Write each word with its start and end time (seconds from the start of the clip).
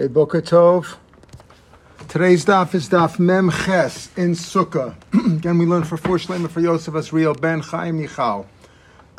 Okay, 0.00 0.08
Boker 0.08 0.40
Tov. 0.40 0.96
Today's 2.08 2.46
daf 2.46 2.74
is 2.74 2.88
daf 2.88 3.18
Mem 3.18 3.50
Ches 3.50 4.08
in 4.16 4.30
Sukkah. 4.30 4.94
Again, 5.36 5.58
we 5.58 5.66
learn 5.66 5.84
for 5.84 5.98
four 5.98 6.16
shlema 6.16 6.48
for 6.48 6.60
Yosef 6.60 6.94
Asriel 6.94 7.38
ben 7.38 7.60
Chaim 7.60 8.00
Michal. 8.00 8.46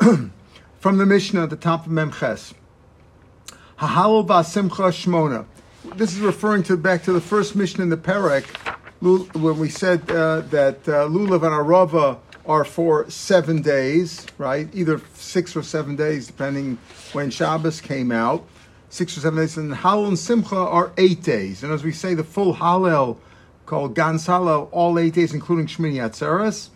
From 0.00 0.98
the 0.98 1.06
Mishnah 1.06 1.44
at 1.44 1.50
the 1.50 1.56
top 1.56 1.86
of 1.86 1.92
Mem 1.92 2.10
Ches. 2.10 2.52
Hahalel 3.78 4.44
Simcha 4.44 4.90
Shmona. 4.90 5.46
This 5.94 6.14
is 6.14 6.18
referring 6.18 6.64
to 6.64 6.76
back 6.76 7.04
to 7.04 7.12
the 7.12 7.20
first 7.20 7.54
Mishnah 7.54 7.84
in 7.84 7.90
the 7.90 7.96
Perek, 7.96 8.44
when 9.00 9.60
we 9.60 9.68
said 9.68 10.10
uh, 10.10 10.40
that 10.40 10.78
uh, 10.88 11.06
Lulav 11.06 11.44
and 11.44 11.54
Arava 11.54 12.18
are 12.44 12.64
for 12.64 13.08
seven 13.08 13.62
days, 13.62 14.26
right? 14.36 14.68
Either 14.72 15.00
six 15.14 15.54
or 15.54 15.62
seven 15.62 15.94
days, 15.94 16.26
depending 16.26 16.76
when 17.12 17.30
Shabbos 17.30 17.80
came 17.80 18.10
out 18.10 18.44
six 18.92 19.16
or 19.16 19.20
seven 19.20 19.38
days, 19.38 19.56
and 19.56 19.72
Hallel 19.72 20.08
and 20.08 20.18
Simcha 20.18 20.54
are 20.54 20.92
eight 20.98 21.22
days. 21.22 21.62
And 21.62 21.72
as 21.72 21.82
we 21.82 21.92
say, 21.92 22.12
the 22.12 22.22
full 22.22 22.54
Hallel 22.54 23.16
called 23.64 23.94
Gans 23.94 24.26
Hallel, 24.26 24.68
all 24.70 24.98
eight 24.98 25.14
days, 25.14 25.32
including 25.32 25.66
Shmini 25.66 25.94
Atzeres. 25.94 26.68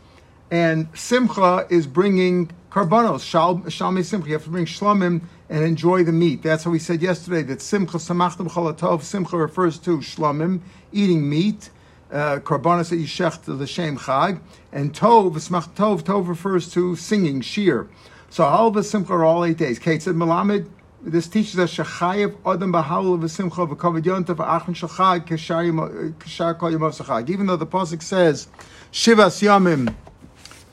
And 0.51 0.89
Simcha 0.95 1.67
is 1.69 1.87
bringing 1.87 2.51
karbanos, 2.71 3.21
shalmi 3.23 4.03
simcha. 4.03 4.29
You 4.29 4.35
have 4.35 4.45
to 4.45 4.51
bring 4.51 4.65
shlamim 4.65 5.21
and 5.51 5.65
enjoy 5.65 6.05
the 6.05 6.13
meat. 6.13 6.43
That's 6.43 6.65
how 6.65 6.71
we 6.71 6.79
said 6.79 7.03
yesterday 7.03 7.43
that 7.43 7.61
simcha 7.61 7.99
chalatov. 7.99 9.03
Simcha 9.03 9.37
refers 9.37 9.79
to 9.81 9.99
shlamim, 9.99 10.61
eating 10.93 11.29
meat. 11.29 11.69
Uh, 12.11 12.39
karbanos 12.39 12.91
that 12.91 12.97
yishech 12.97 13.45
to 13.45 13.55
the 13.55 13.67
shem 13.67 13.99
chag, 13.99 14.41
and 14.73 14.95
tov, 14.95 15.35
smach 15.35 15.75
tov, 15.75 16.03
tov 16.03 16.29
refers 16.29 16.71
to 16.71 16.95
singing, 16.95 17.41
shir. 17.41 17.89
So 18.31 18.45
halva 18.45 18.85
simcha 18.85 19.13
are 19.13 19.25
all 19.25 19.45
eight 19.45 19.59
days. 19.59 19.79
Kate 19.81 20.01
said, 20.01 20.15
Malamed, 20.15 20.69
this 21.03 21.29
teaches 21.29 21.59
us 21.59 21.75
shechayev 21.75 22.37
adam 22.47 22.73
b'halul 22.73 23.19
v'simcha 23.19 23.69
v'kavod 23.69 24.03
yontav 24.03 24.37
v'achin 24.37 24.75
shachag 24.75 25.27
k'shar 25.27 26.59
kol 26.59 26.71
yomov 26.71 26.95
sachag. 27.01 27.29
Even 27.31 27.47
though 27.47 27.57
the 27.57 27.67
pasuk 27.67 28.03
says 28.03 28.49
shivas 28.93 29.43
yamim, 29.43 29.95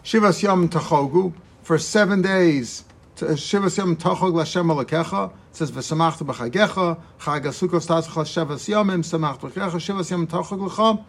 shivas 0.04 0.42
yamim 0.44 0.70
tachogu 0.70 1.34
for 1.62 1.78
seven 1.78 2.22
days. 2.22 2.84
Shivas 3.16 3.78
yamim 3.78 3.96
tachog 3.96 4.34
l'Hashem 4.34 4.68
alakecha. 4.68 5.30
It 5.30 5.56
says 5.56 5.72
v'samachta 5.72 6.26
b'chagecha 6.26 7.00
chag 7.20 7.44
asukos 7.46 7.88
tatzcha 7.88 8.24
shivas 8.24 8.68
yamim 8.68 9.04
samachta 9.04 9.52
b'chagecha 9.52 9.80
shivas 9.80 10.10
yamim 10.10 10.28
tachog 10.28 10.62
l'cha. 10.62 11.04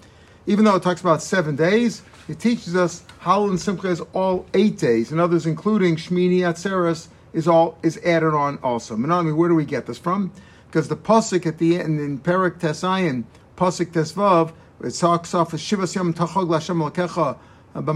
Even 0.47 0.67
though 0.67 0.75
it 0.75 0.83
talks 0.83 1.01
about 1.01 1.23
seven 1.23 1.57
days, 1.57 2.03
it 2.29 2.39
teaches 2.39 2.77
us 2.77 3.03
Hallel 3.23 3.49
and 3.49 3.59
Simcha 3.59 3.89
is 3.89 4.03
all 4.13 4.45
eight 4.53 4.77
days, 4.77 5.11
and 5.11 5.19
others 5.19 5.47
including 5.47 5.97
Shmini 5.97 6.41
Atzeres 6.41 7.09
is 7.35 7.47
all 7.47 7.77
is 7.83 7.99
added 7.99 8.33
on 8.33 8.59
also. 8.63 8.97
Menami, 8.97 9.37
where 9.37 9.51
do 9.51 9.55
we 9.55 9.67
get 9.67 9.85
this 9.85 9.99
from? 9.99 10.33
Because 10.69 10.89
the 10.89 10.97
pasuk 10.97 11.45
at 11.45 11.59
the 11.59 11.79
end 11.79 12.01
in 12.01 12.19
Perik 12.19 12.61
Tesayin, 12.61 13.25
pasuk 13.57 13.93
Tesvav, 13.93 14.53
it 14.83 14.93
talks 14.93 15.35
off 15.35 15.53
Shivas 15.53 15.95
Yom 15.95 16.15
Tachog 16.15 16.49
Lashem 16.49 16.81
Lakecha. 16.91 17.37
And 17.77 17.89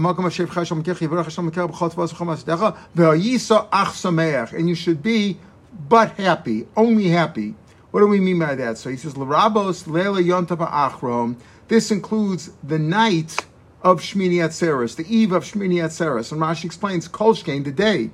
you 4.69 4.75
should 4.75 5.01
be 5.01 5.37
but 5.87 6.11
happy, 6.11 6.67
only 6.75 7.07
happy. 7.07 7.55
What 7.91 8.01
do 8.01 8.07
we 8.07 8.19
mean 8.19 8.39
by 8.39 8.55
that? 8.55 8.77
So 8.77 8.89
he 8.89 8.97
says, 8.97 9.13
Larabos 9.13 9.87
Lela 9.87 10.21
Yontava 10.21 10.69
Achrom. 10.69 11.37
This 11.69 11.91
includes 11.91 12.51
the 12.61 12.77
night 12.77 13.37
of 13.81 14.01
Shmini 14.01 14.35
Atzeres, 14.35 14.97
the 14.97 15.05
eve 15.07 15.31
of 15.31 15.45
Shmini 15.45 15.75
Atzeres. 15.75 16.33
And 16.33 16.41
Rashi 16.41 16.65
explains 16.65 17.07
Kolshkein, 17.07 17.63
the 17.63 17.71
day 17.71 18.09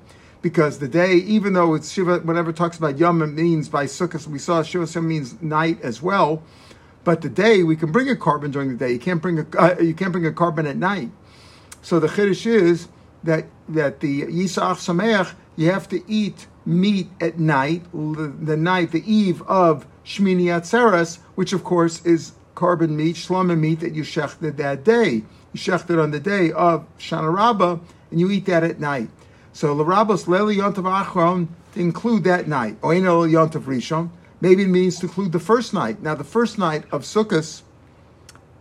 because 0.46 0.78
the 0.78 0.88
day, 0.88 1.16
even 1.16 1.54
though 1.54 1.74
it's 1.74 1.92
Shiva, 1.92 2.20
whenever 2.20 2.52
it 2.52 2.56
talks 2.56 2.78
about 2.78 3.00
Yom, 3.00 3.24
it 3.24 3.30
means 3.30 3.68
by 3.68 3.86
Sukkot, 3.86 4.28
we 4.28 4.38
saw 4.38 4.62
Shiva 4.62 4.86
Yom 4.86 5.08
means 5.08 5.42
night 5.42 5.82
as 5.82 6.04
well. 6.04 6.44
But 7.04 7.22
the 7.22 7.30
day, 7.30 7.64
we 7.64 7.76
can 7.76 7.92
bring 7.92 8.12
a 8.12 8.16
korban 8.16 8.52
during 8.52 8.70
the 8.70 8.76
day. 8.76 8.92
You 8.92 9.00
can't 9.00 9.24
bring 9.24 9.40
a 9.40 9.46
uh, 9.58 9.76
you 9.80 9.96
can't 9.96 10.12
bring 10.12 10.28
a 10.28 10.32
korban 10.32 10.70
at 10.70 10.78
night. 10.78 11.10
So 11.82 12.00
the 12.00 12.06
chiddush 12.06 12.46
is 12.46 12.90
that 13.24 13.46
that 13.70 14.02
the 14.02 14.22
Yisach 14.22 14.78
Sameach, 14.86 15.34
you 15.56 15.72
have 15.72 15.90
to 15.90 16.04
eat 16.08 16.46
meat 16.64 17.10
at 17.20 17.40
night, 17.40 17.84
the, 17.92 18.56
night, 18.56 18.92
the 18.92 19.02
eve 19.12 19.42
of 19.48 19.88
Shmini 20.06 20.46
Atzeres, 20.46 21.18
which 21.34 21.54
of 21.54 21.64
course 21.64 22.06
is 22.06 22.34
korban 22.54 22.90
meat, 22.90 23.16
shlama 23.16 23.58
meat 23.58 23.80
that 23.80 23.96
you 23.96 24.04
shechted 24.04 24.58
that 24.58 24.84
day. 24.84 25.24
You 25.54 25.60
shechted 25.60 26.00
on 26.00 26.12
the 26.12 26.20
day 26.20 26.52
of 26.52 26.86
Shana 27.00 27.34
Rabbah, 27.36 27.80
and 28.12 28.20
you 28.20 28.30
eat 28.30 28.46
that 28.46 28.64
at 28.64 28.80
night. 28.80 29.10
So 29.56 29.74
Larabos 29.74 30.26
Leli 30.26 30.58
Yontav 30.58 30.84
Achron 30.84 31.48
to 31.74 31.80
include 31.80 32.26
that 32.26 32.46
night. 32.46 32.76
Oh, 32.84 32.90
Oino 32.90 33.26
Yontav 33.26 33.62
Rishon. 33.62 34.10
Maybe 34.42 34.64
it 34.64 34.68
means 34.68 35.00
to 35.00 35.06
include 35.06 35.32
the 35.32 35.40
first 35.40 35.74
night. 35.74 36.02
Now 36.02 36.14
the 36.14 36.26
first 36.26 36.58
night 36.58 36.84
of 36.92 37.04
Sukkot, 37.04 37.62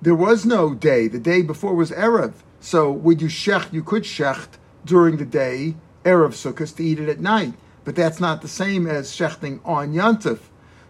there 0.00 0.14
was 0.14 0.46
no 0.46 0.72
day. 0.72 1.08
The 1.08 1.18
day 1.18 1.42
before 1.42 1.74
was 1.74 1.90
Erev. 1.90 2.34
So 2.60 2.92
would 2.92 3.20
you 3.20 3.26
shecht? 3.26 3.72
You 3.72 3.82
could 3.82 4.04
shecht 4.04 4.50
during 4.84 5.16
the 5.16 5.24
day, 5.24 5.74
Erev 6.04 6.30
Sukkot, 6.30 6.76
to 6.76 6.84
eat 6.84 7.00
it 7.00 7.08
at 7.08 7.18
night. 7.18 7.54
But 7.82 7.96
that's 7.96 8.20
not 8.20 8.40
the 8.40 8.46
same 8.46 8.86
as 8.86 9.10
shechting 9.10 9.58
on 9.64 9.94
Yontav. 9.94 10.38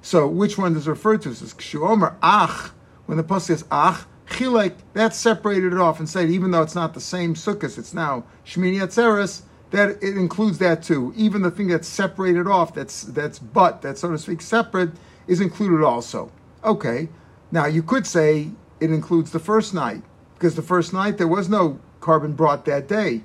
So 0.02 0.28
which 0.28 0.58
one 0.58 0.74
does 0.74 0.86
refer 0.86 1.16
to? 1.16 1.34
Says 1.34 1.54
Kshuomer 1.54 2.16
Ach. 2.22 2.72
When 3.06 3.16
the 3.16 3.24
post 3.24 3.46
says 3.46 3.64
Ach, 3.72 4.04
Chilek, 4.26 4.74
that 4.92 5.14
separated 5.14 5.72
it 5.72 5.78
off 5.78 5.98
and 5.98 6.06
said 6.06 6.28
even 6.28 6.50
though 6.50 6.60
it's 6.60 6.74
not 6.74 6.92
the 6.92 7.00
same 7.00 7.32
Sukkot, 7.32 7.78
it's 7.78 7.94
now 7.94 8.24
Shmini 8.44 8.82
Atzeres 8.82 9.44
that 9.70 10.02
it 10.02 10.16
includes 10.16 10.58
that 10.58 10.82
too. 10.82 11.12
Even 11.16 11.42
the 11.42 11.50
thing 11.50 11.68
that's 11.68 11.88
separated 11.88 12.46
off, 12.46 12.74
that's 12.74 13.02
that's 13.02 13.38
but 13.38 13.82
that 13.82 13.98
so 13.98 14.10
to 14.10 14.18
speak 14.18 14.40
separate, 14.40 14.90
is 15.26 15.40
included 15.40 15.84
also. 15.84 16.30
Okay, 16.62 17.08
now 17.50 17.66
you 17.66 17.82
could 17.82 18.06
say 18.06 18.50
it 18.80 18.90
includes 18.90 19.32
the 19.32 19.38
first 19.38 19.74
night 19.74 20.02
because 20.34 20.54
the 20.54 20.62
first 20.62 20.92
night 20.92 21.18
there 21.18 21.28
was 21.28 21.48
no 21.48 21.78
korban 22.00 22.36
brought 22.36 22.64
that 22.66 22.88
day. 22.88 23.22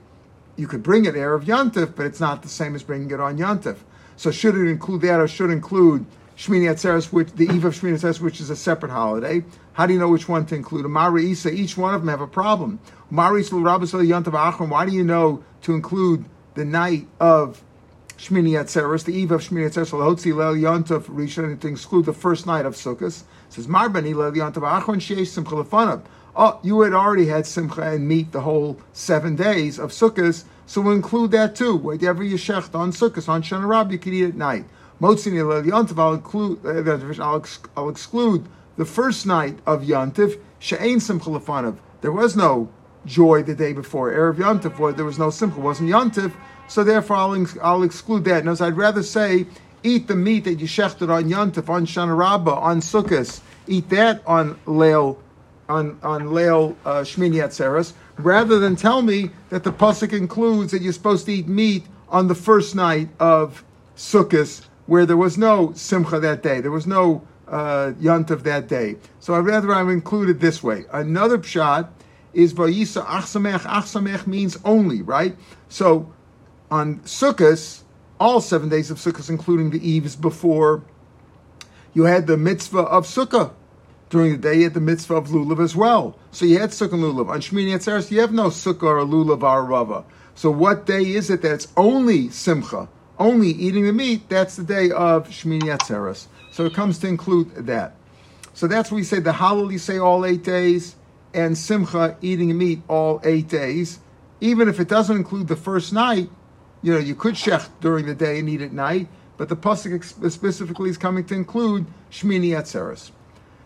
You 0.55 0.67
could 0.67 0.83
bring 0.83 1.05
it 1.05 1.16
erev 1.16 1.45
Yantif, 1.45 1.95
but 1.95 2.05
it's 2.05 2.19
not 2.19 2.41
the 2.41 2.49
same 2.49 2.75
as 2.75 2.83
bringing 2.83 3.11
it 3.11 3.19
on 3.19 3.38
Yantif. 3.38 3.78
So 4.17 4.31
should 4.31 4.55
it 4.55 4.67
include 4.67 5.01
that, 5.01 5.19
or 5.19 5.28
should 5.28 5.49
include 5.49 6.05
Shmini 6.38 6.69
Atzeres, 6.69 7.11
which 7.11 7.31
the 7.33 7.45
eve 7.45 7.66
of 7.66 7.73
Shmini 7.73 7.94
Atzeres, 7.94 8.19
which 8.19 8.39
is 8.41 8.49
a 8.49 8.55
separate 8.55 8.91
holiday? 8.91 9.44
How 9.73 9.85
do 9.85 9.94
you 9.94 9.99
know 9.99 10.09
which 10.09 10.28
one 10.28 10.45
to 10.47 10.55
include? 10.55 10.85
Amari 10.85 11.25
Isa, 11.25 11.53
each 11.53 11.78
one 11.78 11.94
of 11.94 12.01
them 12.01 12.09
have 12.09 12.22
a 12.22 12.28
problem. 12.28 12.79
Amari 13.11 13.41
Isa 13.41 13.55
Yantav 13.55 14.69
Why 14.69 14.85
do 14.85 14.91
you 14.91 15.03
know 15.03 15.44
to 15.62 15.74
include 15.74 16.25
the 16.56 16.66
night 16.66 17.08
of 17.20 17.64
Shmini 18.20 18.52
Atzeres, 18.52 19.06
the 19.06 19.14
eve 19.14 19.31
of 19.31 19.42
Shmini 19.42 19.70
Atzeres, 19.70 19.92
Lahotzi 19.92 20.34
Leil 20.34 20.59
Yontov 20.59 21.03
Rishon, 21.03 21.58
to 21.59 21.68
exclude 21.70 22.06
the 22.06 22.14
first 22.14 22.46
night 22.46 22.66
of 22.66 22.75
Sukkot. 22.75 23.24
Says 23.47 23.68
Marbani 23.68 24.14
Leil 24.14 24.36
Yontov 24.36 24.81
Achron 24.81 24.97
Sheish 24.97 25.28
Simcha. 25.28 26.02
Oh, 26.36 26.59
you 26.62 26.81
had 26.81 26.94
already 26.94 27.28
had 27.28 27.46
Simcha 27.46 27.81
and 27.81 28.08
meat 28.08 28.34
the 28.34 28.42
whole 28.42 28.78
seven 28.92 29.38
days 29.38 29.80
of 29.80 29.92
Sukkot, 29.92 30.44
so 30.66 30.81
we'll 30.81 30.94
include 30.94 31.31
that 31.31 31.56
too. 31.56 31.78
Whatever 31.78 32.22
you 32.22 32.36
shecht 32.36 32.76
on 32.76 32.91
Sukkot, 32.91 33.30
on 33.30 33.41
Shana 33.41 33.66
Rab, 33.66 33.91
you 33.91 33.97
can 33.97 34.14
eat 34.14 34.26
at 34.26 34.36
night. 34.36 34.66
Motzini 35.00 35.41
Leil 35.41 35.66
Yontov, 35.66 35.97
I'll 35.97 36.14
include, 36.14 36.66
uh, 36.66 37.24
I'll, 37.78 37.90
exclude 37.90 38.46
the 38.76 38.86
first 38.86 39.26
night 39.26 39.59
of 39.66 39.84
Yontiv, 39.84 40.38
She'ain 40.59 41.00
Simcha. 41.00 41.76
There 42.02 42.12
was 42.12 42.36
no 42.36 42.70
joy 43.09 43.44
the 43.44 43.56
day 43.56 43.74
before. 43.74 44.12
Erev 44.12 44.36
Yontif, 44.36 44.96
there 44.96 45.06
was 45.06 45.20
no 45.20 45.30
simcha, 45.30 45.59
wasn't 45.59 45.90
Yontif, 45.90 46.31
so 46.68 46.84
therefore 46.84 47.18
I'll, 47.18 47.47
I'll 47.62 47.84
exclude 47.84 48.24
that. 48.25 48.46
Notice 48.46 48.62
I'd 48.62 48.78
rather 48.78 49.03
say 49.03 49.47
eat 49.84 50.08
the 50.08 50.16
meat 50.16 50.44
that 50.46 50.56
you 50.56 50.68
shechted 50.68 51.09
on 51.09 51.25
Yontif, 51.25 51.68
on 51.70 51.86
Shana 51.86 52.16
Rabbah, 52.16 52.53
on 52.53 52.80
Sukkot, 52.80 53.42
eat 53.68 53.90
that 53.90 54.22
on 54.28 54.56
Leil, 54.66 55.18
on, 55.68 56.00
on 56.03 56.28
Leil 56.28 56.75
uh, 56.86 57.02
Shmini 57.02 57.44
Atzeres, 57.44 57.94
rather 58.18 58.59
than 58.59 58.75
tell 58.75 59.02
me 59.02 59.31
that 59.50 59.64
the 59.64 59.72
Pasuk 59.72 60.14
includes 60.14 60.72
that 60.72 60.81
you're 60.81 60.94
supposed 60.94 61.26
to 61.26 61.34
eat 61.34 61.47
meat 61.47 61.86
on 62.09 62.28
the 62.28 62.36
first 62.36 62.76
night 62.76 63.09
of 63.20 63.64
Sukkot, 63.96 64.66
where 64.86 65.06
there 65.06 65.18
was 65.18 65.38
no 65.38 65.74
simcha 65.74 66.20
that 66.20 66.44
day. 66.44 66.62
There 66.62 66.72
was 66.72 66.88
no 66.88 67.26
uh, 67.47 67.94
Yontif 68.00 68.44
that 68.44 68.67
day. 68.67 68.96
So 69.20 69.34
I'd 69.35 69.40
rather 69.46 69.73
I've 69.73 69.90
included 69.90 70.40
this 70.40 70.62
way. 70.64 70.85
Another 70.91 71.41
shot 71.44 71.91
is 72.34 72.53
Vayisa 72.53 73.05
Achsamech. 73.05 73.61
Achsamech 73.61 74.28
means 74.28 74.58
only, 74.64 75.02
right? 75.02 75.35
So 75.67 76.11
on 76.70 76.99
Sukkot, 76.99 77.81
all 78.20 78.41
seven 78.41 78.70
days 78.70 78.91
of 78.91 78.97
Sukkot, 78.97 79.29
including 79.29 79.72
the 79.72 79.87
eves 79.90 80.16
before, 80.16 80.84
you 81.93 82.03
had 82.03 82.28
the 82.28 82.37
mitzvah 82.37 82.79
of 82.79 83.05
Sukkah. 83.05 83.53
During 84.09 84.31
the 84.31 84.37
day, 84.37 84.55
you 84.55 84.64
had 84.64 84.73
the 84.73 84.79
mitzvah 84.79 85.16
of 85.16 85.28
Lulav 85.28 85.64
as 85.64 85.76
well. 85.76 86.17
So 86.31 86.46
you 86.46 86.59
had 86.59 86.72
Sukkah 86.72 86.93
and 86.93 87.03
Lulav. 87.03 87.29
On 87.29 87.40
Shmini 87.40 87.76
Atzeres, 87.76 88.09
you 88.09 88.20
have 88.22 88.31
no 88.31 88.47
Sukkah 88.47 88.84
or 88.84 89.05
Lulav 89.05 89.43
or 89.43 89.64
Rava. 89.64 90.03
So 90.34 90.49
what 90.49 90.85
day 90.85 91.03
is 91.14 91.29
it 91.29 91.41
that's 91.41 91.67
only 91.78 92.29
Simcha, 92.29 92.87
only 93.20 93.49
eating 93.49 93.85
the 93.85 93.93
meat? 93.93 94.28
That's 94.29 94.55
the 94.55 94.64
day 94.64 94.90
of 94.91 95.28
Shmini 95.28 95.78
Atzeres. 95.78 96.28
So 96.52 96.66
it 96.66 96.73
comes 96.73 96.97
to 96.99 97.08
include 97.08 97.67
that. 97.67 97.96
So 98.53 98.67
that's 98.67 98.91
what 98.91 98.97
we 98.97 99.03
say 99.03 99.20
the 99.20 99.31
Hallel, 99.31 99.72
you 99.72 99.78
say 99.78 99.99
all 99.99 100.26
eight 100.26 100.43
days 100.43 100.96
and 101.34 101.58
simcha 101.58 102.17
eating 102.22 102.58
meat 102.58 102.81
all 102.87 103.22
eight 103.23 103.47
days, 103.47 103.99
even 104.41 104.67
if 104.67 104.79
it 104.79 104.87
doesn't 104.87 105.16
include 105.16 105.47
the 105.47 105.55
first 105.55 105.93
night. 105.93 106.29
You 106.81 106.93
know, 106.93 106.99
you 106.99 107.16
could 107.16 107.35
shech 107.35 107.67
during 107.81 108.05
the 108.05 108.16
day 108.16 108.40
and 108.40 108.49
eat 108.49 108.61
at 108.61 108.72
night, 108.72 109.09
but 109.37 109.49
the 109.49 109.55
pasuk 109.55 110.03
specifically 110.31 110.90
is 110.90 110.97
coming 110.97 111.26
to 111.26 111.35
include 111.35 111.85
shmini 112.11 112.49
atzeres. 112.49 113.11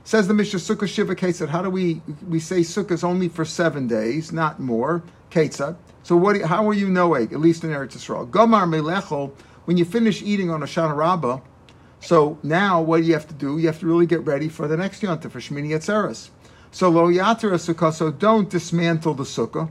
Says 0.04 0.28
the 0.28 0.34
Mishnah 0.34 0.60
Sukkah 0.60 0.88
Shiva 0.88 1.16
Ketzat. 1.16 1.48
How 1.48 1.62
do 1.62 1.70
we 1.70 2.02
we 2.28 2.40
say 2.40 2.60
Sukkah 2.60 2.92
is 2.92 3.04
only 3.04 3.30
for 3.30 3.46
seven 3.46 3.88
days, 3.88 4.34
not 4.34 4.60
more? 4.60 5.02
Ketzat. 5.32 5.78
So 6.04 6.18
what? 6.18 6.42
How 6.42 6.68
are 6.68 6.74
you 6.74 6.90
knowing? 6.90 7.32
At 7.32 7.40
least 7.40 7.64
in 7.64 7.70
Eretz 7.70 7.94
Yisrael. 7.94 8.30
Gomar 8.30 8.68
melechol. 8.68 9.32
When 9.66 9.78
you 9.78 9.86
finish 9.86 10.22
eating 10.22 10.50
on 10.52 10.60
Hoshana 10.60 10.94
Rabbah, 10.94 11.40
so 12.02 12.38
now 12.44 12.82
what 12.82 12.98
do 12.98 13.04
you 13.04 13.14
have 13.14 13.28
to 13.30 13.34
do? 13.34 13.58
You 13.58 13.68
have 13.68 13.80
to 13.80 13.86
really 13.86 14.06
get 14.06 14.26
ready 14.26 14.50
for 14.50 14.68
the 14.68 14.76
next 14.76 15.02
yontif 15.02 15.32
for 15.32 15.40
Shmini 15.40 15.70
Atzeres. 15.70 16.32
So 16.74 16.90
lo 16.90 17.08
yater 17.08 17.52
sukkah. 17.54 17.94
So 17.94 18.12
don't 18.12 18.50
dismantle 18.50 19.14
the 19.14 19.24
sukkah. 19.24 19.70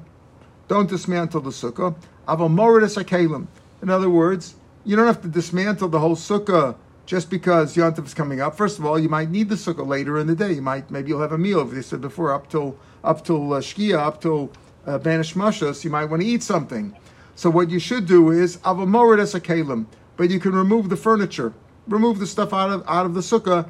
Don't 0.68 0.88
dismantle 0.88 1.40
the 1.40 1.50
sukkah. 1.50 1.96
Aval 2.28 2.48
moridus 2.48 2.96
akalim. 2.96 3.48
In 3.82 3.90
other 3.90 4.08
words, 4.08 4.54
you 4.84 4.94
don't 4.94 5.08
have 5.08 5.20
to 5.22 5.28
dismantle 5.28 5.88
the 5.88 5.98
whole 5.98 6.14
sukkah 6.14 6.76
just 7.04 7.28
because 7.28 7.74
Yontif 7.74 8.06
is 8.06 8.14
coming 8.14 8.40
up. 8.40 8.56
First 8.56 8.78
of 8.78 8.86
all, 8.86 9.00
you 9.00 9.08
might 9.08 9.30
need 9.30 9.48
the 9.48 9.56
sukkah 9.56 9.84
later 9.84 10.16
in 10.16 10.28
the 10.28 10.36
day. 10.36 10.52
You 10.52 10.62
might 10.62 10.92
maybe 10.92 11.08
you'll 11.08 11.20
have 11.20 11.32
a 11.32 11.38
meal. 11.38 11.60
If 11.62 11.72
they 11.72 11.82
said 11.82 12.00
before, 12.00 12.32
up 12.32 12.48
till 12.48 12.78
up 13.02 13.24
till 13.24 13.52
uh, 13.52 13.60
shkia, 13.60 13.98
up 13.98 14.20
till 14.20 14.52
uh, 14.86 14.98
banish 14.98 15.34
you 15.34 15.90
might 15.90 16.04
want 16.04 16.22
to 16.22 16.28
eat 16.28 16.44
something. 16.44 16.96
So 17.34 17.50
what 17.50 17.68
you 17.68 17.80
should 17.80 18.06
do 18.06 18.30
is 18.30 18.58
avamorid 18.58 19.18
as 19.18 19.34
a 19.34 19.40
kalim, 19.40 19.86
but 20.16 20.30
you 20.30 20.38
can 20.38 20.52
remove 20.52 20.88
the 20.88 20.96
furniture, 20.96 21.52
remove 21.88 22.20
the 22.20 22.28
stuff 22.28 22.52
out 22.52 22.70
of 22.70 22.84
out 22.86 23.06
of 23.06 23.14
the 23.14 23.22
sukkah 23.22 23.68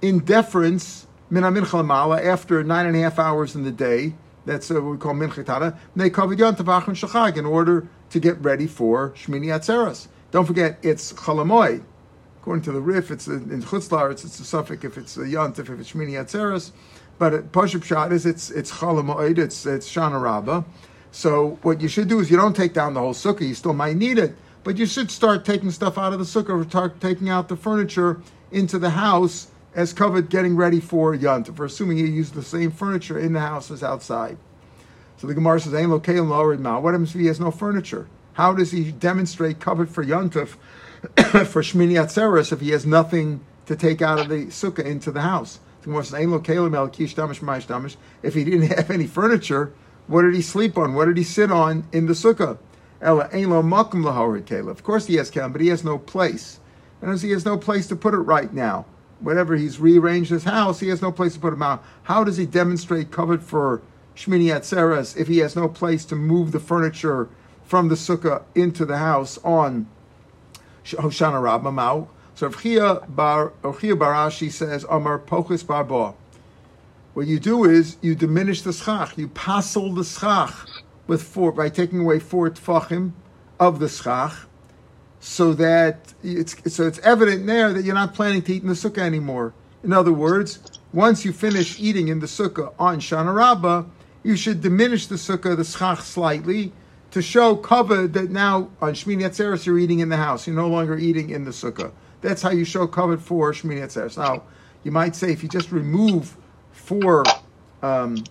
in 0.00 0.20
deference 0.20 1.07
minamin 1.30 1.64
chalamala 1.64 2.24
after 2.24 2.62
nine 2.64 2.86
and 2.86 2.96
a 2.96 3.00
half 3.00 3.18
hours 3.18 3.54
in 3.54 3.64
the 3.64 3.70
day. 3.70 4.14
That's 4.46 4.70
uh, 4.70 4.74
what 4.74 4.84
we 4.84 4.96
call 4.96 5.14
minchetara. 5.14 5.76
They 5.94 6.10
kavod 6.10 6.88
and 6.88 6.96
shachag 6.96 7.36
in 7.36 7.44
order 7.44 7.86
to 8.10 8.20
get 8.20 8.40
ready 8.40 8.66
for 8.66 9.10
shmini 9.10 9.46
atzeres. 9.46 10.08
Don't 10.30 10.46
forget, 10.46 10.78
it's 10.82 11.12
chalamoy. 11.12 11.82
According 12.40 12.62
to 12.62 12.72
the 12.72 12.80
Rif, 12.80 13.10
it's 13.10 13.28
a, 13.28 13.34
in 13.34 13.62
chutzlar, 13.62 14.10
it's, 14.10 14.24
it's 14.24 14.40
a 14.40 14.44
suffix 14.44 14.84
if 14.84 14.96
it's 14.96 15.16
a 15.16 15.20
yontif, 15.20 15.70
if 15.70 15.80
it's 15.80 15.92
shmini 15.92 16.12
atzeres. 16.12 16.72
But 17.18 17.52
Pashup 17.52 17.84
Shot 17.84 18.12
is 18.12 18.24
it's 18.24 18.50
it's 18.50 18.70
it's 18.70 19.66
it's 19.66 19.92
shana 19.92 20.22
rabbah. 20.22 20.62
So 21.10 21.58
what 21.62 21.80
you 21.80 21.88
should 21.88 22.08
do 22.08 22.20
is 22.20 22.30
you 22.30 22.36
don't 22.36 22.54
take 22.54 22.72
down 22.72 22.94
the 22.94 23.00
whole 23.00 23.14
sukkah. 23.14 23.46
You 23.46 23.54
still 23.54 23.72
might 23.72 23.96
need 23.96 24.18
it, 24.18 24.36
but 24.62 24.76
you 24.78 24.86
should 24.86 25.10
start 25.10 25.44
taking 25.44 25.70
stuff 25.72 25.98
out 25.98 26.12
of 26.12 26.20
the 26.20 26.24
sukkah, 26.24 26.50
or 26.50 26.68
start 26.68 27.00
taking 27.00 27.28
out 27.28 27.48
the 27.48 27.56
furniture 27.56 28.22
into 28.52 28.78
the 28.78 28.90
house 28.90 29.48
as 29.74 29.94
kavod, 29.94 30.28
getting 30.28 30.56
ready 30.56 30.80
for 30.80 31.16
yontif. 31.16 31.56
For 31.56 31.64
assuming 31.64 31.98
he 31.98 32.06
used 32.06 32.34
the 32.34 32.42
same 32.42 32.70
furniture 32.70 33.18
in 33.18 33.32
the 33.32 33.40
house 33.40 33.70
as 33.70 33.82
outside. 33.82 34.38
So 35.18 35.26
the 35.26 35.34
Gemara 35.34 35.60
says, 35.60 35.74
"Ain 35.74 35.90
lo 35.90 35.98
What 35.98 36.94
happens 36.94 37.14
if 37.14 37.20
he 37.20 37.26
has 37.26 37.40
no 37.40 37.50
furniture? 37.50 38.06
How 38.34 38.52
does 38.52 38.70
he 38.70 38.92
demonstrate 38.92 39.58
kavod 39.58 39.88
for 39.88 40.04
yontif 40.04 40.48
for 41.46 41.62
shmini 41.62 41.94
atzeres 41.94 42.52
if 42.52 42.60
he 42.60 42.70
has 42.70 42.86
nothing 42.86 43.40
to 43.66 43.76
take 43.76 44.00
out 44.00 44.20
of 44.20 44.28
the 44.28 44.46
sukkah 44.46 44.84
into 44.84 45.10
the 45.10 45.22
house?" 45.22 45.60
The 45.82 45.86
Gemara 45.86 46.04
says, 46.04 46.14
"Ain 46.14 46.30
lo 46.30 47.88
If 48.22 48.34
he 48.34 48.44
didn't 48.44 48.68
have 48.76 48.90
any 48.90 49.06
furniture, 49.06 49.72
what 50.06 50.22
did 50.22 50.34
he 50.34 50.42
sleep 50.42 50.78
on? 50.78 50.94
What 50.94 51.06
did 51.06 51.16
he 51.16 51.24
sit 51.24 51.52
on 51.52 51.84
in 51.92 52.06
the 52.06 52.14
sukkah? 52.14 52.58
Of 53.00 54.82
course 54.82 55.06
he 55.06 55.14
has 55.16 55.30
kelim, 55.30 55.52
but 55.52 55.60
he 55.60 55.68
has 55.68 55.84
no 55.84 55.98
place. 55.98 56.58
And 57.00 57.12
as 57.12 57.22
he 57.22 57.30
has 57.30 57.44
no 57.44 57.56
place 57.56 57.86
to 57.88 57.96
put 57.96 58.14
it 58.14 58.18
right 58.18 58.52
now, 58.52 58.86
whenever 59.20 59.56
he's 59.56 59.80
rearranged 59.80 60.30
his 60.30 60.44
house, 60.44 60.80
he 60.80 60.88
has 60.88 61.02
no 61.02 61.12
place 61.12 61.34
to 61.34 61.40
put 61.40 61.52
him 61.52 61.62
out. 61.62 61.82
How 62.04 62.24
does 62.24 62.36
he 62.36 62.46
demonstrate 62.46 63.10
kavod 63.10 63.42
for 63.42 63.82
Shmini 64.16 64.46
Atzeres 64.46 65.16
if 65.16 65.28
he 65.28 65.38
has 65.38 65.54
no 65.54 65.68
place 65.68 66.04
to 66.06 66.16
move 66.16 66.52
the 66.52 66.60
furniture 66.60 67.28
from 67.64 67.88
the 67.88 67.94
sukkah 67.94 68.42
into 68.54 68.84
the 68.84 68.98
house 68.98 69.38
on 69.44 69.86
Hoshana 70.84 71.42
Rabbah 71.42 72.06
So 72.34 72.50
Chia 72.50 73.00
Bar 73.08 73.52
Barashi 73.62 74.50
says, 74.50 74.84
Amar 74.88 75.18
Pochis 75.18 75.66
Barba. 75.66 76.14
What 77.14 77.26
you 77.26 77.38
do 77.38 77.64
is 77.64 77.96
you 78.00 78.14
diminish 78.14 78.62
the 78.62 78.72
schach, 78.72 79.18
you 79.18 79.28
passel 79.28 79.92
the 79.92 80.04
schach 80.04 80.54
with 81.06 81.22
four 81.22 81.52
by 81.52 81.68
taking 81.68 82.00
away 82.00 82.18
four 82.20 82.48
tfachim 82.50 83.12
of 83.58 83.80
the 83.80 83.88
schach, 83.88 84.47
so 85.20 85.52
that 85.54 86.14
it's 86.22 86.74
so 86.74 86.86
it's 86.86 86.98
evident 87.00 87.46
there 87.46 87.72
that 87.72 87.84
you're 87.84 87.94
not 87.94 88.14
planning 88.14 88.42
to 88.42 88.54
eat 88.54 88.62
in 88.62 88.68
the 88.68 88.74
sukkah 88.74 88.98
anymore. 88.98 89.52
In 89.82 89.92
other 89.92 90.12
words, 90.12 90.60
once 90.92 91.24
you 91.24 91.32
finish 91.32 91.78
eating 91.80 92.08
in 92.08 92.20
the 92.20 92.26
sukkah 92.26 92.72
on 92.78 93.00
Shana 93.00 93.34
Rabbah, 93.34 93.84
you 94.22 94.36
should 94.36 94.60
diminish 94.60 95.06
the 95.06 95.16
sukkah, 95.16 95.56
the 95.56 95.64
schach, 95.64 96.00
slightly 96.00 96.72
to 97.10 97.22
show 97.22 97.56
kavod 97.56 98.12
that 98.12 98.30
now 98.30 98.70
on 98.80 98.92
Shmini 98.92 99.22
Atzeres 99.22 99.64
you're 99.64 99.78
eating 99.78 100.00
in 100.00 100.08
the 100.08 100.16
house. 100.16 100.46
You're 100.46 100.56
no 100.56 100.68
longer 100.68 100.98
eating 100.98 101.30
in 101.30 101.44
the 101.44 101.50
sukkah. 101.50 101.92
That's 102.20 102.42
how 102.42 102.50
you 102.50 102.64
show 102.64 102.86
kavod 102.86 103.20
for 103.20 103.52
Shmini 103.52 103.80
Atzeres. 103.80 104.16
Now, 104.18 104.42
you 104.84 104.92
might 104.92 105.16
say 105.16 105.32
if 105.32 105.42
you 105.42 105.48
just 105.48 105.72
remove 105.72 106.36
four 106.72 107.24
um, 107.82 108.24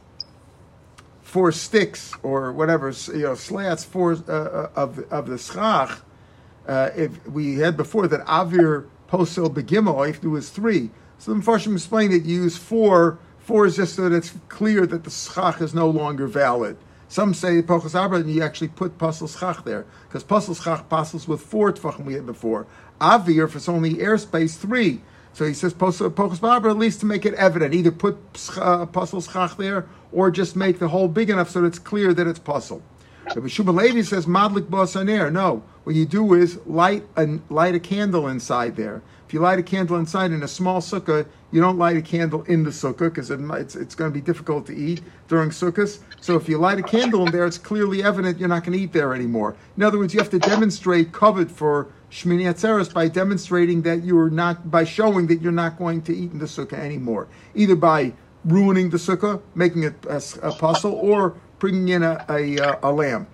four 1.21 1.51
sticks 1.51 2.13
or 2.23 2.53
whatever 2.53 2.93
you 3.13 3.23
know 3.23 3.35
slats 3.35 3.83
four 3.83 4.13
uh, 4.27 4.31
uh 4.31 4.69
of 4.75 4.99
of 5.11 5.27
the 5.27 5.37
schach. 5.37 6.01
Uh, 6.67 6.89
if 6.95 7.25
we 7.27 7.55
had 7.55 7.77
before 7.77 8.07
that 8.07 8.25
avir 8.25 8.87
posel 9.09 9.53
begimel, 9.53 10.09
if 10.09 10.19
there 10.21 10.29
was 10.29 10.49
three, 10.49 10.89
so 11.17 11.33
the 11.33 11.39
Mepharshim 11.39 11.73
explained 11.73 12.13
that 12.13 12.25
you 12.25 12.43
use 12.43 12.57
four. 12.57 13.19
Four 13.39 13.65
is 13.65 13.77
just 13.77 13.95
so 13.95 14.09
that 14.09 14.15
it's 14.15 14.33
clear 14.49 14.85
that 14.85 15.05
the 15.05 15.09
schach 15.09 15.61
is 15.61 15.73
no 15.73 15.89
longer 15.89 16.27
valid. 16.27 16.77
Some 17.07 17.33
say 17.33 17.61
pochas 17.61 17.95
abra, 17.95 18.19
and 18.19 18.29
you 18.29 18.43
actually 18.43 18.67
put 18.67 18.97
pasel 18.97 19.29
schach 19.29 19.63
there 19.63 19.85
because 20.07 20.23
pasel 20.23 20.61
schach 20.61 20.89
passes 20.89 21.27
with 21.27 21.41
four 21.41 21.71
tefachim 21.71 22.05
we 22.05 22.13
had 22.13 22.25
before. 22.25 22.67
Avir, 22.99 23.45
if 23.45 23.55
it's 23.55 23.69
only 23.69 23.95
airspace, 23.95 24.57
three. 24.57 25.01
So 25.31 25.45
he 25.45 25.53
says 25.53 25.73
pochus 25.73 26.41
barber 26.41 26.69
at 26.69 26.77
least 26.77 26.99
to 27.01 27.05
make 27.05 27.25
it 27.25 27.33
evident. 27.35 27.73
Either 27.73 27.91
put 27.91 28.17
uh, 28.57 28.85
puzzle 28.87 29.21
schach 29.21 29.55
there 29.55 29.85
or 30.11 30.29
just 30.31 30.55
make 30.55 30.79
the 30.79 30.89
hole 30.89 31.07
big 31.07 31.29
enough 31.29 31.51
so 31.51 31.61
that 31.61 31.67
it's 31.67 31.79
clear 31.79 32.13
that 32.13 32.27
it's 32.27 32.39
puzzle. 32.39 32.81
Rabbi 33.35 33.47
Shubal 33.47 33.75
Levi 33.75 34.01
says 34.01 34.25
madlik 34.25 34.67
bosaner. 34.67 35.31
No, 35.31 35.63
what 35.83 35.95
you 35.95 36.05
do 36.05 36.33
is 36.33 36.59
light 36.65 37.03
a 37.17 37.39
light 37.49 37.75
a 37.75 37.79
candle 37.79 38.27
inside 38.27 38.75
there. 38.75 39.01
If 39.27 39.33
you 39.33 39.41
light 39.41 39.59
a 39.59 39.63
candle 39.63 39.97
inside 39.97 40.31
in 40.31 40.41
a 40.41 40.47
small 40.47 40.79
sukkah, 40.79 41.25
you 41.51 41.59
don't 41.59 41.77
light 41.77 41.97
a 41.97 42.01
candle 42.01 42.43
in 42.43 42.63
the 42.63 42.69
sukkah 42.69 43.09
because 43.09 43.29
it, 43.29 43.41
it's, 43.41 43.75
it's 43.75 43.93
going 43.93 44.09
to 44.09 44.13
be 44.13 44.21
difficult 44.21 44.65
to 44.67 44.75
eat 44.75 45.01
during 45.27 45.49
sukkahs. 45.49 45.99
So 46.21 46.37
if 46.37 46.47
you 46.47 46.57
light 46.57 46.79
a 46.79 46.83
candle 46.83 47.25
in 47.25 47.33
there, 47.33 47.45
it's 47.45 47.57
clearly 47.57 48.01
evident 48.01 48.39
you're 48.39 48.47
not 48.47 48.63
going 48.63 48.77
to 48.77 48.83
eat 48.83 48.93
there 48.93 49.13
anymore. 49.13 49.57
In 49.75 49.83
other 49.83 49.97
words, 49.97 50.13
you 50.13 50.21
have 50.21 50.29
to 50.29 50.39
demonstrate 50.39 51.11
kavod 51.11 51.51
for 51.51 51.89
Shmini 52.09 52.43
Atzeres 52.43 52.93
by 52.93 53.09
demonstrating 53.09 53.81
that 53.81 54.05
you're 54.05 54.29
not, 54.29 54.71
by 54.71 54.85
showing 54.85 55.27
that 55.27 55.41
you're 55.41 55.51
not 55.51 55.77
going 55.77 56.01
to 56.03 56.15
eat 56.15 56.31
in 56.31 56.39
the 56.39 56.45
sukkah 56.45 56.79
anymore, 56.79 57.27
either 57.53 57.75
by 57.75 58.13
ruining 58.45 58.89
the 58.89 58.97
sukkah, 58.97 59.41
making 59.55 59.83
it 59.83 59.93
a, 60.05 60.23
a 60.41 60.53
puzzle, 60.53 60.93
or 60.93 61.35
bringing 61.59 61.89
in 61.89 62.03
a, 62.03 62.25
a, 62.29 62.59
uh, 62.59 62.79
a 62.83 62.91
lamb. 62.91 63.27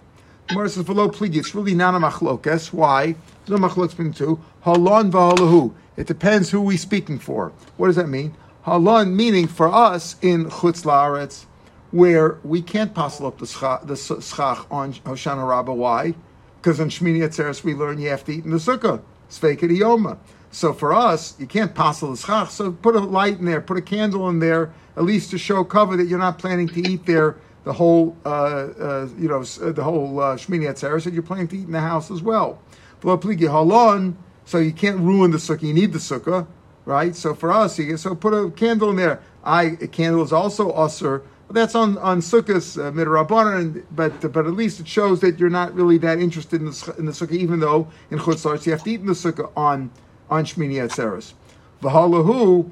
Gemara 0.47 0.69
says, 0.69 0.83
"V'lo 0.83 1.13
pligi." 1.13 1.37
It's 1.37 1.55
really 1.55 1.73
not 1.73 1.95
a 1.95 1.99
machlokes. 1.99 2.73
Why? 2.73 3.15
No 3.47 3.57
machlokes 3.57 3.89
between 3.89 4.13
two. 4.13 4.39
Halon 4.65 5.11
v'halahu. 5.11 5.73
It 5.95 6.07
depends 6.07 6.49
who 6.49 6.61
we're 6.61 6.77
speaking 6.77 7.19
for. 7.19 7.51
What 7.77 7.87
does 7.87 7.95
that 7.95 8.09
mean? 8.09 8.35
Halon 8.65 9.13
meaning 9.13 9.47
for 9.47 9.67
us 9.67 10.15
in 10.21 10.45
chutz 10.45 10.83
laaretz, 10.83 11.45
where 11.91 12.39
we 12.43 12.61
can't 12.61 12.93
passel 12.93 13.27
up 13.27 13.37
the 13.37 13.47
schach, 13.47 13.85
the 13.85 13.95
schach 13.95 14.65
on 14.71 14.93
Hoshana 14.93 15.47
Rabbah. 15.47 15.73
Why? 15.73 16.13
Because 16.61 16.79
on 16.79 16.89
Shmini 16.89 17.19
Atzeres 17.19 17.63
we 17.63 17.73
learn 17.73 17.99
you 17.99 18.09
have 18.09 18.23
to 18.25 18.33
eat 18.33 18.45
in 18.45 18.51
the 18.51 18.57
sukkah. 18.57 19.01
Sveikad 19.29 19.77
Yoma. 19.77 20.17
So 20.51 20.71
for 20.71 20.93
us, 20.93 21.37
you 21.39 21.47
can't 21.47 21.73
passel 21.73 22.11
the 22.11 22.17
schach. 22.17 22.51
So 22.51 22.71
put 22.71 22.95
a 22.95 22.99
light 22.99 23.39
in 23.39 23.45
there, 23.45 23.59
put 23.59 23.77
a 23.77 23.81
candle 23.81 24.29
in 24.29 24.39
there, 24.39 24.71
at 24.95 25.03
least 25.03 25.31
to 25.31 25.37
show 25.37 25.63
kavod 25.63 25.97
that 25.97 26.07
you're 26.07 26.19
not 26.19 26.37
planning 26.37 26.67
to 26.69 26.87
eat 26.87 27.05
there 27.05 27.37
the 27.63 27.73
whole, 27.73 28.17
uh, 28.25 28.29
uh, 28.29 29.09
you 29.17 29.27
know, 29.27 29.43
the 29.43 29.83
whole 29.83 30.19
uh, 30.19 30.35
Shmini 30.35 30.69
Atzeres, 30.69 31.03
that 31.05 31.13
you're 31.13 31.23
planning 31.23 31.47
to 31.49 31.57
eat 31.57 31.65
in 31.65 31.71
the 31.71 31.79
house 31.79 32.11
as 32.11 32.21
well. 32.21 32.59
So 33.01 34.57
you 34.57 34.73
can't 34.73 34.99
ruin 34.99 35.31
the 35.31 35.37
sukkah. 35.37 35.63
You 35.63 35.73
need 35.73 35.93
the 35.93 35.99
sukkah, 35.99 36.45
right? 36.85 37.15
So 37.15 37.33
for 37.33 37.51
us, 37.51 37.79
you 37.79 37.95
so 37.97 38.15
put 38.15 38.33
a 38.33 38.51
candle 38.51 38.89
in 38.89 38.97
there. 38.97 39.21
I 39.43 39.77
a 39.81 39.87
candle 39.87 40.23
is 40.23 40.33
also 40.33 40.71
usher 40.71 41.23
that's 41.53 41.75
on 41.75 41.97
on 41.99 42.19
sukkahs 42.19 42.77
uh, 42.77 43.73
but 43.91 44.33
but 44.33 44.47
at 44.47 44.53
least 44.53 44.79
it 44.79 44.87
shows 44.87 45.19
that 45.21 45.39
you're 45.39 45.49
not 45.49 45.73
really 45.73 45.97
that 45.99 46.19
interested 46.19 46.61
in 46.61 46.67
the 46.67 46.95
in 46.97 47.05
the 47.05 47.11
sukkah, 47.11 47.33
even 47.33 47.59
though 47.59 47.87
in 48.09 48.17
chutzlars 48.17 48.65
you 48.65 48.71
have 48.71 48.83
to 48.83 48.91
eat 48.91 49.01
in 49.01 49.05
the 49.05 49.13
sukkah 49.13 49.51
on 49.55 49.91
on 50.29 50.45
shmini 50.45 50.75
atzeres. 50.75 51.33
V'halahu, 51.81 52.71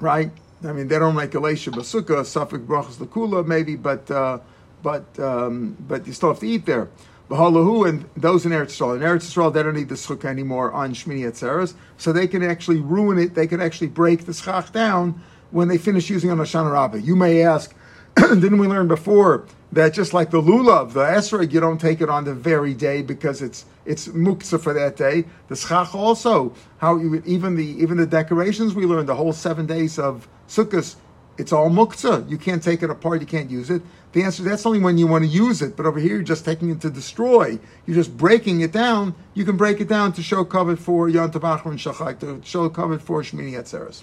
right? 0.00 0.30
I 0.64 0.72
mean, 0.72 0.88
they 0.88 0.98
don't 0.98 1.14
make 1.14 1.34
a 1.34 1.38
leisha 1.38 1.72
basukah, 1.72 2.22
suffik 2.22 2.66
brachas 2.66 2.96
lekula 2.96 3.46
maybe, 3.46 3.76
but 3.76 4.10
uh, 4.10 4.38
but 4.82 5.18
um, 5.18 5.76
but 5.80 6.06
you 6.06 6.12
still 6.12 6.30
have 6.30 6.40
to 6.40 6.48
eat 6.48 6.66
there. 6.66 6.88
V'halahu 7.30 7.88
and 7.88 8.08
those 8.16 8.46
in 8.46 8.52
Eretz 8.52 8.76
Yisrael. 8.76 8.96
In 8.96 9.02
Eretz 9.02 9.30
Yisrael, 9.30 9.52
they 9.52 9.62
don't 9.62 9.74
need 9.74 9.88
the 9.88 9.94
sukkah 9.94 10.24
anymore 10.24 10.72
on 10.72 10.94
shmini 10.94 11.30
atzeres, 11.30 11.74
so 11.96 12.12
they 12.12 12.26
can 12.26 12.42
actually 12.42 12.80
ruin 12.80 13.18
it. 13.18 13.34
They 13.34 13.46
can 13.46 13.60
actually 13.60 13.88
break 13.88 14.24
the 14.24 14.32
schach 14.32 14.72
down 14.72 15.22
when 15.50 15.68
they 15.68 15.78
finish 15.78 16.10
using 16.10 16.30
on 16.30 16.38
Hoshana 16.38 16.72
Rabbah. 16.72 16.98
You 16.98 17.16
may 17.16 17.42
ask, 17.42 17.74
didn't 18.40 18.58
we 18.58 18.66
learn 18.66 18.88
before 18.88 19.46
that 19.72 19.92
just 19.92 20.14
like 20.14 20.30
the 20.30 20.40
lulav, 20.40 20.92
the 20.92 21.04
esrog, 21.04 21.52
you 21.52 21.60
don't 21.60 21.78
take 21.78 22.00
it 22.00 22.08
on 22.08 22.24
the 22.24 22.34
very 22.34 22.74
day 22.74 23.02
because 23.02 23.42
it's 23.42 23.64
it's 23.84 24.08
muksa 24.08 24.60
for 24.60 24.72
that 24.72 24.96
day. 24.96 25.24
The 25.48 25.56
schach 25.56 25.94
also, 25.94 26.54
how 26.78 26.96
you 26.96 27.22
even 27.26 27.54
the 27.54 27.66
even 27.82 27.98
the 27.98 28.06
decorations 28.06 28.74
we 28.74 28.86
learned 28.86 29.08
the 29.08 29.14
whole 29.14 29.32
seven 29.32 29.66
days 29.66 29.98
of 29.98 30.26
sukkahs, 30.48 30.96
it's 31.36 31.52
all 31.52 31.68
muksa. 31.68 32.28
You 32.28 32.38
can't 32.38 32.62
take 32.62 32.82
it 32.82 32.90
apart. 32.90 33.20
You 33.20 33.26
can't 33.26 33.50
use 33.50 33.68
it. 33.70 33.82
The 34.12 34.22
answer 34.22 34.42
that's 34.42 34.64
only 34.64 34.80
when 34.80 34.96
you 34.96 35.06
want 35.06 35.24
to 35.24 35.30
use 35.30 35.60
it. 35.60 35.76
But 35.76 35.84
over 35.84 36.00
here, 36.00 36.14
you're 36.14 36.22
just 36.22 36.46
taking 36.46 36.70
it 36.70 36.80
to 36.80 36.90
destroy. 36.90 37.58
You're 37.86 37.96
just 37.96 38.16
breaking 38.16 38.62
it 38.62 38.72
down. 38.72 39.14
You 39.34 39.44
can 39.44 39.58
break 39.58 39.80
it 39.80 39.88
down 39.88 40.14
to 40.14 40.22
show 40.22 40.44
kavod 40.46 40.78
for 40.78 41.10
Yom 41.10 41.30
Tov 41.30 41.66
and 41.66 41.78
Shachak, 41.78 42.20
to 42.20 42.40
show 42.42 42.68
kavod 42.70 43.02
for 43.02 43.22
Shmini 43.22 43.52
Atzeres. 43.52 44.02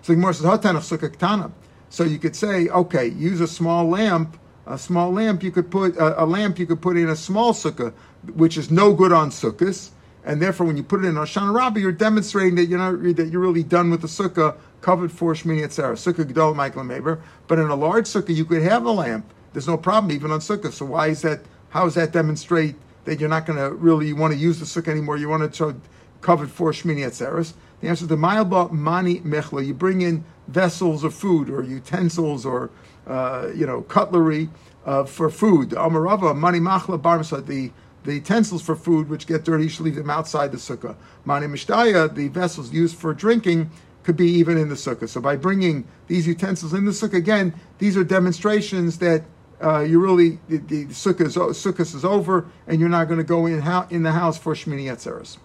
So 0.00 0.12
the 0.12 0.14
Gemara 0.14 0.34
says, 0.34 0.46
Hatanach 0.46 0.98
Sukkah. 0.98 1.52
So 1.92 2.04
you 2.04 2.18
could 2.18 2.34
say, 2.34 2.70
okay, 2.70 3.08
use 3.08 3.42
a 3.42 3.46
small 3.46 3.86
lamp. 3.86 4.38
A 4.64 4.78
small 4.78 5.12
lamp 5.12 5.42
you 5.42 5.50
could 5.50 5.70
put 5.70 5.94
a, 5.98 6.22
a 6.22 6.24
lamp 6.24 6.58
you 6.58 6.64
could 6.64 6.80
put 6.80 6.96
in 6.96 7.10
a 7.10 7.14
small 7.14 7.52
sukkah, 7.52 7.92
which 8.32 8.56
is 8.56 8.70
no 8.70 8.94
good 8.94 9.12
on 9.12 9.28
sukkahs, 9.28 9.90
and 10.24 10.40
therefore 10.40 10.66
when 10.66 10.78
you 10.78 10.84
put 10.84 11.04
it 11.04 11.08
in 11.08 11.16
Hoshana 11.16 11.54
Rabbah, 11.54 11.80
you're 11.80 11.92
demonstrating 11.92 12.54
that 12.54 12.64
you're 12.64 12.78
not 12.78 13.16
that 13.16 13.28
you're 13.28 13.42
really 13.42 13.62
done 13.62 13.90
with 13.90 14.00
the 14.00 14.06
sukkah 14.06 14.56
kavod 14.80 15.10
for 15.10 15.34
Shmini 15.34 15.64
Atzara, 15.64 15.92
sukkah 15.92 16.24
Gedol 16.24 16.56
Michael 16.56 16.82
Maber. 16.82 17.20
But 17.46 17.58
in 17.58 17.68
a 17.68 17.74
large 17.74 18.06
sukkah, 18.06 18.34
you 18.34 18.46
could 18.46 18.62
have 18.62 18.86
a 18.86 18.90
lamp. 18.90 19.26
There's 19.52 19.68
no 19.68 19.76
problem 19.76 20.12
even 20.12 20.30
on 20.30 20.40
sukkah. 20.40 20.72
So 20.72 20.86
why 20.86 21.08
is 21.08 21.20
that? 21.20 21.40
How 21.68 21.84
does 21.84 21.96
that 21.96 22.12
demonstrate 22.12 22.76
that 23.04 23.20
you're 23.20 23.28
not 23.28 23.44
going 23.44 23.58
to 23.58 23.70
really 23.74 24.14
want 24.14 24.32
to 24.32 24.38
use 24.38 24.58
the 24.58 24.64
sukkah 24.64 24.88
anymore? 24.88 25.18
You 25.18 25.28
want 25.28 25.52
to 25.52 25.76
kavod 26.22 26.48
for 26.48 26.72
Shmini 26.72 27.04
Atzeres? 27.04 27.52
The 27.82 27.88
answer 27.88 28.04
is 28.04 28.08
the 28.08 28.16
Ma'alba 28.16 28.70
Mani 28.70 29.20
Mechla. 29.20 29.66
You 29.66 29.74
bring 29.74 30.02
in 30.02 30.24
vessels 30.46 31.02
of 31.02 31.12
food 31.12 31.50
or 31.50 31.64
utensils 31.64 32.46
or 32.46 32.70
uh, 33.08 33.48
you 33.54 33.66
know 33.66 33.82
cutlery 33.82 34.48
uh, 34.86 35.04
for 35.04 35.28
food. 35.28 35.70
Amarava 35.70 36.34
Mani 36.34 36.60
Machla 36.60 37.00
Barmasa 37.00 37.44
the 37.44 37.72
the 38.04 38.14
utensils 38.14 38.62
for 38.62 38.76
food 38.76 39.08
which 39.08 39.26
get 39.26 39.44
dirty, 39.44 39.64
you 39.64 39.68
should 39.68 39.84
leave 39.84 39.96
them 39.96 40.10
outside 40.10 40.52
the 40.52 40.58
sukkah. 40.58 40.96
Mani 41.24 41.46
Mishtaya, 41.46 42.12
the 42.12 42.28
vessels 42.28 42.72
used 42.72 42.96
for 42.96 43.14
drinking, 43.14 43.70
could 44.02 44.16
be 44.16 44.28
even 44.28 44.58
in 44.58 44.68
the 44.68 44.74
sukkah. 44.74 45.08
So 45.08 45.20
by 45.20 45.36
bringing 45.36 45.86
these 46.08 46.26
utensils 46.26 46.74
in 46.74 46.84
the 46.84 46.90
sukkah, 46.90 47.14
again, 47.14 47.54
these 47.78 47.96
are 47.96 48.02
demonstrations 48.02 48.98
that 48.98 49.24
uh, 49.62 49.80
you 49.80 50.00
really 50.00 50.40
the, 50.48 50.58
the 50.58 50.86
sukkah, 50.86 51.26
is, 51.26 51.36
sukkah 51.36 51.80
is 51.80 52.04
over, 52.04 52.46
and 52.66 52.80
you're 52.80 52.88
not 52.88 53.06
going 53.06 53.18
to 53.18 53.24
go 53.24 53.46
in, 53.46 53.62
in 53.90 54.02
the 54.02 54.12
house 54.12 54.38
for 54.38 54.54
Shmini 54.54 54.84
Atzeres. 54.84 55.38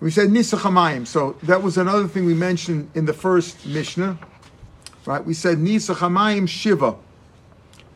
We 0.00 0.12
said 0.12 0.28
Nisach 0.28 1.06
So 1.06 1.32
that 1.42 1.62
was 1.62 1.76
another 1.76 2.06
thing 2.06 2.24
we 2.24 2.34
mentioned 2.34 2.90
in 2.94 3.06
the 3.06 3.12
first 3.12 3.66
Mishnah. 3.66 4.18
Right? 5.04 5.24
We 5.24 5.34
said 5.34 5.58
Nisach 5.58 6.48
Shiva. 6.48 6.94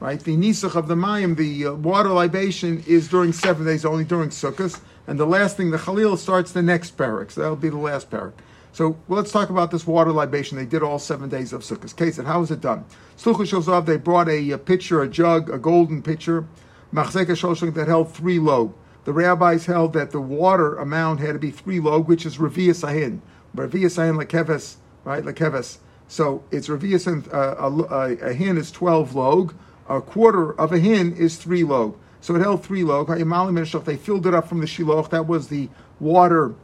Right? 0.01 0.19
The 0.19 0.37
Nisach 0.37 0.75
of 0.75 0.89
the 0.89 0.97
Mayim, 0.97 1.37
the 1.37 1.67
uh, 1.67 1.73
water 1.75 2.09
libation, 2.09 2.83
is 2.89 3.07
during 3.07 3.33
seven 3.33 3.65
days, 3.65 3.85
only 3.85 4.03
during 4.03 4.31
Sukkot. 4.31 4.81
And 5.07 5.19
the 5.19 5.27
last 5.27 5.57
thing, 5.57 5.71
the 5.71 5.79
Khalil, 5.79 6.17
starts 6.17 6.51
the 6.51 6.63
next 6.63 6.97
parak. 6.97 7.31
So 7.31 7.41
that'll 7.41 7.57
be 7.57 7.69
the 7.69 7.77
last 7.77 8.11
parak. 8.11 8.33
So 8.73 8.97
let's 9.09 9.31
talk 9.31 9.51
about 9.51 9.71
this 9.71 9.87
water 9.87 10.11
libation. 10.11 10.59
They 10.59 10.67
did 10.67 10.83
all 10.83 10.99
seven 10.99 11.29
days 11.29 11.53
of 11.53 11.63
Sukkot. 11.63 11.95
Case 11.95 12.17
how 12.17 12.41
was 12.41 12.51
it 12.51 12.61
done? 12.61 12.85
Slucha 13.17 13.87
they 13.87 13.97
brought 13.97 14.29
a, 14.29 14.51
a 14.51 14.59
pitcher, 14.59 15.03
a 15.03 15.09
jug, 15.09 15.51
a 15.51 15.59
golden 15.59 16.03
pitcher, 16.03 16.49
that 16.93 17.85
held 17.87 18.13
three 18.13 18.39
log 18.41 18.75
the 19.05 19.13
rabbis 19.13 19.67
held 19.67 19.93
that 19.95 20.11
the 20.11 20.21
water 20.21 20.77
amount 20.77 21.21
had 21.21 21.33
to 21.33 21.39
be 21.39 21.51
three 21.51 21.81
log, 21.81 22.07
which 22.09 22.25
is 22.25 22.39
Revius 22.39 22.85
Ahin. 22.85 23.21
Revius 23.57 23.99
Ahin 23.99 24.17
Lekeves, 24.17 24.77
right? 25.05 25.25
Lekeves. 25.25 25.79
So 26.07 26.45
it's 26.51 26.69
Revius 26.69 27.07
Ahin, 27.07 27.25
uh, 27.33 27.57
a, 27.59 28.31
a, 28.31 28.33
hin 28.33 28.57
is 28.57 28.71
12 28.71 29.15
log, 29.15 29.55
a 29.89 30.01
quarter 30.01 30.53
of 30.59 30.73
a 30.73 30.79
hin 30.79 31.15
is 31.17 31.37
three 31.37 31.65
log. 31.65 31.97
So 32.21 32.37
it 32.37 32.41
held 32.41 32.65
three 32.65 32.85
log. 32.85 33.09
They 33.09 33.97
filled 33.97 34.27
it 34.27 34.35
up 34.35 34.49
from 34.49 34.61
the 34.61 34.67
shiloach. 34.67 35.11
That 35.11 35.27
was 35.27 35.49
the 35.49 35.69
water, 35.99 36.55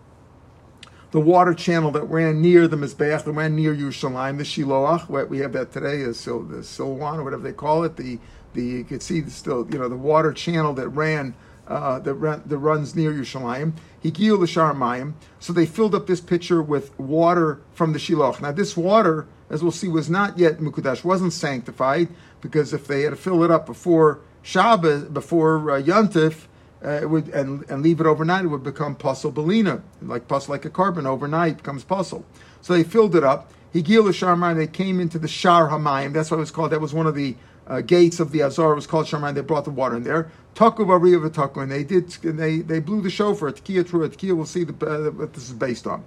the 1.10 1.18
water 1.18 1.52
channel 1.52 1.90
that 1.90 2.04
ran 2.04 2.40
near 2.40 2.68
the 2.68 2.76
mizbeach, 2.76 3.24
that 3.24 3.32
ran 3.32 3.56
near 3.56 3.74
Yerushalayim, 3.74 4.38
the 4.38 4.44
shiloach. 4.44 5.28
We 5.28 5.38
have 5.38 5.52
that 5.54 5.72
today, 5.72 5.96
is 5.96 6.20
so 6.20 6.44
the 6.44 6.58
silwan 6.58 7.18
or 7.18 7.24
whatever 7.24 7.42
they 7.42 7.52
call 7.52 7.82
it. 7.82 7.96
The 7.96 8.20
the 8.54 8.62
you 8.62 8.84
could 8.84 9.02
see 9.02 9.20
the, 9.20 9.32
still 9.32 9.66
you 9.70 9.78
know 9.78 9.88
the 9.88 9.96
water 9.96 10.32
channel 10.32 10.72
that 10.74 10.88
ran 10.90 11.34
uh, 11.68 11.98
that, 12.00 12.14
run, 12.14 12.42
that 12.46 12.58
runs 12.58 12.96
near 12.96 13.12
Yerushalayim. 13.12 13.74
Higiyu 14.02 14.38
l'shar 14.38 14.74
mayim. 14.74 15.12
So 15.38 15.52
they 15.52 15.66
filled 15.66 15.94
up 15.94 16.06
this 16.06 16.20
pitcher 16.20 16.62
with 16.62 16.98
water 16.98 17.60
from 17.74 17.92
the 17.92 17.98
shiloach. 17.98 18.40
Now 18.40 18.52
this 18.52 18.76
water, 18.76 19.26
as 19.50 19.62
we'll 19.62 19.72
see, 19.72 19.88
was 19.88 20.08
not 20.08 20.38
yet 20.38 20.58
mukudash, 20.58 21.04
wasn't 21.04 21.32
sanctified 21.32 22.08
because 22.40 22.72
if 22.72 22.86
they 22.86 23.02
had 23.02 23.10
to 23.10 23.16
fill 23.16 23.44
it 23.44 23.50
up 23.50 23.66
before 23.66 24.20
Shabbat, 24.42 25.12
before 25.12 25.70
uh, 25.70 25.82
Yontif, 25.82 26.46
uh, 26.84 26.90
it 27.02 27.10
would 27.10 27.28
and, 27.30 27.68
and 27.68 27.82
leave 27.82 28.00
it 28.00 28.06
overnight, 28.06 28.44
it 28.44 28.48
would 28.48 28.62
become 28.62 28.94
puzzle 28.94 29.32
belina, 29.32 29.82
like 30.00 30.28
puzzle 30.28 30.52
like 30.52 30.64
a 30.64 30.70
korban 30.70 31.06
overnight 31.06 31.58
becomes 31.58 31.84
puzzle. 31.84 32.24
So 32.60 32.72
they 32.72 32.84
filled 32.84 33.14
it 33.16 33.24
up. 33.24 33.52
Higil 33.74 34.04
l'shar 34.04 34.36
mayim. 34.36 34.56
They 34.56 34.66
came 34.66 35.00
into 35.00 35.18
the 35.18 35.28
shar 35.28 35.68
hamayim. 35.68 36.12
That's 36.12 36.30
what 36.30 36.38
it 36.38 36.40
was 36.40 36.50
called. 36.50 36.70
That 36.70 36.80
was 36.80 36.94
one 36.94 37.06
of 37.06 37.14
the 37.14 37.36
uh, 37.68 37.82
gates 37.82 38.18
of 38.18 38.32
the 38.32 38.42
Azar 38.42 38.74
was 38.74 38.86
called 38.86 39.06
Shamayim. 39.06 39.34
They 39.34 39.42
brought 39.42 39.64
the 39.64 39.70
water 39.70 39.96
in 39.96 40.02
there. 40.02 40.30
Taku 40.54 40.84
Bariya 40.84 41.28
V'Taku, 41.28 41.62
and 41.62 41.70
they 41.70 41.84
did. 41.84 42.16
And 42.24 42.38
they 42.38 42.58
they 42.58 42.80
blew 42.80 43.00
the 43.00 43.10
shofar. 43.10 43.52
Tkiya 43.52 43.84
Trua 43.84 44.08
Tkiya. 44.08 44.34
We'll 44.34 44.46
see 44.46 44.64
the, 44.64 44.86
uh, 44.86 45.10
what 45.10 45.34
this 45.34 45.44
is 45.44 45.52
based 45.52 45.86
on. 45.86 46.02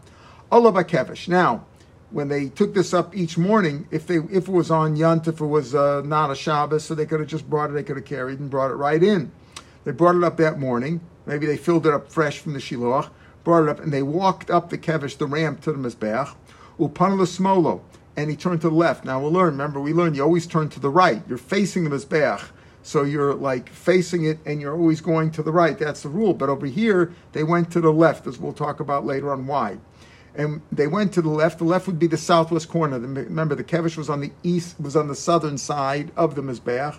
Allah 0.52 0.74
Bakevish. 0.74 1.28
Now, 1.28 1.66
when 2.10 2.28
they 2.28 2.50
took 2.50 2.74
this 2.74 2.94
up 2.94 3.16
each 3.16 3.38
morning, 3.38 3.88
if 3.92 4.08
they 4.08 4.18
if 4.18 4.48
it 4.48 4.52
was 4.52 4.72
on 4.72 4.98
Yant, 4.98 5.28
if 5.28 5.40
it 5.40 5.46
was 5.46 5.74
uh, 5.76 6.02
not 6.02 6.32
a 6.32 6.36
Shabbos, 6.36 6.84
so 6.84 6.96
they 6.96 7.06
could 7.06 7.20
have 7.20 7.30
just 7.30 7.50
brought 7.50 7.70
it. 7.70 7.74
They 7.74 7.84
could 7.84 7.98
have 7.98 8.06
carried 8.06 8.40
and 8.40 8.50
brought 8.50 8.72
it 8.72 8.76
right 8.76 9.02
in. 9.02 9.32
They 9.84 9.92
brought 9.92 10.16
it 10.16 10.24
up 10.24 10.38
that 10.38 10.60
morning. 10.60 11.02
Maybe 11.26 11.46
they 11.46 11.58
filled 11.58 11.86
it 11.86 11.94
up 11.94 12.12
fresh 12.12 12.40
from 12.40 12.54
the 12.54 12.60
shiloach, 12.60 13.10
brought 13.44 13.64
it 13.64 13.70
up, 13.70 13.80
and 13.80 13.94
they 13.94 14.04
walked 14.04 14.50
up 14.50 14.70
the 14.70 14.78
kevish, 14.78 15.18
the 15.18 15.28
ramp 15.28 15.62
to 15.62 15.72
the 15.72 15.78
mizbeach. 15.78 16.34
Upanala 16.80 17.28
smolo 17.28 17.82
and 18.22 18.30
he 18.30 18.38
turned 18.38 18.62
to 18.62 18.70
the 18.70 18.76
left. 18.76 19.04
Now 19.04 19.20
we'll 19.20 19.32
learn. 19.32 19.54
Remember, 19.54 19.82
we 19.82 19.94
learned 19.94 20.16
you 20.16 20.22
always 20.24 20.46
turn 20.46 20.70
to 20.70 20.80
the 20.80 20.90
right. 20.90 21.24
You're 21.28 21.40
facing 21.40 21.84
the 21.84 21.90
mizbeach, 21.90 22.44
so 22.84 23.02
you're 23.04 23.34
like 23.34 23.70
facing 23.70 24.26
it, 24.26 24.38
and 24.46 24.62
you're 24.62 24.76
always 24.76 25.02
going 25.02 25.32
to 25.32 25.44
the 25.44 25.52
right. 25.52 25.78
That's 25.78 26.04
the 26.04 26.10
rule. 26.10 26.34
But 26.34 26.50
over 26.50 26.68
here, 26.68 27.14
they 27.32 27.44
went 27.44 27.72
to 27.72 27.82
the 27.82 27.92
left, 27.92 28.28
as 28.28 28.38
we'll 28.38 28.54
talk 28.54 28.80
about 28.80 29.06
later 29.06 29.32
on 29.32 29.48
why. 29.48 29.80
And 30.36 30.62
they 30.72 30.88
went 30.88 31.14
to 31.14 31.22
the 31.22 31.30
left. 31.30 31.58
The 31.58 31.66
left 31.66 31.88
would 31.88 32.00
be 32.00 32.08
the 32.08 32.18
southwest 32.18 32.70
corner. 32.70 33.00
Remember, 33.00 33.56
the 33.56 33.64
kevish 33.64 33.98
was 33.98 34.10
on 34.10 34.22
the 34.22 34.32
east, 34.44 34.80
was 34.80 34.96
on 34.96 35.08
the 35.08 35.16
southern 35.16 35.58
side 35.58 36.12
of 36.16 36.36
the 36.36 36.44
mizbeach. 36.44 36.98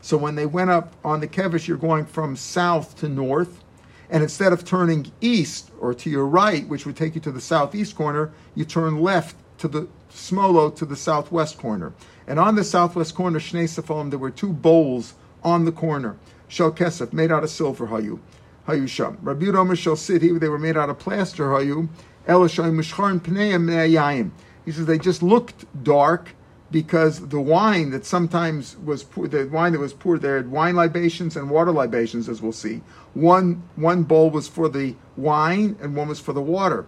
So 0.00 0.16
when 0.16 0.34
they 0.34 0.44
went 0.44 0.70
up 0.70 0.94
on 1.04 1.20
the 1.20 1.28
kevish, 1.28 1.66
you're 1.68 1.78
going 1.78 2.04
from 2.04 2.36
south 2.36 2.96
to 2.98 3.08
north. 3.08 3.62
And 4.10 4.22
instead 4.22 4.52
of 4.52 4.64
turning 4.64 5.10
east 5.20 5.70
or 5.80 5.94
to 5.94 6.10
your 6.10 6.26
right, 6.26 6.68
which 6.68 6.84
would 6.84 6.96
take 6.96 7.14
you 7.14 7.20
to 7.22 7.32
the 7.32 7.40
southeast 7.40 7.96
corner, 7.96 8.32
you 8.54 8.64
turn 8.64 9.00
left 9.00 9.36
to 9.58 9.68
the 9.68 9.88
Smolo 10.14 10.74
to 10.76 10.86
the 10.86 10.96
southwest 10.96 11.58
corner. 11.58 11.92
And 12.26 12.38
on 12.38 12.54
the 12.54 12.64
southwest 12.64 13.14
corner, 13.14 13.40
Shnei 13.40 13.64
Sefam, 13.64 14.10
there 14.10 14.18
were 14.18 14.30
two 14.30 14.52
bowls 14.52 15.14
on 15.42 15.64
the 15.64 15.72
corner. 15.72 16.16
Shel 16.48 16.72
Kesef, 16.72 17.12
made 17.12 17.32
out 17.32 17.42
of 17.42 17.50
silver, 17.50 17.88
Hayu. 17.88 18.20
Hayu 18.68 18.88
Sham. 18.88 19.18
Rabbi 19.20 19.46
Omer 19.46 19.76
Shel 19.76 19.96
Sid, 19.96 20.22
they 20.40 20.48
were 20.48 20.58
made 20.58 20.76
out 20.76 20.88
of 20.88 20.98
plaster, 20.98 21.48
Hayu. 21.48 21.88
Elishai 22.26 22.70
Mishcharim 22.70 23.20
Pneim 23.20 23.68
Yayim. 23.68 24.30
He 24.64 24.72
says 24.72 24.86
they 24.86 24.98
just 24.98 25.22
looked 25.22 25.66
dark 25.84 26.34
because 26.70 27.28
the 27.28 27.40
wine 27.40 27.90
that 27.90 28.06
sometimes 28.06 28.76
was 28.78 29.02
poor, 29.02 29.28
the 29.28 29.46
wine 29.46 29.72
that 29.72 29.78
was 29.78 29.92
poured 29.92 30.22
there 30.22 30.36
had 30.36 30.50
wine 30.50 30.74
libations 30.74 31.36
and 31.36 31.50
water 31.50 31.70
libations, 31.70 32.28
as 32.28 32.40
we'll 32.40 32.52
see. 32.52 32.80
One 33.12 33.62
one 33.76 34.04
bowl 34.04 34.30
was 34.30 34.48
for 34.48 34.68
the 34.70 34.94
wine 35.16 35.76
and 35.82 35.94
one 35.94 36.08
was 36.08 36.18
for 36.18 36.32
the 36.32 36.40
water, 36.40 36.86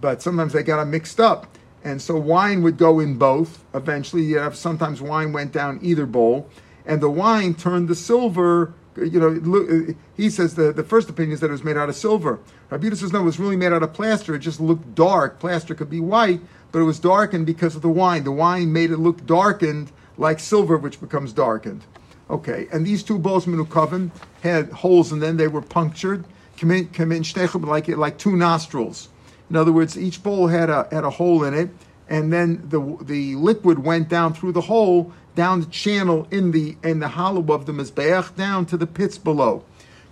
but 0.00 0.22
sometimes 0.22 0.54
they 0.54 0.62
got 0.62 0.78
them 0.78 0.90
mixed 0.90 1.20
up 1.20 1.46
and 1.82 2.00
so 2.00 2.16
wine 2.16 2.62
would 2.62 2.76
go 2.76 3.00
in 3.00 3.16
both. 3.16 3.64
Eventually, 3.74 4.34
sometimes 4.52 5.00
wine 5.00 5.32
went 5.32 5.52
down 5.52 5.78
either 5.82 6.06
bowl, 6.06 6.48
and 6.84 7.00
the 7.00 7.10
wine 7.10 7.54
turned 7.54 7.88
the 7.88 7.94
silver. 7.94 8.74
You 8.96 9.20
know, 9.20 9.94
he 10.16 10.28
says 10.30 10.56
the, 10.56 10.72
the 10.72 10.82
first 10.82 11.08
opinion 11.08 11.32
is 11.32 11.40
that 11.40 11.48
it 11.48 11.52
was 11.52 11.64
made 11.64 11.76
out 11.76 11.88
of 11.88 11.94
silver. 11.94 12.40
Rabbi 12.70 12.90
says 12.90 13.12
no, 13.12 13.20
it 13.20 13.24
was 13.24 13.38
really 13.38 13.56
made 13.56 13.72
out 13.72 13.82
of 13.82 13.92
plaster. 13.92 14.34
It 14.34 14.40
just 14.40 14.60
looked 14.60 14.94
dark. 14.94 15.38
Plaster 15.40 15.74
could 15.74 15.88
be 15.88 16.00
white, 16.00 16.40
but 16.72 16.80
it 16.80 16.84
was 16.84 16.98
darkened 16.98 17.46
because 17.46 17.76
of 17.76 17.82
the 17.82 17.88
wine. 17.88 18.24
The 18.24 18.32
wine 18.32 18.72
made 18.72 18.90
it 18.90 18.98
look 18.98 19.24
darkened 19.26 19.90
like 20.18 20.38
silver, 20.38 20.76
which 20.76 21.00
becomes 21.00 21.32
darkened. 21.32 21.82
Okay, 22.28 22.68
and 22.72 22.86
these 22.86 23.02
two 23.02 23.18
bowls, 23.18 23.46
menukavim, 23.46 24.10
had 24.42 24.70
holes 24.70 25.10
in 25.10 25.18
them. 25.18 25.36
They 25.36 25.48
were 25.48 25.62
punctured, 25.62 26.24
like 26.62 27.88
like 27.88 28.18
two 28.18 28.36
nostrils. 28.36 29.08
In 29.50 29.56
other 29.56 29.72
words, 29.72 29.98
each 29.98 30.22
bowl 30.22 30.46
had 30.46 30.70
a 30.70 30.88
had 30.90 31.04
a 31.04 31.10
hole 31.10 31.44
in 31.44 31.54
it, 31.54 31.70
and 32.08 32.32
then 32.32 32.62
the 32.68 32.96
the 33.02 33.34
liquid 33.34 33.80
went 33.80 34.08
down 34.08 34.32
through 34.32 34.52
the 34.52 34.62
hole 34.62 35.12
down 35.34 35.60
the 35.60 35.66
channel 35.66 36.26
in 36.30 36.52
the 36.52 36.76
in 36.82 37.00
the 37.00 37.08
hollow 37.08 37.42
of 37.52 37.66
the 37.66 37.72
mizbeach 37.72 38.34
down 38.36 38.64
to 38.66 38.76
the 38.76 38.86
pits 38.86 39.18
below. 39.18 39.64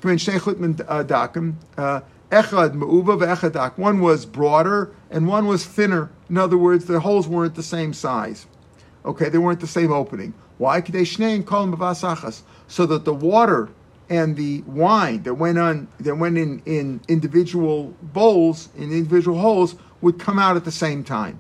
Uh, 0.05 1.03
uh, 1.81 2.01
one 3.77 4.01
was 4.01 4.27
broader 4.27 4.93
and 5.11 5.27
one 5.27 5.47
was 5.47 5.67
thinner. 5.67 6.11
In 6.31 6.39
other 6.39 6.59
words, 6.59 6.85
the 6.85 7.01
holes 7.01 7.27
weren't 7.27 7.55
the 7.55 7.63
same 7.63 7.93
size. 7.93 8.47
Okay, 9.05 9.29
they 9.29 9.39
weren't 9.39 9.61
the 9.61 9.67
same 9.67 9.93
opening. 9.93 10.35
Why? 10.59 10.81
So 10.81 12.87
that 12.87 13.05
the 13.05 13.15
water 13.15 13.69
and 14.11 14.37
the 14.37 14.63
wine 14.63 15.23
that 15.25 15.35
went 15.35 15.59
on 15.59 15.89
that 16.01 16.15
went 16.17 16.39
in 16.39 16.63
in 16.67 17.01
individual 17.09 17.95
bowls 18.03 18.69
in 18.77 18.93
individual 18.93 19.39
holes 19.39 19.77
would 20.01 20.19
come 20.19 20.39
out 20.39 20.57
at 20.57 20.65
the 20.65 20.73
same 20.73 21.05
time. 21.05 21.39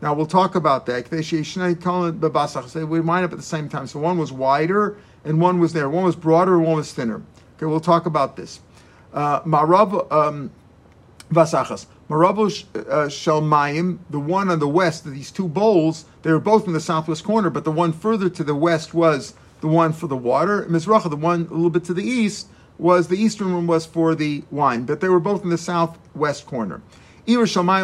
Now 0.00 0.14
we'll 0.14 0.26
talk 0.26 0.54
about 0.54 0.86
that. 0.86 1.06
They 1.10 2.84
would 2.84 3.04
line 3.04 3.24
up 3.24 3.32
at 3.32 3.38
the 3.38 3.42
same 3.42 3.68
time. 3.68 3.86
So 3.86 3.98
one 3.98 4.18
was 4.18 4.32
wider 4.32 4.98
and 5.24 5.40
one 5.40 5.58
was 5.58 5.72
there. 5.72 5.88
One 5.88 6.04
was 6.04 6.16
broader 6.16 6.56
and 6.56 6.66
one 6.66 6.76
was 6.76 6.92
thinner. 6.92 7.22
Okay, 7.56 7.66
we'll 7.66 7.80
talk 7.80 8.06
about 8.06 8.36
this. 8.36 8.60
Uh, 9.12 9.40
Marav 9.42 10.10
um, 10.12 10.50
Vasachas. 11.30 11.86
Marav 12.08 12.64
uh, 12.74 13.08
Shalmayim, 13.08 13.98
the 14.10 14.20
one 14.20 14.48
on 14.48 14.58
the 14.60 14.68
west 14.68 15.06
of 15.06 15.12
these 15.12 15.30
two 15.30 15.48
bowls, 15.48 16.04
they 16.22 16.30
were 16.30 16.38
both 16.38 16.66
in 16.66 16.72
the 16.72 16.80
southwest 16.80 17.24
corner, 17.24 17.50
but 17.50 17.64
the 17.64 17.72
one 17.72 17.92
further 17.92 18.28
to 18.28 18.44
the 18.44 18.54
west 18.54 18.94
was 18.94 19.34
the 19.66 19.72
one 19.72 19.92
for 19.92 20.06
the 20.06 20.16
water. 20.16 20.64
Mizracha, 20.66 21.10
the 21.10 21.16
one 21.16 21.48
a 21.50 21.54
little 21.54 21.70
bit 21.70 21.82
to 21.84 21.92
the 21.94 22.04
east, 22.04 22.46
was 22.78 23.08
the 23.08 23.16
eastern 23.16 23.52
one 23.52 23.66
was 23.66 23.84
for 23.84 24.14
the 24.14 24.44
wine, 24.52 24.84
but 24.84 25.00
they 25.00 25.08
were 25.08 25.18
both 25.18 25.42
in 25.42 25.50
the 25.50 25.58
southwest 25.58 26.46
corner. 26.46 26.80
Let's 27.26 27.52
say 27.52 27.66
you 27.66 27.74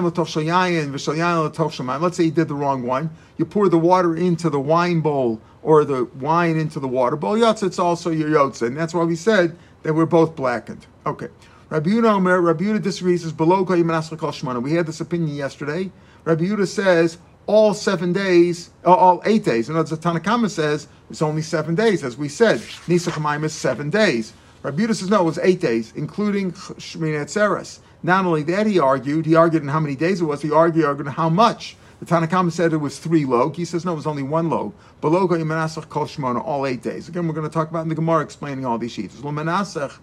did 2.30 2.48
the 2.48 2.54
wrong 2.54 2.82
one. 2.84 3.10
You 3.36 3.44
pour 3.44 3.68
the 3.68 3.78
water 3.78 4.14
into 4.14 4.48
the 4.48 4.60
wine 4.60 5.00
bowl 5.00 5.40
or 5.62 5.84
the 5.84 6.04
wine 6.20 6.56
into 6.56 6.78
the 6.78 6.86
water 6.86 7.16
bowl. 7.16 7.36
Yotz, 7.36 7.64
it's 7.64 7.80
also 7.80 8.10
your 8.10 8.28
yotze. 8.28 8.62
And 8.64 8.76
that's 8.76 8.94
why 8.94 9.02
we 9.02 9.16
said 9.16 9.56
that 9.82 9.94
we're 9.94 10.06
both 10.06 10.36
blackened. 10.36 10.86
Okay. 11.04 11.28
Rabbi 11.70 11.90
Yehuda 11.90 12.12
Omer, 12.12 12.40
Rabbi 12.40 12.64
Yehuda 12.64 12.82
disagrees, 12.82 13.22
says, 13.22 13.32
below 13.32 13.64
We 13.64 14.72
had 14.74 14.86
this 14.86 15.00
opinion 15.00 15.34
yesterday. 15.34 15.90
Rabbi 16.24 16.44
Yehuda 16.44 16.68
says, 16.68 17.18
all 17.46 17.74
seven 17.74 18.12
days, 18.12 18.70
uh, 18.84 18.94
all 18.94 19.22
eight 19.24 19.44
days. 19.44 19.68
In 19.68 19.74
other 19.74 19.80
words, 19.80 19.90
the 19.90 19.96
Tanna 19.96 20.20
Kamma 20.20 20.48
says 20.48 20.88
it's 21.10 21.22
only 21.22 21.42
seven 21.42 21.74
days, 21.74 22.04
as 22.04 22.16
we 22.16 22.28
said. 22.28 22.58
Nisach 22.58 23.44
is 23.44 23.52
seven 23.52 23.90
days. 23.90 24.32
Rabbi 24.62 24.82
Yehuda 24.82 24.94
says, 24.94 25.10
no, 25.10 25.22
it 25.22 25.24
was 25.24 25.38
eight 25.38 25.60
days, 25.60 25.92
including 25.96 26.52
Atzeres. 26.52 27.80
Not 28.04 28.24
only 28.24 28.42
that, 28.44 28.66
he 28.66 28.78
argued, 28.78 29.26
he 29.26 29.34
argued 29.34 29.62
in 29.62 29.68
how 29.68 29.80
many 29.80 29.96
days 29.96 30.20
it 30.20 30.24
was, 30.24 30.40
he 30.40 30.52
argued, 30.52 30.84
argued 30.84 31.08
how 31.08 31.28
much. 31.28 31.76
The 31.98 32.06
Tanna 32.06 32.26
Kamma 32.26 32.50
said 32.50 32.72
it 32.72 32.78
was 32.78 32.98
three 32.98 33.24
log. 33.24 33.54
He 33.56 33.64
says, 33.64 33.84
no, 33.84 33.92
it 33.92 33.96
was 33.96 34.06
only 34.06 34.22
one 34.22 34.50
log. 34.50 34.72
Below 35.00 35.28
Yemenasach 35.28 35.88
Kol 35.88 36.06
Shmona, 36.06 36.44
all 36.44 36.66
eight 36.66 36.82
days. 36.82 37.08
Again, 37.08 37.26
we're 37.28 37.34
going 37.34 37.48
to 37.48 37.52
talk 37.52 37.70
about 37.70 37.82
in 37.82 37.88
the 37.88 37.94
Gemara 37.94 38.22
explaining 38.22 38.64
all 38.64 38.78
these 38.78 38.92
sheets. 38.92 39.16
Lemenasach, 39.16 39.98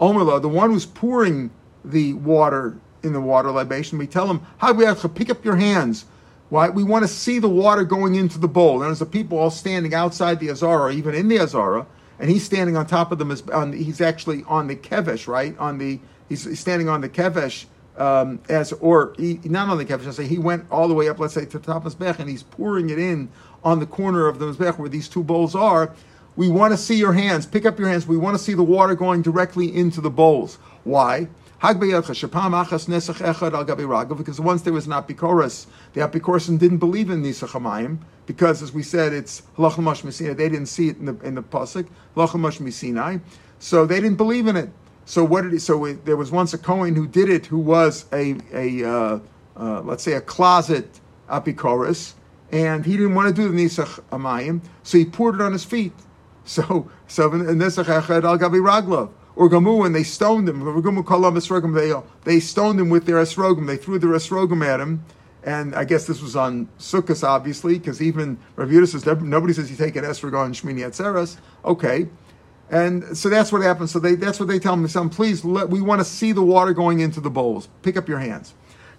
Omerlo, 0.00 0.40
the 0.40 0.48
one 0.48 0.70
who's 0.70 0.86
pouring 0.86 1.50
the 1.84 2.14
water 2.14 2.76
in 3.02 3.12
the 3.12 3.20
water 3.20 3.50
libation, 3.50 3.98
we 3.98 4.06
tell 4.06 4.26
him, 4.26 4.40
how 4.58 4.72
we 4.72 4.84
have 4.84 5.00
to 5.00 5.08
pick 5.08 5.28
up 5.28 5.44
your 5.44 5.56
hands. 5.56 6.06
Why? 6.50 6.68
We 6.68 6.84
want 6.84 7.04
to 7.04 7.08
see 7.08 7.38
the 7.38 7.48
water 7.48 7.84
going 7.84 8.14
into 8.14 8.38
the 8.38 8.48
bowl. 8.48 8.74
And 8.74 8.84
there's 8.84 8.98
the 8.98 9.06
people 9.06 9.38
all 9.38 9.50
standing 9.50 9.94
outside 9.94 10.40
the 10.40 10.50
Azara, 10.50 10.92
even 10.92 11.14
in 11.14 11.28
the 11.28 11.38
Azara, 11.40 11.86
and 12.18 12.30
he's 12.30 12.44
standing 12.44 12.76
on 12.76 12.86
top 12.86 13.12
of 13.12 13.18
them. 13.18 13.34
On, 13.52 13.72
he's 13.72 14.00
actually 14.00 14.44
on 14.46 14.66
the 14.66 14.76
kevesh, 14.76 15.26
right? 15.26 15.56
On 15.58 15.78
the 15.78 16.00
he's 16.28 16.58
standing 16.58 16.88
on 16.88 17.00
the 17.00 17.08
kevesh 17.08 17.66
um, 17.96 18.40
as 18.48 18.72
or 18.74 19.14
he, 19.18 19.40
not 19.44 19.68
on 19.68 19.78
the 19.78 19.84
kevesh. 19.84 20.06
I 20.06 20.10
say 20.10 20.26
he 20.26 20.38
went 20.38 20.66
all 20.70 20.88
the 20.88 20.94
way 20.94 21.08
up, 21.08 21.18
let's 21.18 21.34
say, 21.34 21.44
to 21.44 21.58
the 21.58 21.64
top 21.64 21.86
of 21.86 21.94
mizbech, 21.94 22.18
and 22.18 22.28
he's 22.28 22.42
pouring 22.42 22.90
it 22.90 22.98
in 22.98 23.28
on 23.62 23.80
the 23.80 23.86
corner 23.86 24.26
of 24.26 24.38
the 24.38 24.46
mizbech 24.46 24.78
where 24.78 24.88
these 24.88 25.08
two 25.08 25.24
bowls 25.24 25.54
are. 25.54 25.94
We 26.36 26.48
want 26.48 26.72
to 26.72 26.76
see 26.76 26.96
your 26.96 27.12
hands. 27.12 27.46
Pick 27.46 27.64
up 27.64 27.78
your 27.78 27.88
hands. 27.88 28.06
We 28.06 28.16
want 28.16 28.36
to 28.36 28.42
see 28.42 28.54
the 28.54 28.64
water 28.64 28.94
going 28.94 29.22
directly 29.22 29.74
into 29.74 30.00
the 30.00 30.10
bowls. 30.10 30.56
Why? 30.82 31.28
Because 31.64 32.20
once 34.38 34.62
there 34.62 34.72
was 34.74 34.86
an 34.86 34.92
apikoros, 34.92 35.66
the 35.94 36.00
apikoros 36.02 36.58
didn't 36.58 36.76
believe 36.76 37.08
in 37.08 37.22
Nisachamayim 37.22 37.96
because, 38.26 38.62
as 38.62 38.74
we 38.74 38.82
said, 38.82 39.14
it's 39.14 39.40
halachamash 39.56 40.02
misina. 40.02 40.36
They 40.36 40.50
didn't 40.50 40.66
see 40.66 40.90
it 40.90 40.98
in 40.98 41.06
the 41.06 41.18
in 41.20 41.36
the 41.36 41.42
pasuk 41.42 41.88
halachamash 42.14 42.58
misinai, 42.60 43.22
so 43.60 43.86
they 43.86 43.98
didn't 43.98 44.18
believe 44.18 44.46
in 44.46 44.56
it. 44.56 44.68
So 45.06 45.24
what 45.24 45.40
did 45.40 45.52
he? 45.54 45.58
So 45.58 45.90
there 46.04 46.18
was 46.18 46.30
once 46.30 46.52
a 46.52 46.58
Cohen 46.58 46.94
who 46.94 47.06
did 47.06 47.30
it, 47.30 47.46
who 47.46 47.60
was 47.60 48.04
a 48.12 48.36
a 48.52 48.84
uh, 48.84 49.18
uh, 49.56 49.80
let's 49.80 50.02
say 50.02 50.12
a 50.12 50.20
closet 50.20 51.00
apikoros, 51.30 52.12
and 52.52 52.84
he 52.84 52.98
didn't 52.98 53.14
want 53.14 53.34
to 53.34 53.42
do 53.42 53.48
the 53.48 53.56
nisach 53.56 54.02
amayim, 54.12 54.60
so 54.82 54.98
he 54.98 55.06
poured 55.06 55.36
it 55.36 55.40
on 55.40 55.54
his 55.54 55.64
feet. 55.64 55.94
So 56.46 56.90
so 57.08 57.30
nisach 57.30 57.86
echad 57.86 58.24
al 58.24 58.36
gabi 58.36 58.60
raglov. 58.60 59.08
Or 59.36 59.48
Gamu, 59.48 59.84
and 59.84 59.94
they 59.94 60.04
stoned 60.04 60.48
him. 60.48 61.74
They, 61.74 61.92
uh, 61.92 62.02
they 62.24 62.40
stoned 62.40 62.78
him 62.78 62.88
with 62.88 63.04
their 63.06 63.16
esrogim. 63.16 63.66
They 63.66 63.76
threw 63.76 63.98
their 63.98 64.10
esrogim 64.10 64.64
at 64.64 64.80
him. 64.80 65.04
And 65.42 65.74
I 65.74 65.84
guess 65.84 66.06
this 66.06 66.22
was 66.22 66.36
on 66.36 66.68
Sukkot, 66.78 67.22
obviously, 67.22 67.78
because 67.78 68.00
even 68.00 68.38
Rav 68.56 68.70
says, 68.88 69.04
nobody 69.04 69.52
says 69.52 69.70
you 69.70 69.76
take 69.76 69.96
an 69.96 70.04
esrog 70.04 70.38
on 70.38 70.54
Shmini 70.54 70.80
Atzeres. 70.80 71.36
Okay. 71.64 72.08
And 72.70 73.16
so 73.16 73.28
that's 73.28 73.52
what 73.52 73.62
happens. 73.62 73.90
So 73.90 73.98
they, 73.98 74.14
that's 74.14 74.40
what 74.40 74.48
they 74.48 74.58
tell 74.58 74.76
me. 74.76 74.88
Son, 74.88 75.10
please, 75.10 75.44
let, 75.44 75.68
we 75.68 75.82
want 75.82 76.00
to 76.00 76.04
see 76.04 76.32
the 76.32 76.42
water 76.42 76.72
going 76.72 77.00
into 77.00 77.20
the 77.20 77.28
bowls. 77.28 77.68
Pick 77.82 77.96
up 77.96 78.08
your 78.08 78.20
hands. 78.20 78.54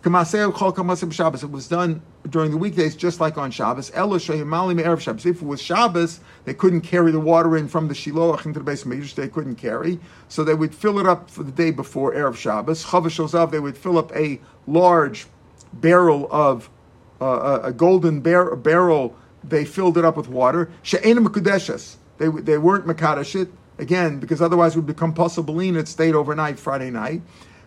It 0.06 1.52
was 1.52 1.68
done 1.68 2.02
during 2.30 2.52
the 2.52 2.58
weekdays, 2.58 2.96
just 2.96 3.20
like 3.20 3.38
on 3.38 3.50
Shabbos. 3.50 3.90
Shabbos. 3.90 5.26
If 5.26 5.42
it 5.42 5.46
was 5.46 5.62
Shabbos, 5.62 6.20
they 6.46 6.54
couldn't 6.54 6.82
carry 6.82 7.12
the 7.12 7.20
water 7.20 7.58
in 7.58 7.68
from 7.68 7.88
the 7.88 7.96
Shiloach 7.96 8.46
into 8.46 8.60
the 8.60 8.66
base 8.66 8.86
of 8.86 9.16
They 9.16 9.28
couldn't 9.28 9.56
carry, 9.56 10.00
so 10.28 10.44
they 10.44 10.54
would 10.54 10.76
fill 10.76 11.00
it 11.00 11.08
up 11.08 11.30
for 11.30 11.42
the 11.44 11.52
day 11.52 11.72
before 11.72 12.14
erev 12.14 12.36
Shabbos. 12.36 12.86
Chavash 12.86 13.52
they 13.52 13.60
would 13.60 13.78
fill 13.78 13.98
up 13.98 14.16
a 14.16 14.40
large 14.68 15.26
barrel 15.74 16.28
of 16.32 16.70
uh, 17.20 17.60
a 17.64 17.74
golden 17.74 18.22
bar- 18.22 18.56
barrel. 18.56 19.16
They 19.44 19.66
filled 19.66 19.98
it 19.98 20.06
up 20.06 20.18
with 20.18 20.28
water. 20.28 20.72
She'enim 20.84 21.26
they, 22.18 22.30
they 22.30 22.58
weren't 22.58 22.86
Makadash 22.86 23.40
it, 23.40 23.50
again, 23.78 24.20
because 24.20 24.42
otherwise 24.42 24.74
it 24.76 24.80
would 24.80 24.86
become 24.86 25.14
possible 25.14 25.60
it 25.60 25.88
stayed 25.88 26.16
overnight 26.16 26.60
Friday 26.60 26.90
night. 26.92 27.22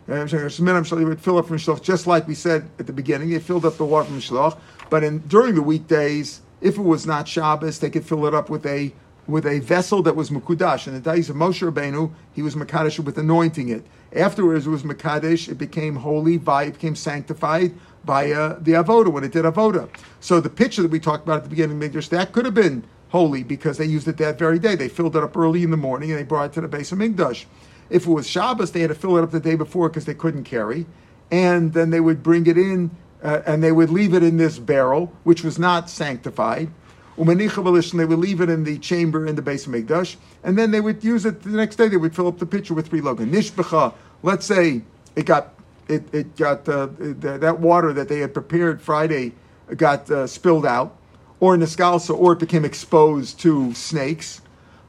Would 0.08 1.20
fill 1.20 1.38
up 1.38 1.46
from 1.46 1.58
just 1.58 2.06
like 2.06 2.26
we 2.26 2.34
said 2.34 2.68
at 2.78 2.86
the 2.86 2.92
beginning. 2.94 3.28
They 3.28 3.38
filled 3.38 3.66
up 3.66 3.76
the 3.76 3.84
water 3.84 4.06
from 4.06 4.20
Shloch. 4.20 4.58
But 4.88 5.04
in, 5.04 5.18
during 5.28 5.54
the 5.54 5.62
weekdays, 5.62 6.40
if 6.62 6.78
it 6.78 6.82
was 6.82 7.06
not 7.06 7.28
Shabbos, 7.28 7.78
they 7.78 7.90
could 7.90 8.06
fill 8.06 8.26
it 8.26 8.34
up 8.34 8.48
with 8.48 8.64
a 8.64 8.92
with 9.26 9.44
a 9.46 9.58
vessel 9.60 10.02
that 10.02 10.16
was 10.16 10.30
Mukudash. 10.30 10.86
In 10.86 10.94
the 10.94 11.00
days 11.00 11.28
of 11.28 11.36
Moshe 11.36 11.70
Rabbeinu, 11.70 12.10
he 12.32 12.40
was 12.40 12.54
Makadash 12.54 12.98
with 12.98 13.18
anointing 13.18 13.68
it. 13.68 13.84
Afterwards, 14.16 14.66
it 14.66 14.70
was 14.70 14.84
Makadash, 14.84 15.50
it 15.50 15.56
became 15.56 15.96
holy, 15.96 16.38
by, 16.38 16.64
it 16.64 16.72
became 16.72 16.96
sanctified 16.96 17.74
by 18.06 18.32
uh, 18.32 18.58
the 18.58 18.72
Avoda, 18.72 19.08
when 19.08 19.24
it 19.24 19.32
did 19.32 19.44
Avoda. 19.44 19.90
So 20.20 20.40
the 20.40 20.48
picture 20.48 20.80
that 20.80 20.90
we 20.90 20.98
talked 20.98 21.24
about 21.24 21.36
at 21.36 21.42
the 21.42 21.50
beginning 21.50 21.82
of 21.82 21.90
Mikdash, 21.90 22.08
that 22.08 22.32
could 22.32 22.46
have 22.46 22.54
been 22.54 22.84
holy 23.10 23.42
because 23.42 23.76
they 23.76 23.84
used 23.84 24.08
it 24.08 24.16
that 24.16 24.38
very 24.38 24.58
day. 24.58 24.74
They 24.74 24.88
filled 24.88 25.14
it 25.14 25.22
up 25.22 25.36
early 25.36 25.62
in 25.62 25.70
the 25.70 25.76
morning 25.76 26.10
and 26.10 26.18
they 26.18 26.24
brought 26.24 26.46
it 26.46 26.52
to 26.54 26.62
the 26.62 26.68
base 26.68 26.90
of 26.90 26.98
Migdash. 26.98 27.44
If 27.90 28.06
it 28.06 28.10
was 28.10 28.28
Shabbos, 28.28 28.72
they 28.72 28.80
had 28.80 28.88
to 28.88 28.94
fill 28.94 29.16
it 29.16 29.22
up 29.22 29.30
the 29.30 29.40
day 29.40 29.54
before 29.54 29.88
because 29.88 30.04
they 30.04 30.14
couldn't 30.14 30.44
carry. 30.44 30.86
And 31.30 31.72
then 31.72 31.90
they 31.90 32.00
would 32.00 32.22
bring 32.22 32.46
it 32.46 32.56
in 32.56 32.90
uh, 33.22 33.42
and 33.46 33.62
they 33.62 33.72
would 33.72 33.90
leave 33.90 34.14
it 34.14 34.22
in 34.22 34.36
this 34.36 34.58
barrel, 34.58 35.12
which 35.24 35.42
was 35.42 35.58
not 35.58 35.90
sanctified. 35.90 36.68
Umanicha 37.16 37.96
they 37.96 38.04
would 38.04 38.18
leave 38.18 38.40
it 38.40 38.48
in 38.48 38.62
the 38.62 38.78
chamber 38.78 39.26
in 39.26 39.34
the 39.34 39.42
base 39.42 39.66
of 39.66 39.72
Migdash. 39.72 40.16
And 40.44 40.56
then 40.56 40.70
they 40.70 40.80
would 40.80 41.02
use 41.02 41.26
it 41.26 41.42
the 41.42 41.50
next 41.50 41.76
day. 41.76 41.88
They 41.88 41.96
would 41.96 42.14
fill 42.14 42.28
up 42.28 42.38
the 42.38 42.46
pitcher 42.46 42.74
with 42.74 42.88
three 42.88 43.00
logan. 43.00 43.32
Nishbecha, 43.32 43.92
let's 44.22 44.46
say 44.46 44.82
it 45.16 45.26
got 45.26 45.54
it, 45.88 46.14
it 46.14 46.36
got 46.36 46.68
uh, 46.68 46.88
that 46.98 47.58
water 47.58 47.92
that 47.92 48.08
they 48.08 48.20
had 48.20 48.34
prepared 48.34 48.80
Friday 48.80 49.32
got 49.76 50.08
uh, 50.10 50.26
spilled 50.26 50.64
out 50.64 50.96
or 51.40 51.56
niskalsa, 51.56 52.16
or 52.16 52.32
it 52.32 52.38
became 52.38 52.64
exposed 52.64 53.38
to 53.40 53.72
snakes. 53.74 54.40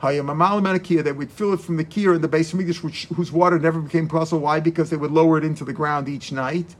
They 0.01 0.21
would 1.11 1.31
fill 1.31 1.53
it 1.53 1.59
from 1.59 1.77
the 1.77 1.85
kiyor 1.85 2.15
in 2.15 2.21
the 2.21 2.27
base 2.27 2.53
of 2.53 2.59
which, 2.59 3.05
whose 3.15 3.31
water 3.31 3.59
never 3.59 3.79
became 3.81 4.07
possible. 4.07 4.41
Why? 4.41 4.59
Because 4.59 4.89
they 4.89 4.97
would 4.97 5.11
lower 5.11 5.37
it 5.37 5.43
into 5.43 5.65
the 5.65 5.73
ground 5.73 6.07
each 6.07 6.31
night. 6.31 6.75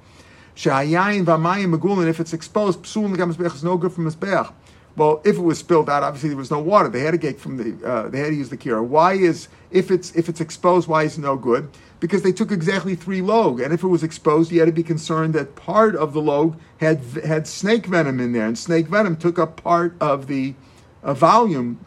If 0.56 2.20
it's 2.20 2.34
exposed, 2.34 2.86
is 2.86 3.64
no 3.64 3.78
good 3.78 3.92
from 3.92 4.06
Mizbeach. 4.06 4.54
Well, 4.96 5.22
if 5.24 5.38
it 5.38 5.42
was 5.42 5.58
spilled 5.60 5.90
out, 5.90 6.04
obviously 6.04 6.30
there 6.30 6.38
was 6.38 6.52
no 6.52 6.60
water. 6.60 6.90
They 6.90 7.02
had 7.02 7.12
to 7.12 7.18
get 7.18 7.40
from 7.40 7.58
the. 7.58 7.88
Uh, 7.88 8.10
they 8.10 8.20
had 8.20 8.32
to 8.32 8.36
use 8.36 8.50
the 8.50 8.58
kira. 8.58 8.84
Why 8.84 9.14
is 9.14 9.48
if 9.72 9.92
it's 9.92 10.12
if 10.16 10.28
it's 10.28 10.42
exposed? 10.42 10.90
Why 10.90 11.04
is 11.04 11.18
no 11.18 11.38
good? 11.38 11.70
Because 12.02 12.22
they 12.22 12.32
took 12.34 12.52
exactly 12.52 12.96
three 12.96 13.22
log, 13.22 13.62
and 13.62 13.74
if 13.74 13.84
it 13.84 13.88
was 13.88 14.04
exposed, 14.04 14.52
you 14.52 14.60
had 14.60 14.66
to 14.66 14.74
be 14.74 14.84
concerned 14.84 15.34
that 15.36 15.56
part 15.56 15.96
of 15.96 16.14
the 16.14 16.22
log 16.22 16.60
had 16.78 17.02
had 17.24 17.48
snake 17.48 17.86
venom 17.86 18.20
in 18.20 18.34
there, 18.34 18.46
and 18.46 18.58
snake 18.58 18.88
venom 18.88 19.16
took 19.16 19.40
up 19.40 19.62
part 19.62 19.96
of 20.02 20.28
the 20.28 20.54
uh, 21.04 21.14
volume, 21.14 21.80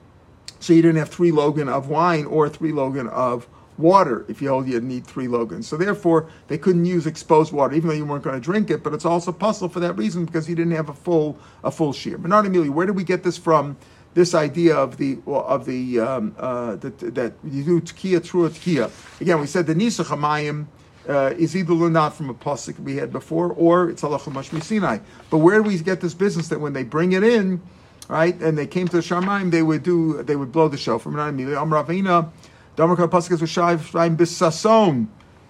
so 0.62 0.72
you 0.72 0.80
didn't 0.80 0.98
have 0.98 1.08
three 1.08 1.32
logan 1.32 1.68
of 1.68 1.88
wine 1.88 2.24
or 2.26 2.48
three 2.48 2.72
logan 2.72 3.08
of 3.08 3.48
water 3.78 4.24
if 4.28 4.40
you 4.40 4.48
hold 4.48 4.68
you 4.68 4.80
need 4.80 5.06
three 5.06 5.28
logans. 5.28 5.66
So 5.66 5.76
therefore, 5.76 6.28
they 6.48 6.58
couldn't 6.58 6.84
use 6.84 7.06
exposed 7.06 7.52
water, 7.52 7.74
even 7.74 7.88
though 7.88 7.94
you 7.94 8.04
weren't 8.04 8.22
going 8.22 8.36
to 8.36 8.40
drink 8.40 8.70
it. 8.70 8.82
But 8.82 8.94
it's 8.94 9.04
also 9.04 9.32
possible 9.32 9.68
for 9.68 9.80
that 9.80 9.94
reason 9.94 10.24
because 10.24 10.48
you 10.48 10.54
didn't 10.54 10.72
have 10.72 10.88
a 10.88 10.94
full 10.94 11.38
a 11.64 11.70
full 11.70 11.92
shear. 11.92 12.16
Bernard 12.16 12.46
Emilio, 12.46 12.70
where 12.70 12.86
did 12.86 12.96
we 12.96 13.04
get 13.04 13.22
this 13.22 13.36
from? 13.36 13.76
This 14.14 14.34
idea 14.34 14.76
of 14.76 14.98
the 14.98 15.18
of 15.26 15.64
the 15.64 15.98
um, 15.98 16.34
uh, 16.38 16.76
that, 16.76 17.32
you 17.42 17.64
do 17.64 17.80
tkiya 17.80 18.20
trua 18.20 18.50
tkiya. 18.50 19.20
Again, 19.20 19.40
we 19.40 19.46
said 19.46 19.66
the 19.66 19.74
nisa 19.74 20.04
chamayim. 20.04 20.66
Uh, 21.08 21.34
is 21.36 21.56
either 21.56 21.90
not 21.90 22.14
from 22.14 22.30
a 22.30 22.34
pasuk 22.34 22.78
we 22.78 22.94
had 22.94 23.10
before, 23.10 23.52
or 23.54 23.90
it's 23.90 24.02
halacha 24.02 24.32
mashmi 24.32 24.62
Sinai. 24.62 24.98
But 25.30 25.38
where 25.38 25.60
do 25.60 25.64
we 25.64 25.76
get 25.80 26.00
this 26.00 26.14
business 26.14 26.46
that 26.46 26.60
when 26.60 26.74
they 26.74 26.84
bring 26.84 27.10
it 27.10 27.24
in, 27.24 27.60
right? 28.12 28.38
And 28.42 28.58
they 28.58 28.66
came 28.66 28.86
to 28.88 28.96
the 28.96 29.02
Sharmaim, 29.02 29.50
they 29.50 29.62
would 29.62 29.82
do, 29.82 30.22
they 30.22 30.36
would 30.36 30.52
blow 30.52 30.68
the 30.68 30.76
shofar. 30.76 31.18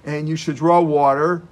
And 0.04 0.28
you 0.28 0.36
should 0.36 0.56
draw 0.56 0.80
water 0.80 1.42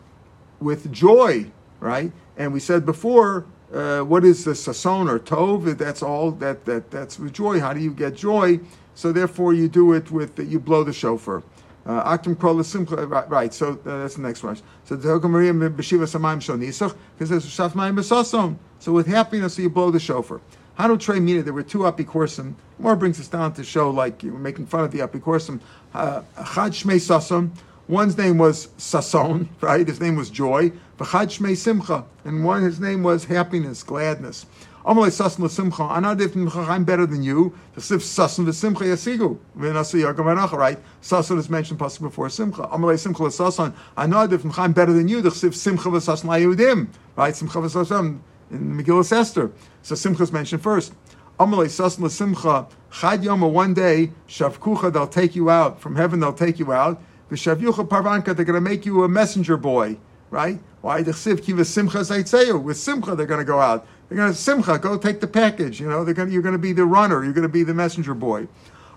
with 0.61 0.92
joy, 0.92 1.51
right? 1.81 2.12
And 2.37 2.53
we 2.53 2.61
said 2.61 2.87
before, 2.87 3.44
uh, 3.75 4.01
what 4.03 4.25
is 4.25 4.44
the 4.44 4.53
sason 4.53 5.09
or 5.09 5.18
tov? 5.18 5.77
That's 5.77 6.03
all. 6.03 6.31
That 6.33 6.64
that 6.64 6.90
that's 6.90 7.18
with 7.18 7.33
joy. 7.33 7.61
How 7.61 7.73
do 7.73 7.81
you 7.81 7.92
get 7.92 8.16
joy? 8.16 8.61
So 8.94 9.12
therefore, 9.12 9.53
you 9.55 9.68
do 9.68 9.92
it 9.92 10.11
with 10.11 10.38
you 10.38 10.59
blow 10.59 10.83
the 10.83 10.92
shofar. 10.92 11.42
Uh, 11.87 12.16
Aktim 12.16 12.38
kol 12.38 12.62
simcha. 12.64 13.07
Right. 13.07 13.55
So 13.55 13.79
uh, 13.87 13.99
that's 13.99 14.16
the 14.16 14.23
next 14.23 14.42
one. 14.42 14.57
So 14.85 14.96
Maria 14.96 15.53
b'shiva 15.53 16.07
samayim 16.07 16.40
shonisach 16.40 16.96
because 17.14 17.31
there's 17.31 17.46
shaf 17.46 17.73
mayim. 17.73 18.59
So 18.81 18.92
with 18.92 19.07
happiness, 19.07 19.57
you 19.57 19.70
blow 19.70 19.92
the 19.92 20.01
shofar. 20.01 20.40
Hanu 20.81 20.97
Trey 20.97 21.21
Mina, 21.21 21.43
there 21.43 21.53
were 21.53 21.62
two 21.62 21.81
apikorsim. 21.81 22.55
More 22.79 22.97
brings 22.97 23.21
us 23.21 23.29
down 23.29 23.53
to 23.53 23.62
show 23.62 23.90
like 23.90 24.23
you 24.23 24.33
were 24.33 24.38
making 24.38 24.64
fun 24.64 24.83
of 24.83 24.93
the 24.93 25.01
apikorsim. 25.01 25.61
Uh, 25.93 26.23
Chad 26.38 26.73
Shmei 26.73 26.97
Sason. 26.97 27.51
One's 27.87 28.16
name 28.16 28.38
was 28.38 28.69
Sason, 28.79 29.47
right? 29.61 29.87
His 29.87 30.01
name 30.01 30.16
was 30.16 30.31
Joy. 30.31 30.71
V'chad 30.99 31.27
Shmei 31.27 31.55
Simcha. 31.55 32.07
And 32.25 32.47
one, 32.47 32.62
his 32.62 32.81
name 32.81 33.03
was 33.03 33.27
happiness, 33.27 33.83
gladness. 33.83 34.47
Amalei 34.87 35.11
Sason 35.11 35.40
l'Simcha. 35.40 36.66
I'm 36.71 36.85
better 36.85 37.05
than 37.05 37.23
you. 37.23 37.53
T'siv 37.77 37.99
Sason 37.99 38.47
v'Simcha 38.47 38.87
yasigu. 38.87 39.37
V'nasi 39.59 40.11
Yagav 40.11 40.53
right? 40.53 40.79
Sason 41.03 41.37
is 41.37 41.51
mentioned 41.51 41.79
possibly 41.79 42.09
before 42.09 42.31
Simcha. 42.31 42.62
Amalei 42.69 42.99
Simcha 42.99 43.23
l'Sason. 43.23 43.75
I'm 43.99 44.73
better 44.73 44.95
than 44.95 45.09
you. 45.09 45.21
T'siv 45.21 45.53
Simcha 45.53 45.90
v'Sason 45.90 46.25
la'Yehudim. 46.25 46.88
Right? 47.16 47.37
Simcha 47.37 47.59
v'Sason 47.59 48.21
in 48.51 48.77
Megillah 48.77 49.13
Esther. 49.13 49.51
So 49.83 49.95
Simcha 49.95 50.23
is 50.23 50.33
mentioned 50.33 50.63
first. 50.63 50.93
Amalei 51.39 51.67
Sason 51.67 52.05
l'Simcha. 52.05 52.71
Chad 52.93 53.23
Yoma, 53.23 53.51
one 53.51 53.73
day, 53.73 54.13
Shavkucha, 54.29 54.93
they'll 54.93 55.07
take 55.07 55.35
you 55.35 55.49
out. 55.49 55.81
From 55.81 55.97
heaven, 55.97 56.21
they'll 56.21 56.33
take 56.33 56.59
you 56.59 56.73
out. 56.73 57.01
V'Shavyucha 57.31 57.89
Parvanka, 57.89 58.35
they're 58.35 58.45
going 58.45 58.63
to 58.63 58.71
make 58.71 58.85
you 58.85 59.05
a 59.05 59.09
messenger 59.09 59.57
boy. 59.57 59.97
Right? 60.31 60.61
Why? 60.83 61.03
The 61.03 61.13
Kiva 61.13 61.65
Simcha 61.65 61.99
Zaitzeyu. 61.99 62.63
With 62.63 62.77
Simcha, 62.77 63.17
they're 63.17 63.27
going 63.27 63.41
to 63.41 63.45
go 63.45 63.59
out. 63.59 63.87
They're 64.09 64.17
going 64.17 64.33
to 64.33 64.37
Simcha, 64.37 64.79
go 64.79 64.99
take 64.99 65.21
the 65.21 65.27
package. 65.27 65.81
You 65.81 65.89
know, 65.89 66.05
they're 66.05 66.15
going 66.15 66.29
to, 66.29 66.35
you're 66.35 66.43
going 66.43 66.53
to 66.53 66.59
be 66.59 66.73
the 66.73 66.85
runner. 66.85 67.25
You're 67.25 67.33
going 67.33 67.43
to 67.43 67.49
be 67.49 67.63
the 67.63 67.75
messenger 67.75 68.15
boy. 68.15 68.49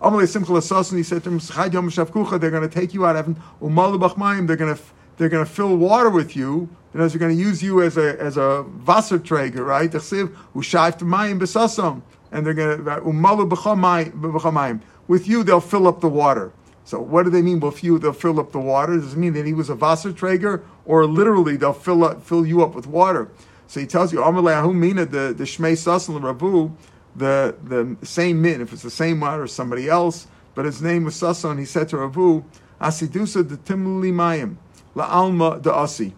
Amalei 0.01 0.27
Simcha 0.27 0.51
l'Sason, 0.51 0.97
he 0.97 1.03
said 1.03 1.23
to 1.23 1.29
him, 1.29 1.39
Chad 1.39 1.73
Yom 1.73 1.89
Shavkucha, 1.89 2.39
they're 2.39 2.51
going 2.51 2.67
to 2.67 2.79
take 2.79 2.93
you 2.93 3.05
out 3.05 3.15
of 3.15 3.25
heaven. 3.25 3.41
Umalu 3.61 3.99
Bachmayim, 4.01 4.47
they're 4.47 4.57
going 4.57 4.75
to 4.75 4.81
they're 5.17 5.29
going 5.29 5.45
to 5.45 5.51
fill 5.51 5.75
water 5.77 6.09
with 6.09 6.35
you. 6.35 6.69
Know, 6.93 7.07
they're 7.07 7.19
going 7.19 7.35
to 7.35 7.41
use 7.41 7.63
you 7.63 7.81
as 7.81 7.97
a 7.97 8.21
as 8.21 8.37
a 8.37 8.65
Wasserträger, 8.85 9.65
right? 9.65 9.91
and 12.31 12.45
they're 12.45 12.53
going 12.53 12.85
to. 12.85 14.79
With 15.07 15.27
you, 15.27 15.43
they'll 15.43 15.59
fill 15.59 15.87
up 15.87 16.01
the 16.01 16.09
water. 16.09 16.51
So, 16.85 16.99
what 16.99 17.23
do 17.23 17.29
they 17.29 17.41
mean? 17.41 17.59
With 17.59 17.83
you, 17.83 17.97
they'll 17.97 18.13
fill 18.13 18.39
up 18.39 18.51
the 18.51 18.59
water. 18.59 18.97
Does 18.97 19.13
it 19.13 19.17
mean 19.17 19.33
that 19.33 19.45
he 19.45 19.53
was 19.53 19.69
a 19.69 19.75
Wasserträger, 19.75 20.61
or 20.85 21.05
literally 21.05 21.55
they'll 21.55 21.73
fill 21.73 22.03
up, 22.03 22.21
fill 22.21 22.45
you 22.45 22.61
up 22.63 22.75
with 22.75 22.85
water? 22.87 23.29
So 23.67 23.79
he 23.79 23.87
tells 23.87 24.13
you, 24.13 24.19
mina 24.73 25.05
the 25.05 25.33
the 25.35 25.45
Shmei 25.45 25.73
Sasan 25.73 26.21
Rabu, 26.21 26.71
the 27.15 27.55
the 27.63 27.97
same 28.05 28.39
min. 28.41 28.61
If 28.61 28.71
it's 28.71 28.83
the 28.83 28.91
same 28.91 29.21
one 29.21 29.39
or 29.39 29.47
somebody 29.47 29.89
else, 29.89 30.27
but 30.53 30.65
his 30.65 30.81
name 30.81 31.05
was 31.05 31.15
Sasan, 31.15 31.57
he 31.57 31.65
said 31.65 31.89
to 31.89 31.95
Rabu, 31.95 32.43
Asidusa 32.79 33.47
the 33.47 33.57
Timli 33.57 34.11
Mayim. 34.11 34.57
La'alma 34.95 35.61
da'asi. 35.61 36.13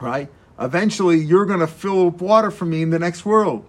Right? 0.00 0.28
Eventually, 0.58 1.18
you're 1.18 1.46
going 1.46 1.60
to 1.60 1.66
fill 1.66 2.08
up 2.08 2.20
water 2.20 2.50
for 2.50 2.64
me 2.64 2.82
in 2.82 2.90
the 2.90 2.98
next 2.98 3.24
world. 3.24 3.66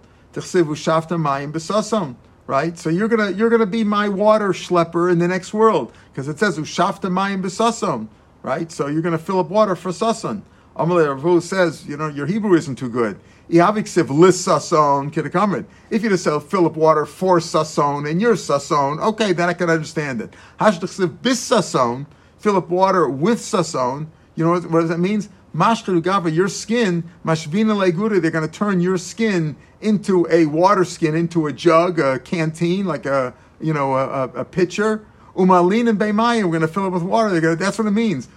Right? 2.46 2.78
So 2.78 2.88
you're 2.88 3.08
gonna 3.08 3.30
you're 3.30 3.50
gonna 3.50 3.66
be 3.66 3.82
my 3.82 4.08
water 4.08 4.50
schlepper 4.50 5.10
in 5.10 5.18
the 5.18 5.26
next 5.26 5.52
world 5.52 5.92
because 6.12 6.28
it 6.28 6.38
says 6.38 6.56
ushafta 6.56 7.10
mayim 7.10 7.42
b'sason. 7.42 8.06
Right? 8.42 8.70
So 8.70 8.86
you're 8.86 9.02
gonna 9.02 9.18
fill 9.18 9.40
up 9.40 9.50
water 9.50 9.74
for 9.74 9.90
sason. 9.90 10.44
Amalei 10.76 11.16
Ravu 11.16 11.42
says, 11.42 11.84
you 11.86 11.96
know, 11.96 12.06
your 12.06 12.26
Hebrew 12.26 12.54
isn't 12.54 12.76
too 12.76 12.88
good. 12.88 13.18
sason 13.50 15.66
If 15.90 16.02
you 16.02 16.08
just 16.08 16.24
say 16.24 16.40
fill 16.40 16.66
up 16.66 16.76
water 16.76 17.06
for 17.06 17.40
sason 17.40 18.06
and 18.06 18.20
you're 18.20 18.36
sason, 18.36 19.00
okay, 19.00 19.32
then 19.32 19.48
I 19.48 19.52
can 19.52 19.68
understand 19.68 20.20
it. 20.20 20.34
Hashdichsiv 20.60 21.22
bis 21.22 21.40
sason 21.40 22.06
fill 22.40 22.56
up 22.56 22.68
water 22.68 23.08
with 23.08 23.38
sason. 23.38 24.10
You 24.34 24.44
know 24.44 24.50
what, 24.52 24.70
what 24.70 24.88
that 24.88 24.98
means? 24.98 25.28
Mashkaru 25.54 26.34
your 26.34 26.48
skin, 26.48 27.04
mashvina 27.24 27.74
legura, 27.74 28.20
they're 28.20 28.30
going 28.30 28.48
to 28.48 28.52
turn 28.52 28.80
your 28.80 28.98
skin 28.98 29.56
into 29.80 30.26
a 30.30 30.46
water 30.46 30.84
skin, 30.84 31.14
into 31.14 31.46
a 31.46 31.52
jug, 31.52 31.98
a 31.98 32.18
canteen, 32.20 32.86
like 32.86 33.06
a, 33.06 33.34
you 33.60 33.72
know, 33.72 33.94
a, 33.94 34.24
a, 34.28 34.44
pitcher. 34.44 35.04
Umalin 35.34 35.88
and 35.88 35.98
Beimayim, 35.98 36.44
we're 36.44 36.50
going 36.50 36.60
to 36.60 36.68
fill 36.68 36.86
it 36.86 36.90
with 36.90 37.02
water. 37.02 37.30
They're 37.30 37.56
to, 37.56 37.56
that's 37.56 37.78
what 37.78 37.88
it 37.88 37.92
means. 37.92 38.28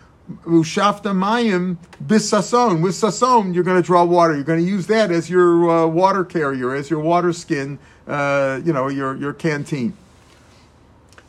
Ushafta 0.46 1.12
mayim 1.14 1.78
bis 2.06 2.32
sason. 2.32 2.82
With 2.82 2.96
sason, 2.96 3.54
you're 3.54 3.64
going 3.64 3.82
to 3.82 3.86
draw 3.86 4.04
water. 4.06 4.34
You're 4.34 4.44
going 4.44 4.64
to 4.64 4.70
use 4.70 4.88
that 4.88 5.12
as 5.12 5.30
your 5.30 5.70
uh, 5.70 5.88
water 5.88 6.24
carrier, 6.24 6.74
as 6.74 6.90
your 6.90 7.02
water 7.02 7.34
skin, 7.34 7.78
uh, 8.08 8.62
you 8.64 8.74
know, 8.74 8.88
your, 8.88 9.16
your 9.18 9.34
canteen. 9.34 9.96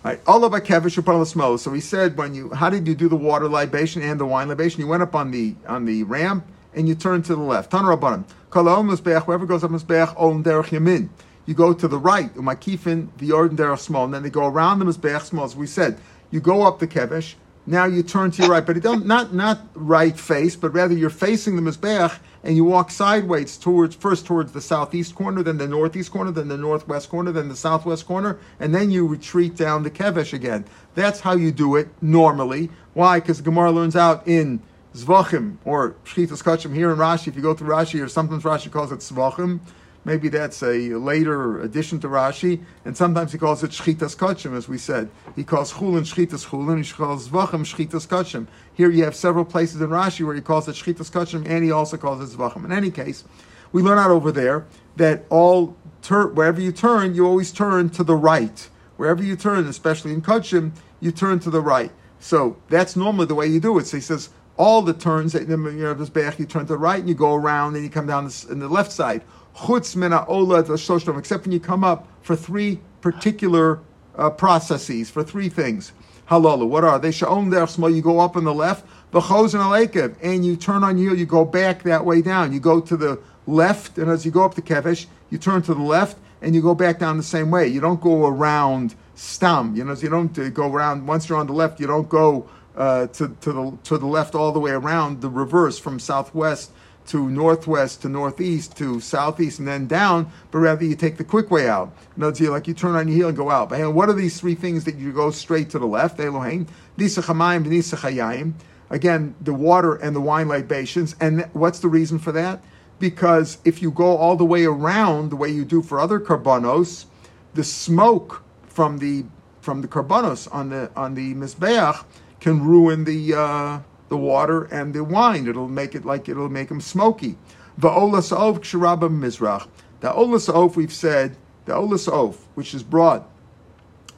Right. 0.04 0.20
So 0.26 1.72
he 1.72 1.80
said, 1.80 2.18
when 2.18 2.34
you, 2.34 2.50
how 2.50 2.68
did 2.68 2.86
you 2.86 2.94
do 2.94 3.08
the 3.08 3.16
water 3.16 3.48
libation 3.48 4.02
and 4.02 4.20
the 4.20 4.26
wine 4.26 4.48
libation? 4.48 4.80
You 4.80 4.86
went 4.86 5.02
up 5.02 5.14
on 5.14 5.30
the 5.30 5.54
on 5.66 5.86
the 5.86 6.02
ramp 6.02 6.44
and 6.74 6.86
you 6.86 6.94
turned 6.94 7.24
to 7.24 7.34
the 7.34 7.40
left. 7.40 7.70
Tan 7.70 7.84
rabbanim. 7.84 8.24
Kol 8.50 8.64
whoever 8.64 9.46
goes 9.46 9.64
up 9.64 9.70
mizbeach 9.70 10.14
on 10.20 10.44
derech 10.44 10.66
yamin. 10.66 11.08
You 11.46 11.54
go 11.54 11.72
to 11.72 11.88
the 11.88 11.96
right. 11.98 12.32
Umakifin 12.34 13.08
the 13.16 13.32
orden 13.32 13.56
derech 13.56 13.78
small, 13.78 14.04
and 14.04 14.12
then 14.12 14.22
they 14.22 14.30
go 14.30 14.46
around 14.46 14.80
the 14.80 14.84
mizbeach 14.84 15.22
small. 15.22 15.46
As 15.46 15.56
we 15.56 15.66
said, 15.66 15.98
you 16.30 16.40
go 16.40 16.62
up 16.62 16.80
the 16.80 16.86
kevish. 16.86 17.34
Now 17.66 17.86
you 17.86 18.02
turn 18.02 18.30
to 18.32 18.42
your 18.42 18.50
right, 18.50 18.64
but 18.64 18.80
don't 18.82 19.06
not 19.06 19.32
not 19.32 19.66
right 19.74 20.18
face, 20.18 20.54
but 20.54 20.74
rather 20.74 20.94
you're 20.94 21.08
facing 21.08 21.56
the 21.56 21.62
mizbeach 21.62 22.18
and 22.42 22.56
you 22.56 22.64
walk 22.64 22.90
sideways 22.90 23.56
towards 23.56 23.96
first 23.96 24.26
towards 24.26 24.52
the 24.52 24.60
southeast 24.60 25.14
corner, 25.14 25.42
then 25.42 25.56
the 25.56 25.66
northeast 25.66 26.10
corner, 26.10 26.30
then 26.30 26.48
the 26.48 26.58
northwest 26.58 27.08
corner, 27.08 27.32
then 27.32 27.48
the 27.48 27.56
southwest 27.56 28.06
corner, 28.06 28.38
and 28.60 28.74
then 28.74 28.90
you 28.90 29.06
retreat 29.06 29.56
down 29.56 29.82
the 29.82 29.90
kevesh 29.90 30.34
again. 30.34 30.66
That's 30.94 31.20
how 31.20 31.36
you 31.36 31.50
do 31.52 31.76
it 31.76 31.88
normally. 32.02 32.68
Why? 32.92 33.18
Because 33.18 33.40
Gemara 33.40 33.72
learns 33.72 33.96
out 33.96 34.28
in 34.28 34.60
Zvachim 34.94 35.56
or 35.64 35.96
Shchitas 36.04 36.42
Kachim 36.42 36.74
here 36.74 36.90
in 36.90 36.98
Rashi. 36.98 37.28
If 37.28 37.36
you 37.36 37.42
go 37.42 37.54
through 37.54 37.70
Rashi, 37.70 38.04
or 38.04 38.08
sometimes 38.08 38.42
Rashi 38.42 38.70
calls 38.70 38.92
it 38.92 38.98
Zvachim. 38.98 39.60
Maybe 40.04 40.28
that's 40.28 40.62
a 40.62 40.94
later 40.94 41.60
addition 41.60 41.98
to 42.00 42.08
Rashi, 42.08 42.62
and 42.84 42.94
sometimes 42.94 43.32
he 43.32 43.38
calls 43.38 43.64
it 43.64 43.70
Shchitas 43.70 44.16
Kachim, 44.16 44.54
as 44.54 44.68
we 44.68 44.76
said. 44.76 45.08
He 45.34 45.44
calls 45.44 45.72
Chulin 45.72 46.02
Shchitas 46.02 46.46
Chulin, 46.46 46.84
he 46.84 46.92
calls 46.92 47.28
Zvachim 47.28 47.64
Shchitas 47.64 48.06
Kachim. 48.06 48.46
Here 48.74 48.90
you 48.90 49.04
have 49.04 49.16
several 49.16 49.46
places 49.46 49.80
in 49.80 49.88
Rashi 49.88 50.26
where 50.26 50.34
he 50.34 50.42
calls 50.42 50.68
it 50.68 50.76
Shchitas 50.76 51.10
Kachim, 51.10 51.48
and 51.48 51.64
he 51.64 51.70
also 51.70 51.96
calls 51.96 52.20
it 52.20 52.36
Zvachim. 52.36 52.66
In 52.66 52.72
any 52.72 52.90
case, 52.90 53.24
we 53.72 53.80
learn 53.80 53.98
out 53.98 54.10
over 54.10 54.30
there 54.30 54.66
that 54.96 55.24
all 55.30 55.74
tur- 56.02 56.28
wherever 56.28 56.60
you 56.60 56.70
turn, 56.70 57.14
you 57.14 57.26
always 57.26 57.50
turn 57.50 57.88
to 57.90 58.04
the 58.04 58.14
right. 58.14 58.68
Wherever 58.98 59.22
you 59.22 59.36
turn, 59.36 59.66
especially 59.66 60.12
in 60.12 60.20
Kachim, 60.20 60.72
you 61.00 61.12
turn 61.12 61.40
to 61.40 61.50
the 61.50 61.62
right. 61.62 61.90
So 62.20 62.56
that's 62.68 62.94
normally 62.94 63.26
the 63.26 63.34
way 63.34 63.46
you 63.46 63.58
do 63.58 63.78
it. 63.78 63.86
So 63.86 63.96
he 63.96 64.02
says 64.02 64.28
all 64.56 64.82
the 64.82 64.94
turns 64.94 65.32
that 65.32 65.48
you 65.48 65.56
know, 65.56 65.94
this 65.94 66.08
back, 66.08 66.38
you 66.38 66.46
turn 66.46 66.62
to 66.62 66.74
the 66.74 66.78
right 66.78 67.00
and 67.00 67.08
you 67.08 67.14
go 67.14 67.34
around 67.34 67.74
and 67.74 67.82
you 67.82 67.90
come 67.90 68.06
down 68.06 68.30
in 68.48 68.58
the 68.60 68.68
left 68.68 68.92
side 68.92 69.22
chutz 69.56 69.96
mina 69.96 70.24
ola 70.26 70.60
except 70.60 71.44
when 71.44 71.52
you 71.52 71.60
come 71.60 71.84
up 71.84 72.08
for 72.22 72.36
three 72.36 72.80
particular 73.00 73.80
uh, 74.16 74.30
processes, 74.30 75.10
for 75.10 75.22
three 75.22 75.48
things. 75.48 75.92
Halalu, 76.30 76.66
what 76.66 76.84
are 76.84 76.98
they? 76.98 77.10
Sha'om 77.10 77.68
small, 77.68 77.90
you 77.90 78.00
go 78.00 78.20
up 78.20 78.36
on 78.36 78.44
the 78.44 78.54
left, 78.54 78.86
v'chozen 79.12 79.60
alekev, 79.60 80.16
and 80.22 80.44
you 80.44 80.56
turn 80.56 80.82
on 80.82 80.96
you, 80.96 81.14
you 81.14 81.26
go 81.26 81.44
back 81.44 81.82
that 81.82 82.04
way 82.04 82.22
down. 82.22 82.52
You 82.52 82.60
go 82.60 82.80
to 82.80 82.96
the 82.96 83.20
left, 83.46 83.98
and 83.98 84.10
as 84.10 84.24
you 84.24 84.30
go 84.30 84.44
up 84.44 84.54
the 84.54 84.62
kevesh, 84.62 85.06
you 85.30 85.36
turn 85.36 85.60
to 85.62 85.74
the 85.74 85.82
left, 85.82 86.16
and 86.40 86.54
you 86.54 86.62
go 86.62 86.74
back 86.74 86.98
down 86.98 87.18
the 87.18 87.22
same 87.22 87.50
way. 87.50 87.68
You 87.68 87.80
don't 87.80 88.00
go 88.00 88.26
around 88.26 88.94
stam, 89.14 89.76
you 89.76 89.84
know, 89.84 89.94
so 89.94 90.02
you 90.02 90.08
don't 90.08 90.36
uh, 90.38 90.48
go 90.48 90.72
around, 90.72 91.06
once 91.06 91.28
you're 91.28 91.38
on 91.38 91.46
the 91.46 91.52
left, 91.52 91.78
you 91.78 91.86
don't 91.86 92.08
go 92.08 92.48
uh, 92.74 93.06
to, 93.08 93.28
to, 93.42 93.52
the, 93.52 93.78
to 93.84 93.98
the 93.98 94.06
left 94.06 94.34
all 94.34 94.50
the 94.50 94.58
way 94.58 94.72
around, 94.72 95.20
the 95.20 95.28
reverse 95.28 95.78
from 95.78 95.98
southwest 96.00 96.72
to 97.06 97.28
northwest 97.30 98.02
to 98.02 98.08
northeast 98.08 98.76
to 98.78 99.00
southeast 99.00 99.58
and 99.58 99.68
then 99.68 99.86
down, 99.86 100.30
but 100.50 100.58
rather 100.58 100.84
you 100.84 100.94
take 100.94 101.16
the 101.16 101.24
quick 101.24 101.50
way 101.50 101.68
out. 101.68 101.92
In 102.16 102.22
other 102.22 102.30
words, 102.30 102.40
you 102.40 102.50
like 102.50 102.66
you 102.66 102.74
turn 102.74 102.94
on 102.94 103.08
your 103.08 103.16
heel 103.16 103.28
and 103.28 103.36
go 103.36 103.50
out. 103.50 103.68
But 103.68 103.92
what 103.92 104.08
are 104.08 104.14
these 104.14 104.40
three 104.40 104.54
things 104.54 104.84
that 104.84 104.96
you 104.96 105.12
go 105.12 105.30
straight 105.30 105.70
to 105.70 105.78
the 105.78 105.86
left? 105.86 106.18
Elohim, 106.18 106.66
Nisachamayim, 106.96 107.66
Nisachayayim. 107.66 108.54
Again, 108.90 109.34
the 109.40 109.54
water 109.54 109.96
and 109.96 110.14
the 110.14 110.20
wine 110.20 110.48
libations. 110.48 111.16
And 111.20 111.48
what's 111.52 111.80
the 111.80 111.88
reason 111.88 112.18
for 112.18 112.32
that? 112.32 112.62
Because 112.98 113.58
if 113.64 113.82
you 113.82 113.90
go 113.90 114.16
all 114.16 114.36
the 114.36 114.44
way 114.44 114.64
around 114.64 115.30
the 115.30 115.36
way 115.36 115.48
you 115.48 115.64
do 115.64 115.82
for 115.82 115.98
other 115.98 116.20
karbanos, 116.20 117.06
the 117.54 117.64
smoke 117.64 118.42
from 118.66 118.98
the 118.98 119.24
from 119.60 119.80
the 119.80 119.88
karbanos 119.88 120.52
on 120.52 120.68
the 120.68 120.90
on 120.94 121.14
the 121.14 121.34
mizbeach 121.34 122.04
can 122.40 122.62
ruin 122.62 123.04
the 123.04 123.34
uh, 123.34 123.78
the 124.08 124.16
water 124.16 124.64
and 124.64 124.94
the 124.94 125.04
wine. 125.04 125.46
It'll 125.46 125.68
make 125.68 125.94
it 125.94 126.04
like 126.04 126.28
it'll 126.28 126.48
make 126.48 126.68
them 126.68 126.80
smoky. 126.80 127.36
The 127.78 127.88
olas 127.88 128.32
of 128.32 128.60
kshiraba 128.60 129.10
mizrach. 129.10 129.66
The 130.00 130.10
olas 130.10 130.48
of 130.48 130.76
we've 130.76 130.92
said 130.92 131.36
the 131.64 131.72
olas 131.72 132.08
oaf, 132.10 132.36
which 132.54 132.74
is 132.74 132.82
brought 132.82 133.28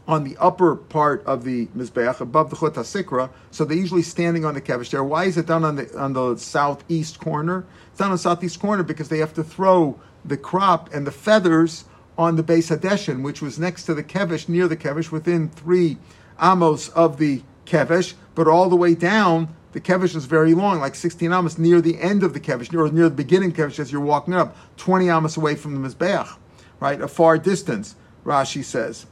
on 0.09 0.25
the 0.25 0.37
upper 0.38 0.77
part 0.77 1.25
of 1.27 1.44
the 1.44 1.66
mizbeach 1.68 2.20
above 2.20 2.51
the 2.51 2.57
chut 2.57 2.75
sikra. 2.75 3.31
So 3.51 3.64
they're 3.64 3.77
usually 3.77 4.03
standing 4.03 4.44
on 4.44 4.55
the 4.55 4.61
kevish 4.61 4.90
there. 4.90 5.03
Why 5.03 5.25
is 5.25 5.37
it 5.37 5.46
done 5.46 5.64
on 5.64 5.77
the 5.77 5.99
on 5.99 6.12
the 6.12 6.37
southeast 6.37 7.18
corner? 7.20 7.64
It's 7.88 7.99
done 7.99 8.11
on 8.11 8.16
the 8.16 8.18
southeast 8.18 8.61
corner 8.61 8.83
because 8.83 9.09
they 9.09 9.18
have 9.18 9.35
to 9.35 9.44
throw 9.44 9.99
the 10.25 10.37
crop 10.37 10.92
and 10.92 11.07
the 11.07 11.12
feathers 11.12 11.85
on 12.18 12.37
the 12.37 12.42
base 12.42 12.70
hadeshin, 12.70 13.22
which 13.22 13.42
was 13.42 13.59
next 13.59 13.85
to 13.85 13.94
the 13.94 14.03
kevish, 14.03 14.49
near 14.49 14.68
the 14.68 14.77
kevish, 14.77 15.11
within 15.11 15.49
three 15.49 15.99
amos 16.40 16.88
of 16.90 17.18
the 17.18 17.42
kevish, 17.66 18.14
but 18.35 18.49
all 18.49 18.68
the 18.68 18.77
way 18.77 18.94
down. 18.94 19.55
The 19.77 19.83
kevish 19.83 20.17
is 20.17 20.25
very 20.25 20.55
long, 20.55 20.81
like 20.81 20.95
16 20.95 21.31
amos, 21.31 21.59
near 21.59 21.83
the 21.83 22.01
end 22.01 22.23
of 22.23 22.33
the 22.33 22.41
kevish, 22.41 22.73
or 22.73 22.91
near 22.91 23.11
the 23.11 23.15
beginning 23.15 23.53
kevish 23.53 23.79
as 23.79 23.93
you're 23.93 24.01
walking 24.01 24.33
up, 24.33 24.57
20 24.79 25.11
amos 25.11 25.37
away 25.37 25.55
from 25.55 25.75
the 25.75 25.87
mizbeach, 25.87 26.35
right? 26.81 26.99
A 26.99 27.07
far 27.07 27.37
distance, 27.37 27.95
Rashi 28.25 28.65
says 28.65 29.05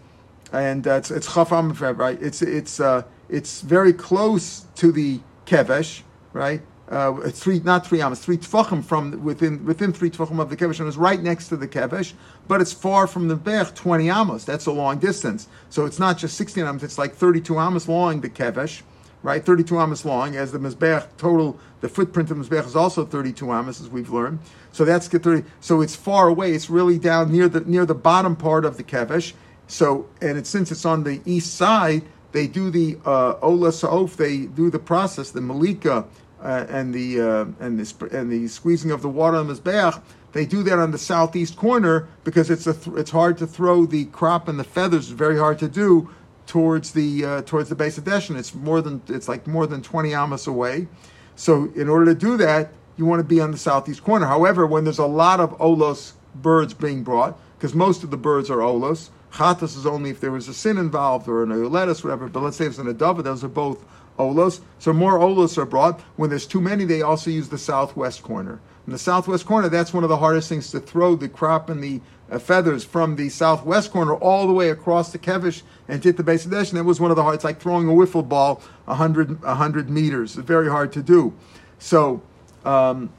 and 0.55 0.87
uh, 0.87 0.95
it's 0.95 1.11
it's 1.11 1.29
chafam 1.29 1.99
right. 1.99 2.21
It's 2.23 2.41
it's 2.43 2.81
uh, 2.81 3.03
it's 3.29 3.61
very 3.61 3.93
close 3.93 4.67
to 4.77 4.93
the 4.93 5.21
kevesh, 5.47 6.03
right? 6.33 6.63
Uh, 6.89 7.31
three, 7.31 7.61
not 7.61 7.87
three 7.87 8.03
amas, 8.03 8.21
three 8.21 8.37
tefachim 8.37 8.85
from 8.85 9.23
within 9.25 9.65
within 9.65 9.93
three 9.93 10.11
tefachim 10.11 10.39
of 10.39 10.51
the 10.51 10.57
kevesh, 10.57 10.79
and 10.79 10.89
it's 10.89 10.97
right 10.97 11.23
next 11.23 11.49
to 11.49 11.57
the 11.57 11.67
kevesh, 11.67 12.13
but 12.47 12.61
it's 12.61 12.73
far 12.73 13.07
from 13.07 13.29
the 13.29 13.37
bech, 13.37 13.75
twenty 13.75 14.09
amos. 14.09 14.45
That's 14.45 14.67
a 14.67 14.73
long 14.73 14.99
distance. 14.99 15.49
So 15.71 15.87
it's 15.87 15.99
not 15.99 16.19
just 16.19 16.37
sixteen 16.37 16.65
amos; 16.65 16.83
it's 16.83 16.99
like 16.99 17.15
thirty-two 17.15 17.59
amos 17.59 17.89
long. 17.89 18.21
The 18.21 18.31
kevesh, 18.31 18.83
right? 19.25 19.45
Thirty-two 19.45 19.77
amas 19.77 20.05
long, 20.05 20.37
as 20.37 20.53
the 20.53 20.59
mizbech 20.59 21.09
total. 21.17 21.59
The 21.81 21.89
footprint 21.89 22.31
of 22.31 22.39
the 22.39 22.45
mizbech 22.45 22.65
is 22.65 22.77
also 22.77 23.05
thirty-two 23.05 23.51
amas, 23.51 23.81
as 23.81 23.89
we've 23.89 24.11
learned. 24.11 24.39
So 24.71 24.85
that's 24.85 25.09
get 25.09 25.25
thirty. 25.25 25.45
So 25.61 25.81
it's 25.81 25.97
far 25.97 26.29
away. 26.29 26.53
It's 26.53 26.71
really 26.71 26.99
down 26.99 27.33
near 27.33 27.49
the 27.49 27.61
near 27.63 27.85
the 27.85 27.95
bottom 27.97 28.37
part 28.37 28.65
of 28.65 28.77
the 28.77 28.85
kevesh 28.85 29.33
so, 29.67 30.07
and 30.21 30.39
it, 30.39 30.47
since 30.47 30.71
it's 30.71 30.85
on 30.85 31.05
the 31.05 31.21
east 31.25 31.55
side, 31.55 32.03
they 32.33 32.47
do 32.47 32.71
the 32.71 32.99
uh, 33.05 33.35
ola 33.41 33.71
saof. 33.71 34.17
They 34.17 34.47
do 34.47 34.71
the 34.71 34.79
process, 34.79 35.31
the 35.31 35.41
malika, 35.41 36.05
uh, 36.43 36.67
and 36.69 36.93
the 36.93 37.21
uh, 37.21 37.47
and 37.61 37.79
the 37.79 38.09
and 38.17 38.31
the 38.31 38.49
squeezing 38.49 38.91
of 38.91 39.03
the 39.03 39.09
water 39.09 39.37
on 39.37 39.47
the 39.47 39.55
mizbeach. 39.55 40.01
They 40.33 40.45
do 40.45 40.65
that 40.65 40.79
on 40.81 40.91
the 40.91 40.99
southeast 40.99 41.57
corner 41.57 42.09
because 42.25 42.51
it's 42.51 42.67
a 42.67 42.75
th- 42.75 42.97
it's 42.97 43.11
hard 43.11 43.39
to 43.39 43.47
throw 43.47 43.87
the 43.87 44.07
crop 44.07 44.49
and 44.49 44.59
the 44.59 44.65
feathers. 44.65 45.11
It's 45.11 45.19
very 45.19 45.39
hard 45.39 45.59
to 45.61 45.69
do 45.69 46.11
towards 46.47 46.93
the 46.93 47.25
uh, 47.25 47.43
towards 47.43 47.69
the 47.69 47.75
base 47.75 47.99
of 47.99 48.05
Deshin. 48.05 48.37
It's 48.37 48.55
more 48.55 48.81
than 48.81 49.03
it's 49.09 49.29
like 49.29 49.47
more 49.47 49.67
than 49.67 49.83
twenty 49.83 50.15
amas 50.15 50.47
away. 50.47 50.89
So 51.37 51.73
in 51.75 51.89
order 51.89 52.07
to 52.07 52.15
do 52.15 52.37
that, 52.37 52.73
you 52.97 53.07
want 53.07 53.21
to 53.21 53.25
be 53.25 53.41
on 53.41 53.51
the 53.51 53.59
southeast 53.59 54.05
corner. 54.05 54.27
However, 54.27 54.67
when 54.67 54.85
there's 54.85 54.99
a 54.99 55.07
lot 55.07 55.41
of 55.41 55.57
olos 55.59 56.13
birds 56.35 56.75
being 56.75 57.03
brought, 57.03 57.39
because 57.57 57.75
most 57.75 58.05
of 58.05 58.11
the 58.11 58.17
birds 58.17 58.51
are 58.51 58.59
olos, 58.59 59.11
Chatas 59.33 59.77
is 59.77 59.87
only 59.87 60.11
if 60.11 60.21
there 60.21 60.31
was 60.31 60.49
a 60.49 60.55
sin 60.55 60.79
involved 60.79 61.29
or 61.29 61.43
an 61.43 61.51
oiletus, 61.51 62.05
whatever. 62.05 62.29
But 62.29 62.43
let's 62.43 62.57
say 62.57 62.67
it's 62.67 62.79
an 62.79 62.87
adava, 62.87 63.23
those 63.25 63.43
are 63.43 63.49
both 63.49 63.85
olos. 64.19 64.61
So 64.79 64.93
more 64.93 65.19
olos 65.19 65.59
are 65.59 65.65
brought. 65.65 66.01
When 66.17 66.31
there's 66.31 66.47
too 66.47 66.61
many, 66.61 66.85
they 66.85 67.03
also 67.03 67.31
use 67.31 67.49
the 67.49 67.59
southwest 67.59 68.23
corner. 68.23 68.61
In 68.87 68.93
the 68.93 68.99
southwest 68.99 69.47
corner, 69.47 69.69
that's 69.69 69.95
one 69.95 70.03
of 70.03 70.11
the 70.11 70.19
hardest 70.19 70.49
things 70.49 70.71
to 70.73 70.81
throw 70.81 71.17
the 71.17 71.29
crop 71.29 71.71
and 71.71 71.83
the 71.83 72.01
uh, 72.31 72.39
feathers 72.39 72.85
from 72.85 73.17
the 73.17 73.29
southwest 73.29 73.91
corner 73.91 74.15
all 74.15 74.47
the 74.47 74.53
way 74.53 74.71
across 74.71 75.13
the 75.13 75.19
kevish 75.19 75.63
and 75.89 76.03
hit 76.03 76.17
the 76.17 76.23
base 76.23 76.45
of 76.45 76.51
the 76.51 76.59
And 76.59 76.67
That 76.69 76.85
was 76.85 77.01
one 77.01 77.11
of 77.11 77.17
the 77.17 77.23
hard. 77.23 77.37
It's 77.37 77.45
like 77.45 77.61
throwing 77.61 77.89
a 77.89 77.93
wiffle 77.93 78.27
ball 78.29 78.63
100, 78.85 79.43
100 79.43 79.91
meters. 79.91 80.37
It's 80.37 80.47
very 80.47 80.69
hard 80.69 80.93
to 80.93 81.03
do. 81.03 81.33
So. 81.79 82.23
Um, 82.65 83.11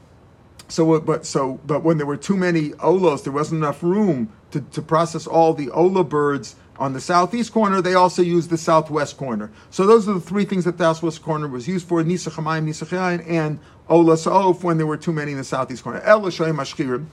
so, 0.68 0.98
but 1.00 1.24
so, 1.24 1.60
but 1.64 1.84
when 1.84 1.98
there 1.98 2.06
were 2.06 2.16
too 2.16 2.36
many 2.36 2.70
olos, 2.70 3.22
there 3.22 3.32
wasn't 3.32 3.58
enough 3.62 3.84
room 3.84 4.32
to, 4.50 4.60
to 4.60 4.82
process 4.82 5.26
all 5.26 5.54
the 5.54 5.70
ola 5.70 6.02
birds 6.02 6.56
on 6.78 6.92
the 6.92 7.00
southeast 7.00 7.52
corner. 7.52 7.80
They 7.80 7.94
also 7.94 8.22
used 8.22 8.50
the 8.50 8.58
southwest 8.58 9.16
corner. 9.16 9.50
So 9.70 9.86
those 9.86 10.08
are 10.08 10.14
the 10.14 10.20
three 10.20 10.44
things 10.44 10.64
that 10.64 10.78
the 10.78 10.92
southwest 10.92 11.22
corner 11.22 11.48
was 11.48 11.66
used 11.68 11.86
for: 11.86 12.02
nisachamayim, 12.02 12.68
nisachayin, 12.68 13.28
and 13.28 13.58
ola 13.88 14.14
saof 14.14 14.62
when 14.62 14.78
there 14.78 14.86
were 14.86 14.96
too 14.96 15.12
many 15.12 15.32
in 15.32 15.38
the 15.38 15.44
southeast 15.44 15.82
corner. 15.82 16.00
El 16.00 16.20
mashkirim. 16.22 17.06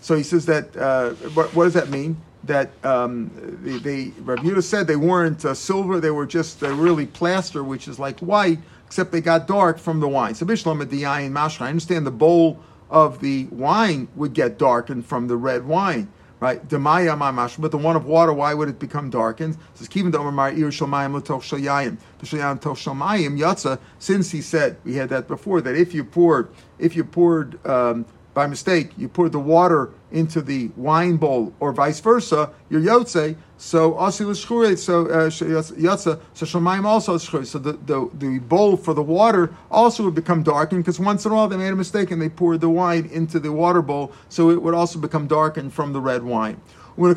So 0.00 0.16
he 0.16 0.22
says 0.22 0.46
that. 0.46 0.76
Uh, 0.76 1.10
what, 1.34 1.54
what, 1.54 1.64
does 1.64 1.74
that 1.74 1.90
mean? 1.90 2.16
That 2.44 2.70
um, 2.84 3.30
they, 3.62 3.78
they 3.78 4.12
Rabbi 4.20 4.42
Yehuda 4.42 4.62
said 4.62 4.86
they 4.86 4.96
weren't 4.96 5.44
uh, 5.44 5.54
silver; 5.54 6.00
they 6.00 6.10
were 6.10 6.26
just 6.26 6.62
uh, 6.62 6.72
really 6.72 7.06
plaster, 7.06 7.62
which 7.62 7.86
is 7.86 7.98
like 7.98 8.18
white, 8.20 8.58
except 8.86 9.12
they 9.12 9.20
got 9.20 9.46
dark 9.46 9.78
from 9.78 10.00
the 10.00 10.08
wine. 10.08 10.34
So 10.34 10.46
Bishlam 10.46 10.82
Adiyayin 10.82 11.32
Mashra. 11.32 11.62
I 11.62 11.68
understand 11.68 12.06
the 12.06 12.10
bowl 12.10 12.58
of 12.88 13.20
the 13.20 13.44
wine 13.46 14.08
would 14.16 14.32
get 14.32 14.58
darkened 14.58 15.06
from 15.06 15.28
the 15.28 15.36
red 15.36 15.66
wine. 15.66 16.08
Right, 16.40 16.66
demaya 16.66 17.18
mamash, 17.18 17.60
but 17.60 17.70
the 17.70 17.76
one 17.76 17.96
of 17.96 18.06
water, 18.06 18.32
why 18.32 18.54
would 18.54 18.70
it 18.70 18.78
become 18.78 19.10
darkened? 19.10 19.58
Says 19.74 19.88
kivin 19.88 20.10
domar 20.10 20.56
ir 20.56 20.68
shalmayim 20.68 21.20
letoch 21.20 21.42
shalayim, 21.42 21.98
shalayim 22.22 22.58
toch 22.58 22.78
shalmayim 22.78 23.38
yatsa. 23.38 23.78
Since 23.98 24.30
he 24.30 24.40
said 24.40 24.78
we 24.82 24.94
had 24.94 25.10
that 25.10 25.28
before 25.28 25.60
that 25.60 25.76
if 25.76 25.92
you 25.92 26.02
poured, 26.02 26.48
if 26.78 26.96
you 26.96 27.04
poured 27.04 27.64
um, 27.66 28.06
by 28.40 28.46
mistake, 28.46 28.92
you 28.96 29.06
poured 29.06 29.32
the 29.32 29.38
water 29.38 29.90
into 30.10 30.40
the 30.40 30.70
wine 30.74 31.18
bowl, 31.18 31.52
or 31.60 31.74
vice 31.74 32.00
versa, 32.00 32.48
you're 32.70 32.80
yotze. 32.80 33.36
So 33.58 33.92
shchure, 33.92 34.78
so 34.78 35.06
uh, 35.08 35.28
yotze, 35.28 36.18
so 36.32 36.46
shemaim 36.46 36.86
also. 36.86 37.18
So 37.18 37.58
the, 37.58 37.74
the, 37.74 38.08
the 38.14 38.38
bowl 38.38 38.78
for 38.78 38.94
the 38.94 39.02
water 39.02 39.54
also 39.70 40.04
would 40.04 40.14
become 40.14 40.42
darkened 40.42 40.82
because 40.82 40.98
once 40.98 41.26
in 41.26 41.32
a 41.32 41.34
while 41.34 41.48
they 41.48 41.58
made 41.58 41.68
a 41.68 41.76
mistake 41.76 42.10
and 42.10 42.22
they 42.22 42.30
poured 42.30 42.62
the 42.62 42.70
wine 42.70 43.10
into 43.12 43.38
the 43.38 43.52
water 43.52 43.82
bowl, 43.82 44.10
so 44.30 44.48
it 44.48 44.62
would 44.62 44.72
also 44.72 44.98
become 44.98 45.26
darkened 45.26 45.74
from 45.74 45.92
the 45.92 46.00
red 46.00 46.22
wine. 46.22 46.58
Our 46.96 47.08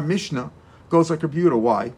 Mishnah 0.00 0.50
goes 0.88 1.10
like 1.10 1.22
a 1.22 1.28
Yehuda. 1.28 1.60
Why? 1.60 1.92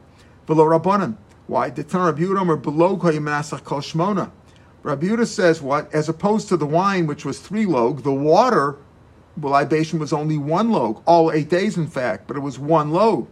Below 0.47 0.65
Rabbanim. 0.65 1.17
Why? 1.47 1.71
The 1.71 1.85
Tan 1.85 2.01
Rabbi 2.01 2.23
Yehuda 2.23 2.49
or 2.49 2.57
below 2.57 2.97
Koyim 2.97 3.65
Kol 3.65 3.81
Shmona. 3.81 4.33
Rabbi 4.85 5.25
says 5.25 5.61
what? 5.61 5.93
As 5.93 6.09
opposed 6.09 6.49
to 6.49 6.57
the 6.57 6.67
wine, 6.67 7.07
which 7.07 7.25
was 7.25 7.41
three 7.41 7.67
log, 7.67 8.03
the 8.03 8.13
water 8.13 8.77
the 9.37 9.49
libation 9.49 9.99
was 9.99 10.13
only 10.13 10.39
one 10.39 10.71
log, 10.71 11.03
all 11.07 11.33
eight 11.33 11.49
days, 11.49 11.77
in 11.77 11.87
fact, 11.87 12.29
but 12.29 12.37
it 12.37 12.41
was 12.41 12.59
one 12.59 12.91
log. 12.91 13.27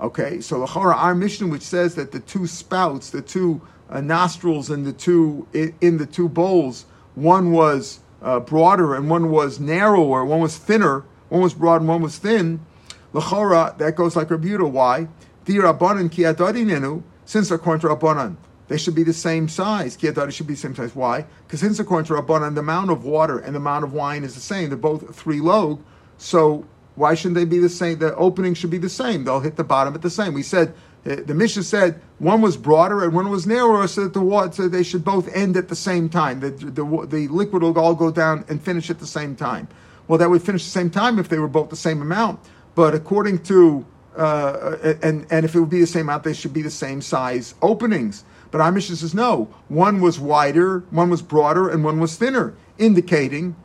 Okay, 0.00 0.40
so 0.40 0.58
the 0.58 0.66
Chora, 0.66 0.94
our 0.96 1.14
Mishnah, 1.14 1.46
which 1.46 1.62
says 1.62 1.94
that 1.94 2.10
the 2.10 2.18
two 2.20 2.46
spouts, 2.46 3.10
the 3.10 3.22
two 3.22 3.60
uh, 3.88 4.00
nostrils 4.00 4.70
in 4.70 4.82
the 4.82 4.92
two 4.92 5.46
in, 5.52 5.74
in, 5.80 5.98
the 5.98 6.06
two 6.06 6.28
bowls, 6.28 6.86
one 7.14 7.52
was 7.52 8.00
uh, 8.20 8.40
broader 8.40 8.96
and 8.96 9.08
one 9.08 9.30
was 9.30 9.60
narrower, 9.60 10.24
one 10.24 10.40
was 10.40 10.56
thinner, 10.58 11.04
one 11.28 11.42
was 11.42 11.54
broad 11.54 11.80
and 11.80 11.88
one 11.88 12.02
was 12.02 12.18
thin. 12.18 12.64
L'chora, 13.12 13.78
that 13.78 13.94
goes 13.94 14.16
like 14.16 14.28
Yehuda. 14.28 14.68
Why? 14.68 15.06
Di 15.44 15.54
Rabbanan 15.54 16.10
ki 16.10 17.02
since 17.24 17.50
according 17.52 17.80
to 17.82 17.94
Rabbanan, 17.94 18.36
they 18.68 18.78
should 18.78 18.94
be 18.94 19.02
the 19.02 19.12
same 19.12 19.48
size. 19.48 19.96
Kiyadari 19.96 20.32
should 20.32 20.46
be 20.46 20.54
the 20.54 20.60
same 20.60 20.74
size. 20.74 20.94
Why? 20.94 21.26
Because 21.46 21.60
since 21.60 21.78
according 21.78 22.06
to 22.06 22.14
Rabbanan, 22.14 22.54
the 22.54 22.60
amount 22.60 22.90
of 22.90 23.04
water 23.04 23.38
and 23.38 23.54
the 23.54 23.58
amount 23.60 23.84
of 23.84 23.92
wine 23.92 24.24
is 24.24 24.34
the 24.34 24.40
same. 24.40 24.70
They're 24.70 24.78
both 24.78 25.14
three 25.14 25.40
log. 25.40 25.82
So 26.18 26.64
why 26.94 27.14
shouldn't 27.14 27.34
they 27.34 27.44
be 27.44 27.58
the 27.58 27.68
same? 27.68 27.98
The 27.98 28.14
opening 28.16 28.54
should 28.54 28.70
be 28.70 28.78
the 28.78 28.88
same. 28.88 29.24
They'll 29.24 29.40
hit 29.40 29.56
the 29.56 29.64
bottom 29.64 29.94
at 29.94 30.02
the 30.02 30.10
same. 30.10 30.32
We 30.32 30.42
said 30.42 30.74
uh, 31.06 31.16
the 31.26 31.34
Mishnah 31.34 31.64
said 31.64 32.00
one 32.18 32.40
was 32.40 32.56
broader 32.56 33.04
and 33.04 33.12
one 33.12 33.28
was 33.28 33.46
narrower, 33.46 33.86
so 33.86 34.04
that 34.04 34.14
the 34.14 34.22
water 34.22 34.52
so 34.52 34.68
they 34.68 34.82
should 34.82 35.04
both 35.04 35.28
end 35.34 35.56
at 35.56 35.68
the 35.68 35.76
same 35.76 36.08
time. 36.08 36.40
The, 36.40 36.50
the, 36.50 37.06
the 37.06 37.28
liquid 37.28 37.62
will 37.62 37.78
all 37.78 37.94
go 37.94 38.10
down 38.10 38.44
and 38.48 38.62
finish 38.62 38.88
at 38.88 38.98
the 38.98 39.06
same 39.06 39.36
time. 39.36 39.68
Well, 40.08 40.18
that 40.18 40.30
would 40.30 40.42
finish 40.42 40.64
the 40.64 40.70
same 40.70 40.90
time 40.90 41.18
if 41.18 41.28
they 41.28 41.38
were 41.38 41.48
both 41.48 41.70
the 41.70 41.76
same 41.76 42.00
amount. 42.00 42.40
But 42.74 42.94
according 42.94 43.42
to 43.44 43.84
uh, 44.16 44.94
and 45.02 45.26
and 45.30 45.44
if 45.44 45.54
it 45.54 45.60
would 45.60 45.70
be 45.70 45.80
the 45.80 45.86
same 45.86 46.02
amount, 46.02 46.24
they 46.24 46.32
should 46.32 46.54
be 46.54 46.62
the 46.62 46.70
same 46.70 47.02
size 47.02 47.54
openings. 47.60 48.24
But 48.54 48.60
our 48.60 48.70
Mishnah 48.70 48.94
says 48.94 49.16
no. 49.16 49.48
One 49.66 50.00
was 50.00 50.20
wider, 50.20 50.84
one 50.90 51.10
was 51.10 51.22
broader, 51.22 51.68
and 51.68 51.82
one 51.82 51.98
was 51.98 52.14
thinner, 52.14 52.54
indicating 52.78 53.56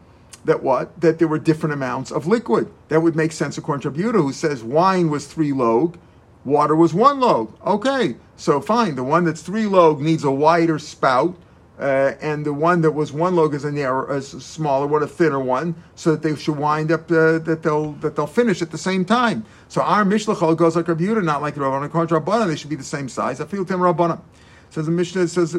that 0.45 0.63
what? 0.63 0.99
That 0.99 1.19
there 1.19 1.27
were 1.27 1.37
different 1.37 1.73
amounts 1.73 2.09
of 2.09 2.25
liquid. 2.25 2.71
That 2.87 3.01
would 3.01 3.15
make 3.15 3.31
sense 3.31 3.55
according 3.55 3.83
to 3.83 3.91
Buda, 3.91 4.17
who 4.17 4.33
says 4.33 4.63
wine 4.63 5.11
was 5.11 5.27
three 5.27 5.51
log, 5.53 5.99
water 6.43 6.75
was 6.75 6.95
one 6.95 7.19
log. 7.19 7.55
Okay, 7.63 8.15
so 8.35 8.59
fine. 8.59 8.95
The 8.95 9.03
one 9.03 9.25
that's 9.25 9.43
three 9.43 9.67
log 9.67 10.01
needs 10.01 10.23
a 10.23 10.31
wider 10.31 10.79
spout, 10.79 11.35
uh, 11.79 12.13
and 12.19 12.43
the 12.43 12.53
one 12.53 12.81
that 12.81 12.93
was 12.93 13.13
one 13.13 13.35
log 13.35 13.53
is 13.53 13.65
a 13.65 13.71
narrow, 13.71 14.11
a 14.11 14.19
smaller 14.23 14.87
one, 14.87 15.03
a 15.03 15.07
thinner 15.07 15.39
one, 15.39 15.75
so 15.93 16.13
that 16.13 16.23
they 16.23 16.35
should 16.35 16.57
wind 16.57 16.91
up 16.91 17.11
uh, 17.11 17.37
that 17.37 17.59
they'll 17.61 17.91
that 18.01 18.15
they'll 18.15 18.25
finish 18.25 18.63
at 18.63 18.71
the 18.71 18.77
same 18.79 19.05
time. 19.05 19.45
So 19.67 19.83
our 19.83 20.03
mishlachol 20.03 20.57
goes 20.57 20.75
like 20.75 20.87
Rabbi 20.87 21.03
not 21.21 21.43
like 21.43 21.53
the 21.53 21.61
Rabbanan. 21.61 21.85
According 21.85 22.07
to 22.07 22.19
Rabbanan, 22.19 22.47
they 22.47 22.55
should 22.55 22.71
be 22.71 22.75
the 22.75 22.83
same 22.83 23.07
size. 23.07 23.39
I 23.39 23.45
feel 23.45 23.63
Tim 23.63 23.81
Rabbanan. 23.81 24.21
Says 24.69 24.85
the 24.85 24.91
Mishnah 24.91 25.27
says. 25.27 25.53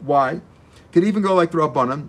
Why? 0.00 0.40
Could 0.92 1.04
even 1.04 1.22
go 1.22 1.34
like 1.34 1.50
the 1.50 1.58
rabbanan. 1.58 2.08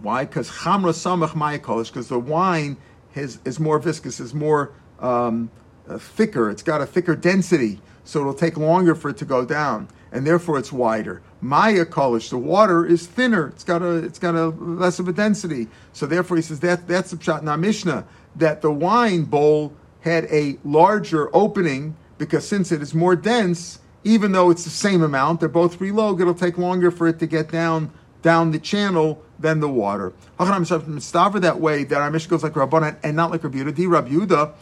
Why? 0.00 0.24
Because 0.24 0.50
chamra 0.50 0.92
samach 0.92 1.30
mayakolish. 1.30 1.88
Because 1.88 2.08
the 2.08 2.18
wine 2.18 2.76
is 3.14 3.38
is 3.44 3.58
more 3.58 3.78
viscous, 3.78 4.20
is 4.20 4.34
more 4.34 4.72
um, 5.00 5.50
uh, 5.88 5.98
thicker. 5.98 6.50
It's 6.50 6.62
got 6.62 6.80
a 6.80 6.86
thicker 6.86 7.16
density, 7.16 7.80
so 8.04 8.20
it'll 8.20 8.34
take 8.34 8.56
longer 8.56 8.94
for 8.94 9.10
it 9.10 9.16
to 9.18 9.24
go 9.24 9.44
down. 9.44 9.88
and 10.12 10.26
therefore 10.26 10.58
it's 10.58 10.72
wider. 10.72 11.22
Maya 11.40 11.84
kolish, 11.84 12.30
the 12.30 12.38
water 12.38 12.84
is 12.84 13.06
thinner. 13.06 13.48
It's 13.48 13.64
got 13.64 13.82
a 13.82 13.96
it's 13.96 14.18
got 14.18 14.34
a 14.34 14.48
less 14.48 14.98
of 14.98 15.08
a 15.08 15.12
density. 15.12 15.68
So 15.92 16.06
therefore 16.06 16.36
he 16.36 16.42
says 16.42 16.60
that 16.60 16.88
that's 16.88 17.10
the 17.10 17.16
pshat 17.16 17.42
in 17.42 17.48
our 17.48 17.58
Mishnah 17.58 18.04
that 18.36 18.62
the 18.62 18.70
wine 18.70 19.24
bowl 19.24 19.74
had 20.00 20.24
a 20.26 20.58
larger 20.64 21.34
opening 21.34 21.96
because 22.18 22.46
since 22.46 22.72
it 22.72 22.82
is 22.82 22.94
more 22.94 23.16
dense, 23.16 23.80
even 24.08 24.32
though 24.32 24.48
it's 24.48 24.64
the 24.64 24.70
same 24.70 25.02
amount, 25.02 25.40
they're 25.40 25.50
both 25.50 25.78
relog, 25.80 26.18
it'll 26.18 26.32
take 26.32 26.56
longer 26.56 26.90
for 26.90 27.06
it 27.06 27.18
to 27.18 27.26
get 27.26 27.50
down 27.50 27.92
down 28.22 28.50
the 28.50 28.58
channel 28.58 29.22
than 29.38 29.60
the 29.60 29.68
water. 29.68 30.12
Mistaver 30.40 31.40
that 31.40 31.60
way 31.60 31.84
that 31.84 32.00
our 32.00 32.10
Mishnah 32.10 32.30
goes 32.30 32.42
like 32.42 32.54
Rabbanan 32.54 32.96
and 33.04 33.14
not 33.14 33.30
like 33.30 33.44
Rabbi 33.44 33.58
Yehuda. 33.58 33.74
Di 33.76 33.86
Rabbi 33.86 34.08
Yehuda, 34.08 34.54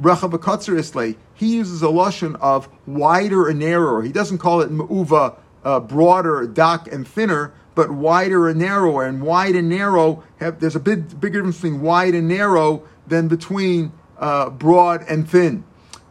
Rechav 0.00 1.16
he 1.34 1.56
uses 1.56 1.82
a 1.82 1.90
lotion 1.90 2.36
of 2.36 2.68
wider 2.86 3.48
and 3.48 3.58
narrower. 3.58 4.02
He 4.02 4.12
doesn't 4.12 4.38
call 4.38 4.62
it 4.62 4.70
Ma'uva, 4.70 5.36
uh, 5.64 5.80
broader, 5.80 6.46
dark, 6.46 6.90
and 6.90 7.06
thinner, 7.06 7.52
but 7.74 7.90
wider 7.90 8.48
and 8.48 8.58
narrower. 8.60 9.04
And 9.04 9.22
wide 9.22 9.56
and 9.56 9.68
narrow 9.68 10.22
have 10.38 10.60
there's 10.60 10.76
a 10.76 10.80
big 10.80 11.20
bigger 11.20 11.38
difference 11.40 11.56
between 11.56 11.80
wide 11.82 12.14
and 12.14 12.28
narrow 12.28 12.84
than 13.06 13.28
between 13.28 13.92
uh, 14.18 14.50
broad 14.50 15.04
and 15.08 15.28
thin. 15.28 15.64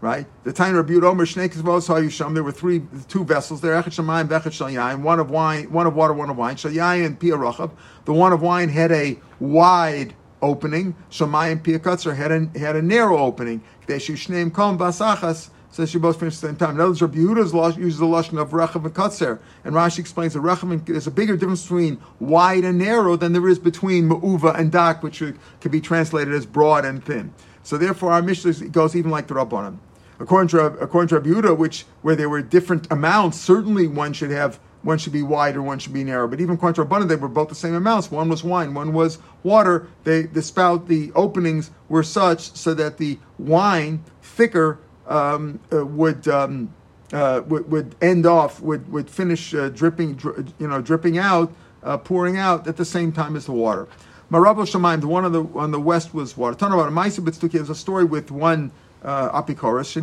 Right? 0.03 0.27
The 0.43 0.51
time 0.51 0.75
Rabbi 0.75 0.95
Omer 0.95 1.25
Shnei 1.25 1.47
Yisham, 1.47 2.33
there 2.33 2.43
were 2.43 2.51
three, 2.51 2.81
two 3.07 3.23
vessels 3.23 3.61
there, 3.61 3.81
Echet 3.81 4.03
Shemayim, 4.03 4.27
Bechet 4.27 4.51
Shal 4.51 4.97
one 4.97 5.17
of 5.17 5.29
wine, 5.29 5.71
one 5.71 5.87
of 5.87 5.95
water, 5.95 6.11
one 6.11 6.29
of 6.29 6.35
wine, 6.35 6.57
Shal 6.57 6.77
and 6.77 7.17
Pia 7.17 7.37
Rachav. 7.37 7.71
The 8.03 8.11
one 8.11 8.33
of 8.33 8.41
wine 8.41 8.67
had 8.67 8.91
a 8.91 9.17
wide 9.39 10.13
opening, 10.41 10.93
Shemayim 11.09 11.63
Pia 11.63 11.79
Kutzer 11.79 12.13
had 12.17 12.33
a, 12.33 12.59
had 12.59 12.75
a 12.75 12.81
narrow 12.81 13.17
opening. 13.17 13.63
Deshu 13.87 14.15
Shneim 14.15 14.53
Kom 14.53 14.77
Basachas, 14.77 15.51
says 15.71 15.89
she 15.89 15.99
both 15.99 16.19
finish 16.19 16.35
at 16.35 16.41
the 16.41 16.47
same 16.47 16.57
time. 16.57 16.71
In 16.71 16.81
other 16.81 16.89
words, 16.89 17.01
Rabbi 17.01 17.19
Yehuda's 17.19 17.77
uses 17.77 17.99
the 17.99 18.05
lashon 18.05 18.41
of 18.41 18.49
rechav 18.49 18.83
and 18.83 18.93
katzer, 18.93 19.39
and 19.63 19.73
Rashi 19.73 19.99
explains 19.99 20.33
that 20.33 20.41
rechav 20.41 20.85
there's 20.85 21.07
a 21.07 21.11
bigger 21.11 21.37
difference 21.37 21.63
between 21.63 21.97
wide 22.19 22.65
and 22.65 22.77
narrow 22.77 23.15
than 23.15 23.31
there 23.31 23.47
is 23.47 23.57
between 23.57 24.09
ma'uva 24.09 24.59
and 24.59 24.69
dak, 24.69 25.01
which 25.01 25.19
could 25.19 25.71
be 25.71 25.79
translated 25.79 26.33
as 26.33 26.45
broad 26.45 26.83
and 26.83 27.05
thin. 27.05 27.33
So 27.63 27.77
therefore, 27.77 28.11
our 28.11 28.21
Mishnah 28.21 28.67
goes 28.67 28.97
even 28.97 29.09
like 29.09 29.27
the 29.27 29.35
Rabbanim. 29.35 29.77
According 30.23 30.47
to 30.49 30.65
according 30.79 31.09
to 31.09 31.19
Rabbi 31.19 31.51
which 31.51 31.85
where 32.01 32.15
there 32.15 32.29
were 32.29 32.41
different 32.41 32.89
amounts, 32.89 33.37
certainly 33.37 33.87
one 33.87 34.13
should 34.13 34.31
have 34.31 34.57
one 34.81 34.97
should 34.97 35.11
be 35.11 35.21
wide 35.21 35.57
or 35.57 35.61
one 35.61 35.79
should 35.79 35.91
be 35.91 36.05
narrow. 36.05 36.29
But 36.29 36.39
even 36.39 36.55
according 36.55 36.75
to 36.75 36.85
Rabbanim, 36.85 37.09
they 37.09 37.17
were 37.17 37.27
both 37.27 37.49
the 37.49 37.55
same 37.55 37.73
amounts. 37.73 38.09
One 38.09 38.29
was 38.29 38.41
wine, 38.41 38.73
one 38.73 38.93
was 38.93 39.19
water. 39.43 39.89
They 40.05 40.21
the 40.21 40.41
spout 40.41 40.87
the 40.87 41.11
openings 41.13 41.71
were 41.89 42.03
such 42.03 42.55
so 42.55 42.73
that 42.73 42.99
the 42.99 43.19
wine 43.37 44.01
thicker 44.21 44.79
um, 45.07 45.59
uh, 45.71 45.85
would. 45.85 46.27
Um, 46.27 46.73
uh, 47.11 47.43
would, 47.47 47.69
would 47.69 47.95
end 48.01 48.25
off, 48.25 48.59
would 48.59 48.91
would 48.91 49.07
finish 49.07 49.53
uh, 49.53 49.69
dripping, 49.69 50.15
dri- 50.15 50.45
you 50.57 50.67
know, 50.67 50.81
dripping 50.81 51.19
out, 51.19 51.53
uh, 51.83 51.95
pouring 51.95 52.37
out 52.37 52.67
at 52.67 52.75
the 52.75 52.85
same 52.85 53.11
time 53.11 53.35
as 53.35 53.45
the 53.45 53.51
water. 53.51 53.87
Marabo 54.31 54.65
Shemaim, 54.65 54.99
the 54.99 55.07
one 55.07 55.23
on 55.23 55.31
the 55.31 55.43
on 55.53 55.69
the 55.69 55.79
west 55.79 56.15
was 56.15 56.35
water. 56.35 56.55
Talking 56.55 56.73
about 56.73 56.87
a 56.87 56.91
Maisa 56.91 57.23
B'tzeduki, 57.23 57.51
there's 57.51 57.69
a 57.69 57.75
story 57.75 58.03
with 58.03 58.31
one 58.31 58.71
uh, 59.03 59.41
Apikoros. 59.41 59.93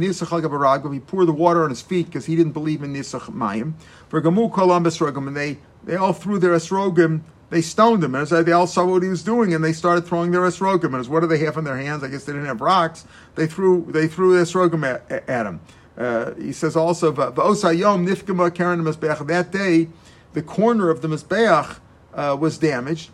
He 0.93 1.01
poured 1.01 1.29
the 1.29 1.33
water 1.33 1.65
on 1.65 1.71
his 1.71 1.83
feet 1.83 2.07
because 2.07 2.27
he 2.27 2.37
didn't 2.37 2.53
believe 2.53 2.83
in 2.83 2.93
Nisach 2.95 3.33
Mayim. 3.33 3.75
For 4.09 4.21
Gamu 4.21 4.53
Kolam 4.53 4.85
Esrogim, 4.85 5.27
and 5.27 5.37
they 5.37 5.59
they 5.85 5.97
all 5.97 6.13
threw 6.13 6.39
their 6.39 6.53
Esrogim. 6.53 7.23
They 7.51 7.63
stoned 7.63 8.05
him, 8.05 8.15
and 8.15 8.27
they 8.29 8.53
all 8.53 8.69
saw 8.69 8.85
what 8.85 9.03
he 9.03 9.09
was 9.09 9.25
doing, 9.25 9.53
and 9.53 9.65
they 9.65 9.73
started 9.73 10.07
throwing 10.07 10.31
their 10.31 10.43
esrogim. 10.43 10.95
And 10.95 11.05
what 11.09 11.19
do 11.19 11.27
they 11.27 11.39
have 11.39 11.57
in 11.57 11.65
their 11.65 11.77
hands? 11.77 12.05
I 12.05 12.09
guess 12.09 12.25
they 12.25 12.33
didn't 12.33 12.47
have 12.47 12.61
rocks. 12.61 13.05
They 13.35 13.49
threw 13.49 13.87
they 13.89 14.07
threw 14.07 14.41
esrogim 14.41 14.85
at, 14.89 15.29
at 15.29 15.47
him. 15.47 15.61
Uh, 15.99 16.33
he 16.35 16.53
says 16.53 16.77
also, 16.77 17.13
"Va'osayom 17.13 18.07
nifkama 18.09 18.55
karen 18.55 18.85
mizbeach." 18.85 19.27
That 19.27 19.51
day, 19.51 19.89
the 20.33 20.43
corner 20.43 20.91
of 20.91 21.03
the 21.03 21.09
mizbeach 21.09 21.79
uh, 22.15 22.37
was 22.39 22.57
damaged, 22.57 23.11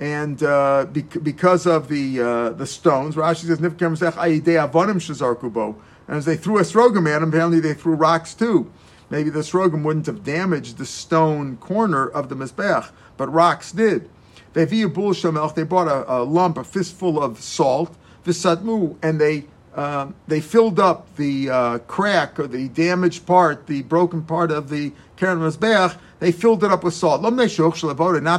and 0.00 0.42
uh, 0.42 0.86
because 1.22 1.66
of 1.66 1.88
the 1.88 2.20
uh, 2.20 2.50
the 2.50 2.66
stones, 2.66 3.16
Rashi 3.16 3.46
says 3.46 3.58
Avonim 3.58 5.00
Shazar 5.00 5.74
And 6.06 6.16
as 6.16 6.24
they 6.24 6.36
threw 6.36 6.56
esrogim 6.56 7.12
at 7.12 7.22
him, 7.22 7.30
apparently 7.30 7.60
they 7.60 7.74
threw 7.74 7.94
rocks 7.94 8.34
too. 8.34 8.70
Maybe 9.10 9.30
the 9.30 9.40
srogim 9.40 9.82
wouldn't 9.84 10.06
have 10.06 10.22
damaged 10.22 10.76
the 10.76 10.86
stone 10.86 11.56
corner 11.56 12.06
of 12.06 12.28
the 12.28 12.36
mizbech, 12.36 12.90
but 13.16 13.32
rocks 13.32 13.72
did. 13.72 14.08
They 14.52 14.84
bul 14.86 15.12
They 15.12 15.62
brought 15.62 15.88
a, 15.88 16.12
a, 16.12 16.18
lump, 16.22 16.58
a 16.58 16.64
fistful 16.64 17.22
of 17.22 17.40
salt, 17.40 17.96
visatmu, 18.24 18.96
and 19.02 19.20
they 19.20 19.44
uh, 19.74 20.10
they 20.26 20.40
filled 20.40 20.80
up 20.80 21.14
the 21.16 21.48
uh, 21.48 21.78
crack 21.86 22.40
or 22.40 22.48
the 22.48 22.68
damaged 22.68 23.24
part, 23.26 23.66
the 23.68 23.82
broken 23.82 24.22
part 24.22 24.50
of 24.50 24.70
the 24.70 24.92
keren 25.16 25.38
Mizbeach, 25.38 25.96
they 26.20 26.32
filled 26.32 26.64
it 26.64 26.70
up 26.70 26.82
with 26.82 26.94
salt. 26.94 27.22
Not 27.22 27.36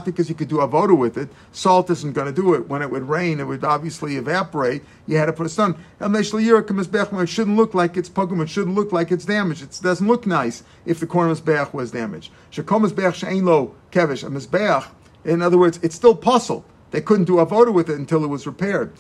because 0.06 0.30
you 0.30 0.36
could 0.36 0.48
do 0.48 0.58
avoda 0.58 0.98
with 0.98 1.18
it. 1.18 1.30
Salt 1.52 1.90
isn't 1.90 2.14
going 2.14 2.28
to 2.28 2.42
do 2.42 2.54
it. 2.54 2.68
When 2.68 2.82
it 2.82 2.92
would 2.92 3.08
rain, 3.08 3.40
it 3.40 3.46
would 3.46 3.64
obviously 3.64 4.18
evaporate. 4.18 4.84
You 5.08 5.18
had 5.18 5.28
to 5.28 5.34
put 5.34 5.46
a 5.46 5.50
stone. 5.50 5.76
It 6.02 7.30
shouldn't 7.30 7.58
look 7.58 7.74
like 7.74 7.96
it's 7.96 8.10
pogum. 8.10 8.42
It 8.42 8.50
shouldn't 8.50 8.76
look 8.76 8.92
like 8.92 9.12
it's 9.12 9.26
damaged. 9.26 9.64
It 9.64 9.80
doesn't 9.82 10.08
look 10.08 10.28
nice 10.28 10.64
if 10.86 11.00
the 11.00 11.08
corner 11.08 11.34
mizbeach 11.34 11.74
was 11.74 11.92
damaged. 11.92 12.32
In 15.26 15.42
other 15.42 15.58
words, 15.58 15.80
it's 15.82 15.96
still 15.96 16.16
posul. 16.16 16.64
They 16.92 17.02
couldn't 17.02 17.26
do 17.26 17.36
avoda 17.36 17.74
with 17.74 17.90
it 17.90 17.98
until 18.00 18.24
it 18.24 18.28
was 18.28 18.48
repaired. 18.48 18.94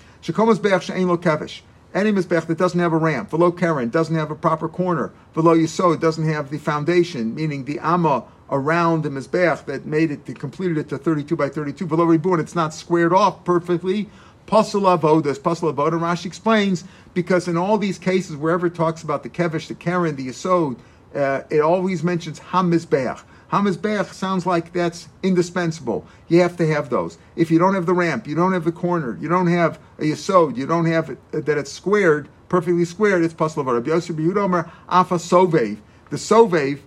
Any 1.91 2.11
mizbech 2.11 2.45
that 2.45 2.57
doesn't 2.59 2.79
have 2.79 2.93
a 2.93 2.97
ramp, 2.97 3.31
below 3.31 3.51
Karen, 3.51 3.89
doesn't 3.89 4.15
have 4.15 4.29
a 4.29 4.35
proper 4.35 4.69
corner, 4.69 5.11
below 5.33 5.55
Yisod 5.55 5.99
doesn't 5.99 6.27
have 6.27 6.51
the 6.51 6.59
foundation, 6.59 7.33
meaning 7.33 7.65
the 7.65 7.79
Amma 7.79 8.25
around 8.51 9.03
the 9.03 9.09
mizbech 9.09 9.65
that 9.65 9.85
made 9.85 10.11
it, 10.11 10.25
that 10.25 10.39
completed 10.39 10.77
it 10.77 10.89
to 10.89 10.97
32 10.97 11.35
by 11.35 11.49
32. 11.49 11.85
Below 11.85 12.05
Reborn, 12.05 12.39
it's 12.39 12.55
not 12.55 12.73
squared 12.73 13.13
off 13.13 13.43
perfectly. 13.43 14.09
Posul 14.47 14.81
avodas, 14.81 15.41
posul 15.41 15.73
avodah. 15.73 15.99
Rashi 15.99 16.25
explains 16.25 16.83
because 17.13 17.47
in 17.47 17.57
all 17.57 17.77
these 17.77 17.99
cases, 17.99 18.35
wherever 18.35 18.67
it 18.67 18.75
talks 18.75 19.03
about 19.03 19.23
the 19.23 19.29
kevish, 19.29 19.67
the 19.67 19.75
karen, 19.75 20.15
the 20.15 20.27
yisod, 20.27 20.77
uh, 21.13 21.41
it 21.49 21.59
always 21.59 22.03
mentions 22.03 22.39
hamizbeach. 22.39 23.21
Hamizbeach 23.51 24.13
sounds 24.13 24.45
like 24.45 24.73
that's 24.73 25.09
indispensable. 25.23 26.05
You 26.27 26.41
have 26.41 26.55
to 26.57 26.67
have 26.67 26.89
those. 26.89 27.17
If 27.35 27.49
you 27.49 27.57
don't 27.57 27.73
have 27.73 27.87
the 27.87 27.93
ramp, 27.93 28.27
you 28.27 28.35
don't 28.35 28.53
have 28.53 28.63
the 28.63 28.71
corner, 28.71 29.17
you 29.19 29.27
don't 29.27 29.47
have 29.47 29.79
a 29.97 30.03
yisod, 30.03 30.55
you 30.55 30.67
don't 30.67 30.85
have 30.85 31.09
it, 31.09 31.17
that 31.31 31.57
it's 31.57 31.71
squared, 31.71 32.29
perfectly 32.47 32.85
squared, 32.85 33.23
it's 33.23 33.33
posul 33.33 33.65
Sovev. 33.65 35.77
The 36.09 36.17
Sovev 36.17 36.79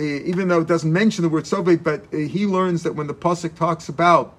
even 0.00 0.48
though 0.48 0.60
it 0.60 0.66
doesn't 0.66 0.92
mention 0.92 1.22
the 1.22 1.28
word 1.28 1.44
sovev, 1.44 1.82
but 1.82 2.04
uh, 2.12 2.16
he 2.18 2.46
learns 2.46 2.82
that 2.82 2.94
when 2.94 3.06
the 3.06 3.14
pasuk 3.14 3.54
talks 3.54 3.88
about 3.88 4.34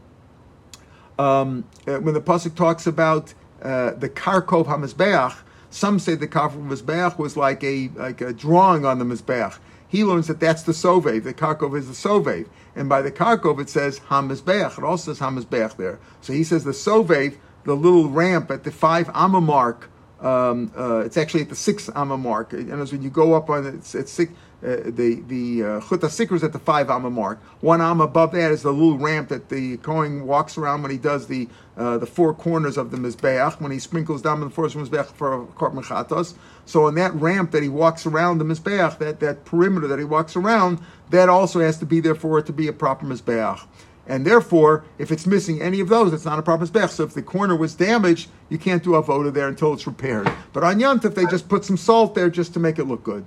um, 1.20 1.66
uh, 1.88 1.98
when 1.98 2.14
the 2.14 2.22
pasuk 2.22 2.56
talks 2.56 2.86
about 2.86 3.34
uh, 3.62 3.92
the 3.92 4.10
karkov 4.10 4.66
hamizbeach, 4.66 5.36
some 5.70 6.00
say 6.00 6.16
the 6.16 6.28
karkov 6.28 6.68
hamizbeach 6.68 7.18
was 7.18 7.36
like 7.36 7.64
a 7.64 7.90
like 7.96 8.22
a 8.22 8.34
drawing 8.34 8.86
on 8.86 9.00
the 9.00 9.06
mizbeach. 9.06 9.58
He 9.88 10.04
learns 10.04 10.28
that 10.28 10.40
that's 10.40 10.64
the 10.64 10.74
sovev. 10.74 11.24
The 11.24 11.34
karkov 11.34 11.78
is 11.78 11.88
the 11.88 12.10
sovev, 12.10 12.48
and 12.76 12.88
by 12.88 13.02
the 13.02 13.12
karkov 13.12 13.60
it 13.60 13.70
says 13.70 14.00
hamizbeach. 14.00 14.78
It 14.78 14.84
also 14.84 15.14
says 15.14 15.20
hamizbeach 15.20 15.78
there. 15.78 16.00
So 16.22 16.34
he 16.34 16.44
says 16.44 16.64
the 16.64 16.72
sovev, 16.72 17.38
the 17.64 17.76
little 17.76 18.10
ramp 18.10 18.52
at 18.52 18.64
the 18.64 18.72
five 18.72 19.10
amma 19.14 19.42
mark. 19.42 19.90
Um, 20.20 20.72
uh, 20.76 21.00
it's 21.06 21.16
actually 21.16 21.42
at 21.44 21.50
the 21.50 21.56
six 21.56 21.90
amma 21.96 22.18
mark, 22.18 22.54
and 22.54 22.82
as 22.82 22.92
when 22.92 23.04
you 23.04 23.10
go 23.10 23.36
up 23.36 23.50
on 23.52 23.68
it, 23.68 23.76
it's, 23.76 24.12
six 24.12 24.32
uh, 24.64 24.78
the 24.86 25.24
the 25.28 25.64
uh, 25.64 25.80
chuta 25.82 26.08
sikr 26.08 26.36
is 26.36 26.44
at 26.44 26.52
the 26.52 26.60
five 26.60 26.90
amma 26.90 27.12
mark. 27.12 27.40
One 27.62 27.80
amma 27.80 28.06
above 28.06 28.32
that 28.32 28.52
is 28.52 28.64
the 28.64 28.72
little 28.72 28.98
ramp 28.98 29.30
that 29.30 29.50
the 29.50 29.78
Kohen 29.78 30.26
walks 30.26 30.58
around 30.58 30.82
when 30.82 30.90
he 30.90 30.98
does 30.98 31.28
the 31.28 31.48
uh, 31.78 32.00
the 32.00 32.08
four 32.08 32.34
corners 32.34 32.76
of 32.76 32.90
the 32.90 32.98
mizbeach 32.98 33.62
when 33.62 33.72
he 33.72 33.78
sprinkles 33.78 34.24
down 34.24 34.40
the 34.40 34.50
first 34.50 34.76
mizbeach 34.76 35.06
for 35.06 35.46
korban 35.56 35.84
chatos. 35.84 36.34
So 36.66 36.86
on 36.86 36.96
that 36.96 37.14
ramp 37.14 37.52
that 37.52 37.62
he 37.62 37.70
walks 37.70 38.08
around 38.08 38.40
the 38.40 38.46
mizbeach, 38.46 38.98
that 38.98 39.20
that 39.20 39.46
perimeter 39.46 39.88
that 39.88 40.00
he 40.00 40.06
walks 40.06 40.36
around, 40.36 40.80
that 41.12 41.30
also 41.30 41.60
has 41.60 41.78
to 41.78 41.86
be 41.86 42.00
there 42.00 42.16
for 42.16 42.40
it 42.40 42.48
to 42.48 42.54
be 42.54 42.68
a 42.68 42.74
proper 42.74 43.06
mizbeach. 43.06 43.64
And 44.08 44.26
therefore, 44.26 44.86
if 44.98 45.12
it's 45.12 45.28
missing 45.28 45.62
any 45.62 45.80
of 45.82 45.90
those, 45.90 46.14
it's 46.14 46.26
not 46.26 46.40
a 46.40 46.42
proper 46.42 46.66
mizbeach. 46.66 46.90
So 46.90 47.04
if 47.04 47.14
the 47.14 47.22
corner 47.22 47.56
was 47.56 47.76
damaged, 47.76 48.30
you 48.50 48.58
can't 48.58 48.82
do 48.82 48.92
avoda 48.92 49.34
there 49.34 49.48
until 49.50 49.74
it's 49.74 49.86
repaired. 49.86 50.32
But 50.54 50.64
on 50.64 50.80
Yontif, 50.80 51.14
they 51.14 51.26
just 51.26 51.50
put 51.50 51.66
some 51.66 51.78
salt 51.78 52.16
there 52.16 52.30
just 52.30 52.54
to 52.54 52.60
make 52.60 52.80
it 52.80 52.86
look 52.86 53.04
good. 53.04 53.26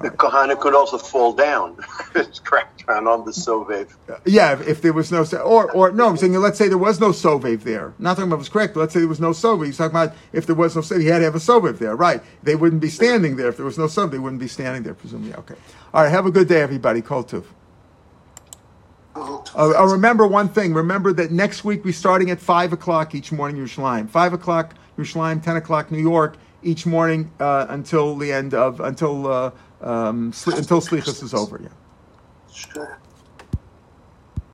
The 0.00 0.10
Kohana 0.10 0.58
could 0.58 0.74
also 0.74 0.98
fall 0.98 1.32
down. 1.34 1.76
it's 2.16 2.40
cracked 2.40 2.86
down 2.86 3.06
on 3.06 3.24
the 3.24 3.30
Sovev. 3.30 3.94
Yeah, 4.24 4.54
if, 4.54 4.66
if, 4.66 4.82
there 4.82 4.92
was 4.92 5.12
no, 5.12 5.24
or 5.42 5.70
or 5.70 5.92
no, 5.92 6.08
I'm 6.08 6.16
saying 6.16 6.32
let's 6.34 6.58
say 6.58 6.66
there 6.66 6.76
was 6.76 6.98
no 6.98 7.10
Sovev 7.10 7.62
there. 7.62 7.94
Not 8.00 8.16
talking 8.16 8.24
about 8.24 8.36
it 8.36 8.38
was 8.38 8.48
correct, 8.48 8.74
but 8.74 8.80
let's 8.80 8.92
say 8.92 9.00
there 9.00 9.08
was 9.08 9.20
no 9.20 9.30
Sovev. 9.30 9.66
He's 9.66 9.78
talking 9.78 9.92
about 9.92 10.16
if 10.32 10.46
there 10.46 10.56
was 10.56 10.74
no 10.74 10.82
Sovev, 10.82 11.00
he 11.00 11.06
had 11.06 11.18
to 11.18 11.24
have 11.24 11.36
a 11.36 11.38
Sovev 11.38 11.78
there, 11.78 11.94
right? 11.94 12.20
They 12.42 12.56
wouldn't 12.56 12.82
be 12.82 12.90
standing 12.90 13.36
there 13.36 13.48
if 13.48 13.56
there 13.56 13.64
was 13.64 13.78
no 13.78 13.86
Sovev. 13.86 14.10
They 14.10 14.18
wouldn't 14.18 14.40
be 14.40 14.48
standing 14.48 14.82
there, 14.82 14.94
presumably. 14.94 15.34
Okay. 15.34 15.54
All 15.92 16.02
right. 16.02 16.10
Have 16.10 16.26
a 16.26 16.32
good 16.32 16.48
day, 16.48 16.60
everybody. 16.60 17.00
Kol 17.00 17.22
Tuv. 17.22 17.44
Uh, 19.16 19.86
remember 19.86 20.26
one 20.26 20.48
thing. 20.48 20.74
Remember 20.74 21.12
that 21.12 21.30
next 21.30 21.64
week 21.64 21.84
we're 21.84 21.92
starting 21.92 22.30
at 22.30 22.40
five 22.40 22.72
o'clock 22.72 23.14
each 23.14 23.30
morning, 23.30 23.56
Yerushalayim. 23.56 24.08
Five 24.10 24.32
o'clock, 24.32 24.74
Yerushalayim. 24.98 25.42
Ten 25.42 25.56
o'clock, 25.56 25.90
New 25.90 25.98
York. 25.98 26.36
Each 26.62 26.86
morning 26.86 27.30
uh, 27.40 27.66
until 27.68 28.16
the 28.16 28.32
end 28.32 28.54
of 28.54 28.80
until. 28.80 29.26
Uh, 29.26 29.50
um, 29.84 30.32
until 30.46 30.80
Slichus 30.80 31.22
is 31.22 31.34
over. 31.34 31.60
Yeah. 31.62 31.68
Sure. 32.52 32.98